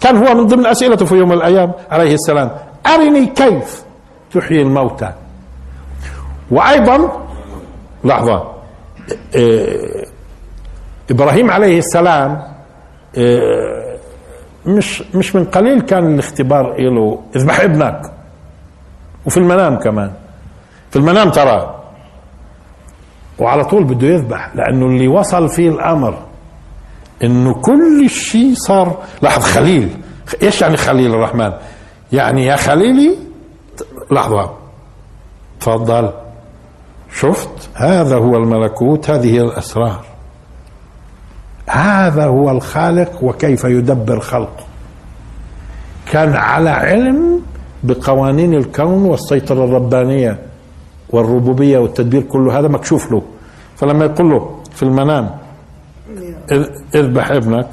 كان 0.00 0.16
هو 0.26 0.34
من 0.34 0.46
ضمن 0.46 0.66
اسئلته 0.66 1.06
في 1.06 1.14
يوم 1.14 1.28
من 1.28 1.34
الايام 1.34 1.72
عليه 1.90 2.14
السلام 2.14 2.50
ارني 2.86 3.26
كيف 3.26 3.82
تحيي 4.34 4.62
الموتى 4.62 5.12
وايضا 6.50 7.26
لحظه 8.04 8.48
ابراهيم 11.10 11.50
عليه 11.50 11.78
السلام 11.78 12.55
آه، 13.18 13.96
مش 14.66 15.02
مش 15.14 15.34
من 15.36 15.44
قليل 15.44 15.80
كان 15.80 16.14
الاختبار 16.14 16.80
له 16.80 17.20
اذبح 17.36 17.60
ابنك 17.60 18.02
وفي 19.26 19.36
المنام 19.36 19.76
كمان 19.76 20.12
في 20.90 20.96
المنام 20.96 21.30
ترى 21.30 21.82
وعلى 23.38 23.64
طول 23.64 23.84
بده 23.84 24.06
يذبح 24.06 24.56
لانه 24.56 24.86
اللي 24.86 25.08
وصل 25.08 25.48
فيه 25.48 25.68
الامر 25.68 26.18
انه 27.24 27.54
كل 27.54 28.10
شيء 28.10 28.54
صار 28.54 28.98
لاحظ 29.22 29.42
خليل 29.44 29.88
ايش 30.42 30.62
يعني 30.62 30.76
خليل 30.76 31.14
الرحمن 31.14 31.52
يعني 32.12 32.44
يا 32.46 32.56
خليلي 32.56 33.18
لحظه 34.10 34.50
تفضل 35.60 36.10
شفت 37.14 37.68
هذا 37.74 38.16
هو 38.16 38.36
الملكوت 38.36 39.10
هذه 39.10 39.32
هي 39.34 39.40
الاسرار 39.40 40.04
هذا 41.70 42.24
هو 42.26 42.50
الخالق 42.50 43.24
وكيف 43.24 43.64
يدبر 43.64 44.20
خلقه 44.20 44.64
كان 46.12 46.32
على 46.36 46.70
علم 46.70 47.42
بقوانين 47.84 48.54
الكون 48.54 49.04
والسيطرة 49.04 49.64
الربانية 49.64 50.38
والربوبية 51.10 51.78
والتدبير 51.78 52.22
كله 52.22 52.58
هذا 52.58 52.68
مكشوف 52.68 53.12
له 53.12 53.22
فلما 53.76 54.04
يقول 54.04 54.30
له 54.30 54.60
في 54.74 54.82
المنام 54.82 55.30
اذبح 56.94 57.30
ابنك 57.30 57.68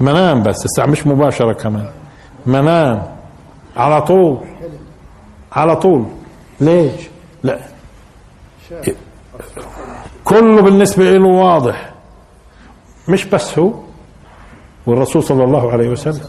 منام 0.00 0.42
بس 0.42 0.64
الساعة 0.64 0.86
مش 0.86 1.06
مباشرة 1.06 1.52
كمان 1.52 1.86
منام 2.46 3.02
على 3.76 4.02
طول 4.02 4.38
على 5.52 5.76
طول 5.76 6.04
ليش 6.60 6.94
لا 7.42 7.58
كله 10.24 10.62
بالنسبة 10.62 11.10
له 11.12 11.28
واضح 11.28 11.92
مش 13.08 13.24
بس 13.26 13.58
هو 13.58 13.70
والرسول 14.86 15.22
صلى 15.22 15.44
الله 15.44 15.72
عليه 15.72 15.88
وسلم 15.88 16.20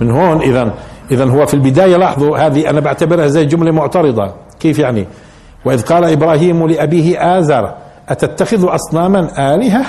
من 0.00 0.10
هون 0.10 0.40
اذا 0.40 0.74
اذا 1.10 1.24
هو 1.24 1.46
في 1.46 1.54
البدايه 1.54 1.96
لاحظوا 1.96 2.38
هذه 2.46 2.70
انا 2.70 2.80
بعتبرها 2.80 3.26
زي 3.26 3.44
جمله 3.44 3.70
معترضه 3.70 4.32
كيف 4.60 4.78
يعني 4.78 5.06
واذ 5.64 5.82
قال 5.82 6.04
ابراهيم 6.04 6.66
لابيه 6.68 7.38
ازر 7.38 7.74
اتتخذ 8.08 8.74
اصناما 8.74 9.54
الهه 9.54 9.84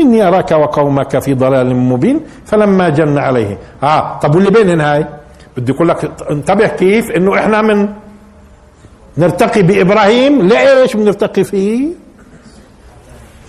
اني 0.00 0.28
اراك 0.28 0.50
وقومك 0.52 1.18
في 1.18 1.34
ضلال 1.34 1.76
مبين 1.76 2.20
فلما 2.46 2.88
جن 2.88 3.18
عليه 3.18 3.58
اه 3.82 4.18
طب 4.18 4.34
واللي 4.34 4.50
بينهم 4.50 4.80
هاي 4.80 5.06
بدي 5.56 5.72
اقول 5.72 5.88
لك 5.88 6.10
انتبه 6.30 6.66
كيف 6.66 7.10
انه 7.10 7.38
احنا 7.38 7.62
من 7.62 7.88
نرتقي 9.18 9.62
بابراهيم 9.62 10.48
لايش 10.48 10.96
بنرتقي 10.96 11.44
فيه 11.44 11.88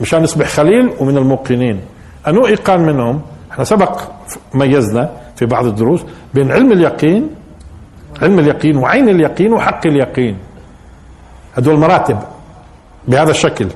مشان 0.02 0.22
نصبح 0.22 0.46
خليل 0.48 0.90
ومن 1.00 1.18
الموقنين 1.18 1.82
أنو 2.28 2.46
إيقان 2.46 2.80
منهم 2.80 3.22
احنا 3.52 3.64
سبق 3.64 4.02
ميزنا 4.54 5.10
في 5.36 5.46
بعض 5.46 5.66
الدروس 5.66 6.02
بين 6.34 6.52
علم 6.52 6.72
اليقين 6.72 7.30
علم 8.22 8.40
اليقين 8.40 8.78
وعين 8.78 9.10
اليقين 9.10 9.54
وحق 9.54 9.88
اليقين 9.88 10.38
هدول 11.58 11.80
مراتب 11.80 12.18
بهذا 13.08 13.32
الشكل 13.32 13.68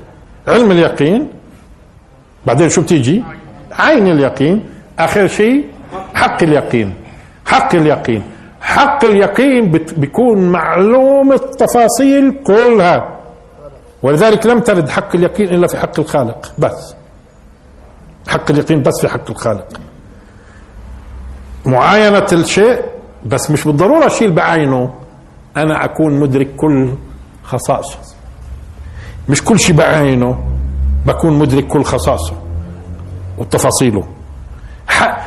علم 0.47 0.71
اليقين 0.71 1.27
بعدين 2.45 2.69
شو 2.69 2.81
بتيجي 2.81 3.23
عين 3.79 4.07
اليقين 4.07 4.63
اخر 4.99 5.27
شيء 5.27 5.63
حق 6.15 6.43
اليقين 6.43 6.93
حق 7.45 7.75
اليقين 7.75 8.23
حق 8.61 9.05
اليقين 9.05 9.71
بيكون 9.97 10.51
معلوم 10.51 11.33
التفاصيل 11.33 12.35
كلها 12.47 13.18
ولذلك 14.03 14.45
لم 14.45 14.59
ترد 14.59 14.89
حق 14.89 15.15
اليقين 15.15 15.49
إلا 15.49 15.67
في 15.67 15.77
حق 15.77 15.99
الخالق 15.99 16.53
بس 16.57 16.95
حق 18.27 18.51
اليقين 18.51 18.83
بس 18.83 18.93
في 19.01 19.07
حق 19.07 19.29
الخالق 19.29 19.79
معاينة 21.65 22.27
الشيء 22.33 22.81
بس 23.25 23.51
مش 23.51 23.63
بالضرورة 23.63 24.05
أشيل 24.07 24.31
بعينه 24.31 24.93
أنا 25.57 25.85
أكون 25.85 26.19
مدرك 26.19 26.55
كل 26.57 26.89
خصائصه 27.43 27.97
مش 29.29 29.43
كل 29.43 29.59
شيء 29.59 29.75
بعينه 29.75 30.43
بكون 31.05 31.33
مدرك 31.33 31.67
كل 31.67 31.83
خصائصه 31.83 32.33
وتفاصيله 33.37 34.03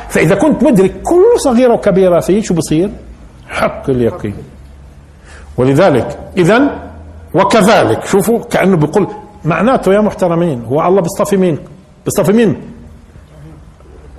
فإذا 0.09 0.35
كنت 0.35 0.63
مدرك 0.63 0.91
كل 1.03 1.23
صغيرة 1.39 1.73
وكبيرة 1.73 2.19
فيه 2.19 2.41
شو 2.41 2.53
بصير؟ 2.53 2.91
حق 3.49 3.89
اليقين 3.89 4.35
ولذلك 5.57 6.19
إذا 6.37 6.79
وكذلك 7.33 8.05
شوفوا 8.05 8.39
كانه 8.43 8.77
بيقول 8.77 9.07
معناته 9.45 9.93
يا 9.93 10.01
محترمين 10.01 10.65
هو 10.65 10.87
الله 10.87 11.01
بيصطفي 11.01 11.37
مين؟ 11.37 11.59
بيصطفي 12.05 12.33
مين؟ 12.33 12.61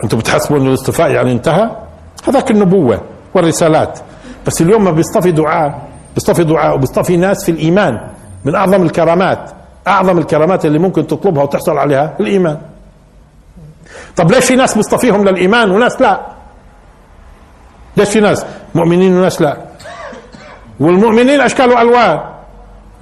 انتم 0.04 0.18
بتحسبوا 0.18 0.58
انه 0.58 0.68
الاصطفاء 0.68 1.10
يعني 1.10 1.32
انتهى؟ 1.32 1.70
هذاك 2.28 2.50
النبوه 2.50 3.00
والرسالات 3.34 3.98
بس 4.46 4.60
اليوم 4.62 4.84
ما 4.84 4.90
بيصطفي 4.90 5.30
دعاء 5.32 5.88
بيصطفي 6.14 6.44
دعاء 6.44 6.74
وبيصطفي 6.74 7.16
ناس 7.16 7.44
في 7.44 7.50
الايمان 7.50 8.00
من 8.44 8.54
اعظم 8.54 8.82
الكرامات 8.82 9.50
اعظم 9.88 10.18
الكرامات 10.18 10.66
اللي 10.66 10.78
ممكن 10.78 11.06
تطلبها 11.06 11.42
وتحصل 11.42 11.78
عليها 11.78 12.14
الايمان 12.20 12.58
طب 14.16 14.32
ليش 14.32 14.44
في 14.44 14.56
ناس 14.56 14.76
بيصطفيهم 14.76 15.24
للايمان 15.28 15.70
وناس 15.70 16.00
لا 16.00 16.20
ليش 17.96 18.08
في 18.08 18.20
ناس 18.20 18.46
مؤمنين 18.74 19.16
وناس 19.16 19.42
لا 19.42 19.56
والمؤمنين 20.80 21.40
اشكال 21.40 21.70
والوان 21.70 22.20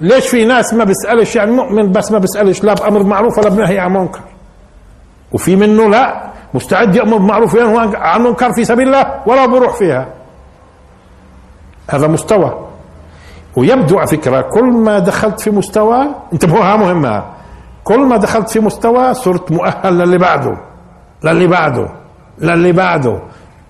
ليش 0.03 0.27
في 0.29 0.45
ناس 0.45 0.73
ما 0.73 0.83
بيسالش 0.83 1.35
يعني 1.35 1.51
مؤمن 1.51 1.91
بس 1.91 2.11
ما 2.11 2.17
بيسالش 2.19 2.63
لا 2.63 2.73
بامر 2.73 3.03
معروف 3.03 3.37
ولا 3.37 3.49
بنهي 3.49 3.79
عن 3.79 3.93
منكر 3.93 4.19
وفي 5.31 5.55
منه 5.55 5.89
لا 5.89 6.23
مستعد 6.53 6.95
يامر 6.95 7.17
بمعروف 7.17 7.53
وينهى 7.53 7.89
عن 7.95 8.21
منكر 8.21 8.53
في 8.53 8.65
سبيل 8.65 8.87
الله 8.87 9.19
ولا 9.25 9.45
بروح 9.45 9.73
فيها 9.75 10.07
هذا 11.89 12.07
مستوى 12.07 12.67
ويبدو 13.55 13.97
على 13.97 14.07
فكره 14.07 14.41
كل 14.41 14.63
ما 14.63 14.99
دخلت 14.99 15.39
في 15.41 15.51
مستوى 15.51 16.07
انتبهوها 16.33 16.75
مهمه 16.75 17.23
كل 17.83 17.99
ما 17.99 18.17
دخلت 18.17 18.49
في 18.49 18.59
مستوى 18.59 19.13
صرت 19.13 19.51
مؤهل 19.51 19.97
للي 19.97 20.17
بعده 20.17 20.57
للي 21.23 21.47
بعده 21.47 21.89
للي 22.41 22.71
بعده 22.71 23.19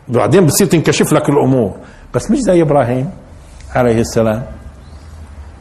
بعدين 0.08 0.46
بتصير 0.46 0.68
تنكشف 0.68 1.14
لك 1.14 1.30
الامور 1.30 1.72
بس 2.14 2.32
مش 2.32 2.38
زي 2.38 2.62
ابراهيم 2.62 3.10
عليه 3.76 4.02
السلام 4.02 4.44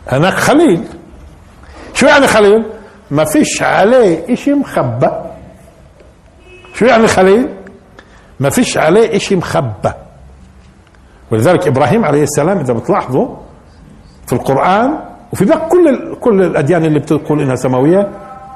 هناك 0.09 0.34
خليل 0.34 0.82
شو 1.94 2.07
يعني 2.07 2.26
خليل 2.26 2.62
ما 3.11 3.24
فيش 3.24 3.62
عليه 3.62 4.32
اشي 4.32 4.55
مخبى 4.55 5.11
شو 6.74 6.84
يعني 6.84 7.07
خليل 7.07 7.48
ما 8.40 8.50
فيش 8.50 8.78
عليه 8.78 9.16
اشي 9.16 9.36
مخبى 9.36 9.92
ولذلك 11.30 11.66
ابراهيم 11.66 12.05
عليه 12.05 12.22
السلام 12.22 12.59
اذا 12.59 12.72
بتلاحظوا 12.74 13.28
في 14.26 14.32
القران 14.32 14.98
وفي 15.32 15.44
ذاك 15.44 15.68
كل 15.68 16.14
كل 16.20 16.42
الاديان 16.42 16.84
اللي 16.84 16.98
بتقول 16.98 17.40
انها 17.40 17.57
سماويه 17.57 18.09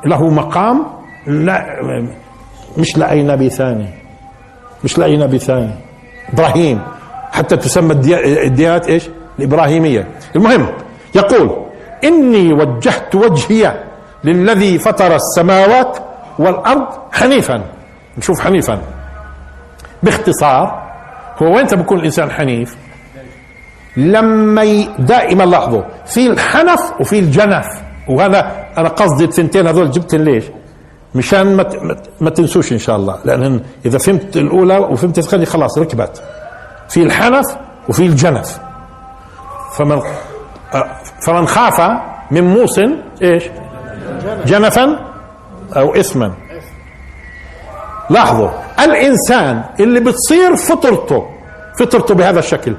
له 0.06 0.30
مقام 0.30 0.86
لا 1.26 1.66
مش 2.78 2.98
لاي 2.98 3.22
نبي 3.22 3.50
ثاني 3.50 3.88
مش 4.84 4.98
لاي 4.98 5.16
نبي 5.16 5.38
ثاني 5.38 5.70
ابراهيم 6.32 6.82
حتى 7.32 7.56
تسمى 7.56 7.92
الديانات 8.44 8.88
ايش؟ 8.88 9.08
الابراهيميه 9.38 10.06
المهم 10.36 10.66
يقول 11.16 11.56
إني 12.04 12.52
وجهت 12.52 13.14
وجهي 13.14 13.74
للذي 14.24 14.78
فطر 14.78 15.14
السماوات 15.16 15.98
والأرض 16.38 16.86
حنيفا 17.12 17.60
نشوف 18.18 18.40
حنيفا 18.40 18.78
باختصار 20.02 20.82
هو 21.42 21.56
وين 21.56 21.66
بكون 21.66 21.98
الإنسان 21.98 22.30
حنيف 22.30 22.76
لما 23.96 24.62
ي... 24.64 24.88
دائما 24.98 25.42
لاحظوا 25.44 25.82
في 26.06 26.26
الحنف 26.26 26.80
وفي 27.00 27.18
الجنف 27.18 27.66
وهذا 28.08 28.52
انا 28.78 28.88
قصدي 28.88 29.24
الثنتين 29.24 29.66
هذول 29.66 29.90
جبتهم 29.90 30.20
ليش؟ 30.22 30.44
مشان 31.14 31.56
ما 31.56 31.96
ما 32.20 32.30
تنسوش 32.30 32.72
ان 32.72 32.78
شاء 32.78 32.96
الله 32.96 33.18
لان 33.24 33.60
اذا 33.86 33.98
فهمت 33.98 34.36
الاولى 34.36 34.78
وفهمت 34.78 35.18
الثانيه 35.18 35.44
خلاص 35.44 35.78
ركبت 35.78 36.22
في 36.88 37.02
الحنف 37.02 37.44
وفي 37.88 38.02
الجنف 38.06 38.58
فمن 39.72 40.02
فمن 41.26 41.46
خاف 41.46 41.80
من 42.30 42.44
موص 42.54 42.78
ايش 43.22 43.44
جنفا 44.46 44.98
او 45.76 45.94
اثما 45.94 46.32
لاحظوا 48.10 48.48
الانسان 48.80 49.62
اللي 49.80 50.00
بتصير 50.00 50.56
فطرته 50.56 51.26
فطرته 51.78 52.14
بهذا 52.14 52.38
الشكل 52.38 52.76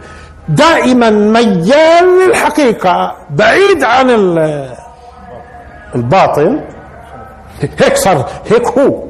دائما 0.49 1.09
ميال 1.09 2.05
للحقيقة 2.27 3.15
بعيد 3.29 3.83
عن 3.83 4.09
الباطل 5.95 6.59
هيك 7.79 7.95
صار 7.97 8.29
هيك 8.49 8.67
هو 8.67 9.03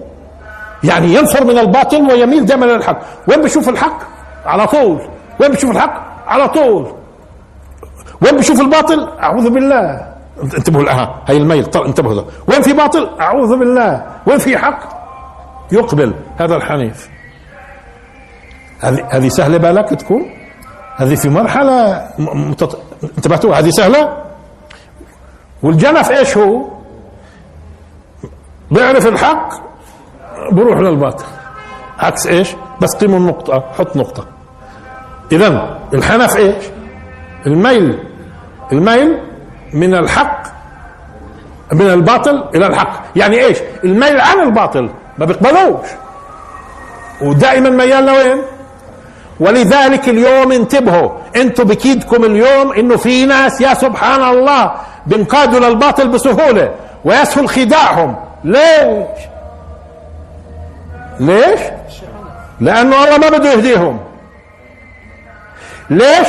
يعني 0.83 1.13
ينفر 1.13 1.43
من 1.43 1.57
الباطل 1.57 2.11
ويميل 2.11 2.45
دائما 2.45 2.65
للحق 2.65 2.99
وين 3.27 3.41
بشوف 3.41 3.69
الحق 3.69 3.99
على 4.45 4.67
طول 4.67 4.99
وين 5.39 5.51
بشوف 5.51 5.71
الحق 5.71 6.03
على 6.27 6.49
طول 6.49 6.88
وين 8.22 8.38
بشوف 8.38 8.61
الباطل 8.61 9.07
اعوذ 9.24 9.49
بالله 9.49 10.07
انتبهوا 10.43 10.84
لها 10.84 11.15
هي 11.28 11.38
الميل 11.38 11.65
انتبهوا 11.86 12.15
ده. 12.15 12.24
وين 12.47 12.61
في 12.61 12.74
باطل 12.74 13.09
اعوذ 13.22 13.57
بالله 13.57 14.05
وين 14.28 14.38
في 14.38 14.57
حق 14.57 14.80
يقبل 15.72 16.13
هذا 16.39 16.55
الحنيف 16.55 17.09
هذه 18.82 19.05
هذه 19.09 19.28
سهله 19.30 19.57
بالك 19.57 19.89
تكون 19.89 20.30
هذه 20.95 21.15
في 21.15 21.30
مرحله 21.30 22.05
متط... 22.20 22.80
انتبهتوا 23.18 23.55
هذه 23.55 23.70
سهله 23.70 24.24
والجنف 25.63 26.11
ايش 26.11 26.38
هو 26.38 26.65
بيعرف 28.72 29.07
الحق 29.07 29.49
بروح 30.51 30.80
للباطل 30.80 31.26
عكس 31.99 32.28
ايش 32.28 32.55
بس 32.82 32.95
قيموا 32.95 33.18
النقطه 33.20 33.59
حط 33.78 33.95
نقطه 33.97 34.26
اذا 35.32 35.78
الحنف 35.93 36.38
ايش 36.38 36.63
الميل 37.48 37.98
الميل 38.72 39.18
من 39.74 39.93
الحق 39.93 40.43
من 41.74 41.82
الباطل 41.89 42.43
الى 42.56 42.68
الحق 42.68 43.04
يعني 43.16 43.39
ايش 43.39 43.58
الميل 43.84 44.22
عن 44.22 44.39
الباطل 44.39 44.89
ما 45.18 45.26
بيقبلوش 45.26 45.88
ودائما 47.22 47.70
ميال 47.70 48.06
لوين 48.06 48.41
ولذلك 49.39 50.10
اليوم 50.10 50.52
انتبهوا 50.52 51.10
انتوا 51.36 51.66
بكيدكم 51.66 52.24
اليوم 52.26 52.72
انه 52.72 52.98
في 52.98 53.26
ناس 53.26 53.62
يا 53.62 53.74
سبحان 53.74 54.24
الله 54.24 54.74
بينقادوا 55.08 55.60
للباطل 55.60 56.08
بسهوله 56.08 56.72
ويسهل 57.06 57.50
خداعهم 57.50 58.16
ليش 58.43 59.08
ليش 61.20 61.60
لانه 62.60 63.04
الله 63.04 63.18
ما 63.18 63.30
بده 63.38 63.52
يهديهم 63.52 64.00
ليش 65.89 66.28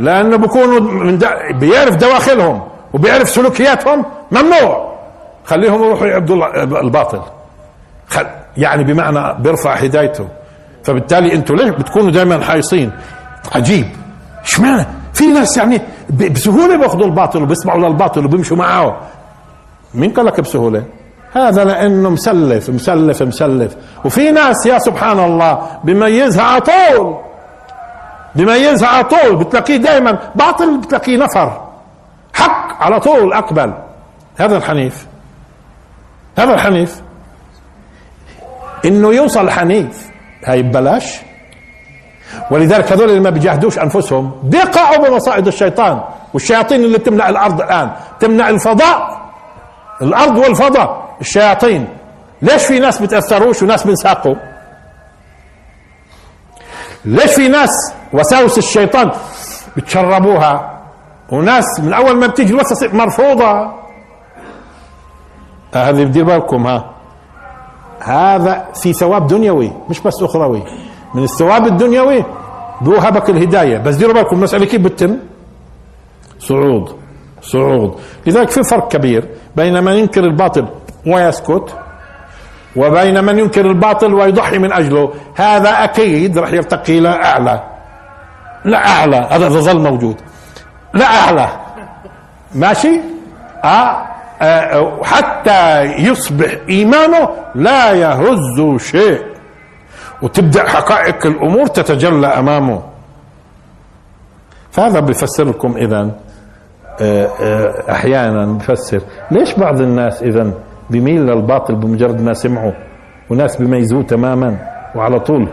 لانه 0.00 0.36
بيكونوا 0.36 0.80
من 0.80 1.18
دا 1.18 1.52
بيعرف 1.52 1.96
دواخلهم 1.96 2.60
وبيعرف 2.92 3.30
سلوكياتهم 3.30 4.04
ممنوع 4.32 4.92
خليهم 5.44 5.82
يروحوا 5.84 6.06
يعبدوا 6.06 6.60
الباطل 6.80 7.20
خل 8.08 8.26
يعني 8.56 8.84
بمعنى 8.84 9.42
بيرفع 9.42 9.74
هدايته 9.74 10.28
فبالتالي 10.84 11.34
انتوا 11.34 11.56
ليش 11.56 11.68
بتكونوا 11.68 12.10
دائما 12.10 12.44
حايصين 12.44 12.90
عجيب 13.54 13.86
اشمعنى 14.44 14.86
في 15.14 15.26
ناس 15.26 15.56
يعني 15.56 15.80
بسهوله 16.30 16.76
بياخذوا 16.78 17.06
الباطل 17.06 17.42
وبيسمعوا 17.42 17.80
للباطل 17.88 18.24
وبيمشوا 18.24 18.56
معه 18.56 18.96
مين 19.94 20.10
قال 20.12 20.26
لك 20.26 20.40
بسهوله 20.40 20.84
هذا 21.36 21.64
لانه 21.64 22.10
مسلف 22.10 22.70
مسلف 22.70 23.22
مسلف 23.22 23.72
وفي 24.04 24.30
ناس 24.30 24.66
يا 24.66 24.78
سبحان 24.78 25.18
الله 25.18 25.58
بميزها 25.84 26.42
على 26.44 26.60
طول 26.60 27.14
بما 28.34 28.56
ينزع 28.56 28.88
على 28.88 29.04
طول 29.04 29.36
بتلاقيه 29.36 29.76
دائما 29.76 30.18
باطل 30.34 30.78
بتلاقيه 30.78 31.16
نفر 31.16 31.60
حق 32.34 32.82
على 32.82 33.00
طول 33.00 33.32
اقبل 33.32 33.72
هذا 34.38 34.56
الحنيف 34.56 35.06
هذا 36.38 36.54
الحنيف 36.54 37.00
انه 38.84 39.08
يوصل 39.14 39.50
حنيف 39.50 40.08
هاي 40.44 40.62
ببلاش 40.62 41.16
ولذلك 42.50 42.92
هذول 42.92 43.08
اللي 43.10 43.20
ما 43.20 43.30
بيجاهدوش 43.30 43.78
انفسهم 43.78 44.32
بيقعوا 44.42 44.96
بمصائد 45.08 45.46
الشيطان 45.46 46.00
والشياطين 46.34 46.80
اللي 46.84 46.98
بتملا 46.98 47.28
الارض 47.28 47.60
الان 47.60 47.90
تمنع 48.20 48.48
الفضاء 48.48 49.26
الارض 50.02 50.36
والفضاء 50.38 51.16
الشياطين 51.20 51.88
ليش 52.42 52.64
في 52.64 52.78
ناس 52.78 53.02
بتاثروش 53.02 53.62
وناس 53.62 53.86
بنساقوا 53.86 54.34
ليش 57.04 57.34
في 57.34 57.48
ناس 57.48 57.90
وساوس 58.12 58.58
الشيطان 58.58 59.10
بتشربوها 59.76 60.80
وناس 61.32 61.80
من 61.80 61.92
اول 61.92 62.16
ما 62.16 62.26
بتيجي 62.26 62.52
الوسوسه 62.52 62.94
مرفوضه 62.96 63.44
آه، 63.50 63.72
هذه 65.74 66.04
بدي 66.04 66.22
بالكم 66.22 66.66
ها 66.66 66.90
هذا 68.00 68.64
في 68.82 68.92
ثواب 68.92 69.26
دنيوي 69.26 69.72
مش 69.88 70.00
بس 70.00 70.22
اخروي 70.22 70.62
من 71.14 71.22
الثواب 71.24 71.66
الدنيوي 71.66 72.24
بوهبك 72.80 73.30
الهدايه 73.30 73.78
بس 73.78 73.94
ديروا 73.94 74.14
بالكم 74.14 74.36
المساله 74.36 74.66
كيف 74.66 74.80
بتتم 74.80 75.16
صعود 76.38 76.92
صعود 77.42 77.94
لذلك 78.26 78.50
في 78.50 78.62
فرق 78.62 78.88
كبير 78.88 79.28
بين 79.56 79.84
من 79.84 79.92
ينكر 79.92 80.24
الباطل 80.24 80.66
ويسكت 81.06 81.74
وبين 82.76 83.24
من 83.24 83.38
ينكر 83.38 83.66
الباطل 83.66 84.14
ويضحي 84.14 84.58
من 84.58 84.72
اجله 84.72 85.12
هذا 85.34 85.70
اكيد 85.84 86.38
راح 86.38 86.52
يرتقي 86.52 86.98
الى 86.98 87.08
اعلى 87.08 87.69
لا 88.64 88.78
اعلى 88.88 89.26
هذا 89.30 89.48
ظل 89.48 89.78
موجود 89.78 90.16
لا 90.94 91.04
اعلى 91.06 91.48
ماشي 92.54 93.00
آه 93.64 94.02
آه 94.42 95.00
حتى 95.04 95.80
يصبح 95.82 96.52
ايمانه 96.68 97.28
لا 97.54 97.92
يهز 97.92 98.82
شيء 98.82 99.20
وتبدا 100.22 100.68
حقائق 100.68 101.26
الامور 101.26 101.66
تتجلى 101.66 102.26
امامه 102.26 102.80
فهذا 104.72 105.00
بيفسر 105.00 105.44
لكم 105.44 105.76
اذا 105.76 106.10
آه، 107.02 107.28
آه، 107.42 107.92
احيانا 107.92 108.46
بفسر 108.46 109.00
ليش 109.30 109.54
بعض 109.54 109.80
الناس 109.80 110.22
اذا 110.22 110.50
بميل 110.90 111.20
للباطل 111.26 111.74
بمجرد 111.74 112.20
ما 112.20 112.32
سمعوا 112.34 112.72
وناس 113.30 113.56
بيميزوه 113.56 114.02
تماما 114.02 114.56
وعلى 114.94 115.20
طول 115.20 115.48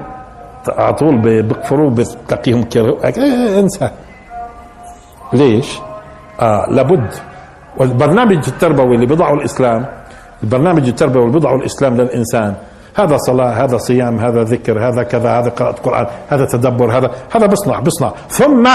على 0.69 0.93
طول 0.93 1.17
بيقفروا 1.21 1.89
بتلاقيهم 1.89 2.63
كرهوا 2.63 2.97
إيه، 3.05 3.15
إيه، 3.17 3.59
انسى 3.59 3.89
ليش؟ 5.33 5.79
آه 6.39 6.65
لابد 6.69 7.13
والبرنامج 7.77 8.45
التربوي 8.47 8.95
اللي 8.95 9.05
بيضعه 9.05 9.33
الاسلام 9.33 9.85
البرنامج 10.43 10.87
التربوي 10.87 11.21
اللي 11.21 11.33
بيضعه 11.33 11.55
الاسلام 11.55 11.97
للانسان 11.97 12.53
هذا 12.97 13.17
صلاة 13.17 13.49
هذا 13.63 13.77
صيام 13.77 14.19
هذا 14.19 14.43
ذكر 14.43 14.87
هذا 14.87 15.03
كذا 15.03 15.29
هذا 15.39 15.49
قراءة 15.49 15.75
قرآن 15.83 16.07
هذا 16.29 16.45
تدبر 16.45 16.97
هذا 16.97 17.11
هذا 17.35 17.45
بصنع 17.45 17.79
بصنع 17.79 18.11
ثم 18.29 18.67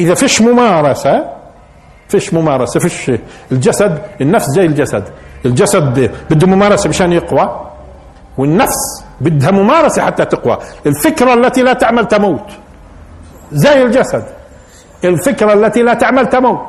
إذا 0.00 0.14
فيش 0.14 0.42
ممارسة 0.42 1.24
فيش 2.08 2.34
ممارسة 2.34 2.80
فيش 2.80 3.12
الجسد 3.52 3.98
النفس 4.20 4.46
زي 4.50 4.66
الجسد 4.66 5.04
الجسد 5.46 6.10
بده 6.30 6.46
ممارسة 6.46 6.88
مشان 6.88 7.12
يقوى 7.12 7.60
والنفس 8.38 9.02
بدها 9.20 9.50
ممارسة 9.50 10.02
حتى 10.02 10.24
تقوى 10.24 10.58
الفكرة 10.86 11.34
التي 11.34 11.62
لا 11.62 11.72
تعمل 11.72 12.08
تموت 12.08 12.44
زي 13.52 13.82
الجسد 13.82 14.24
الفكرة 15.04 15.52
التي 15.52 15.82
لا 15.82 15.94
تعمل 15.94 16.26
تموت 16.28 16.64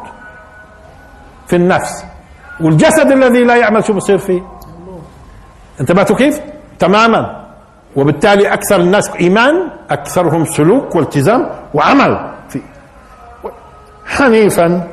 في 1.47 1.56
النفس 1.56 2.06
والجسد 2.62 3.12
الذي 3.12 3.43
لا 3.43 3.56
يعمل 3.56 3.84
شو 3.84 3.93
بصير 3.93 4.18
فيه 4.18 4.41
انتبهتوا 5.82 6.16
كيف 6.16 6.39
تماما 6.80 7.45
وبالتالي 7.95 8.54
أكثر 8.54 8.76
الناس 8.76 9.10
إيمان 9.16 9.68
أكثرهم 9.89 10.45
سلوك 10.45 10.95
والتزام 10.95 11.50
وعمل 11.74 12.34
فيه 12.50 12.62
حنيفا 14.06 14.88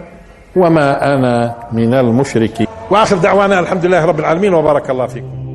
وما 0.57 1.15
أنا 1.15 1.55
من 1.73 1.95
المشركين 1.95 2.67
وآخر 2.91 3.17
دعوانا 3.17 3.61
الحمد 3.61 3.87
لله 3.87 4.05
رب 4.05 4.21
العالمين 4.21 4.55
وبارك 4.55 4.91
الله 4.91 5.07
فيكم 5.07 5.46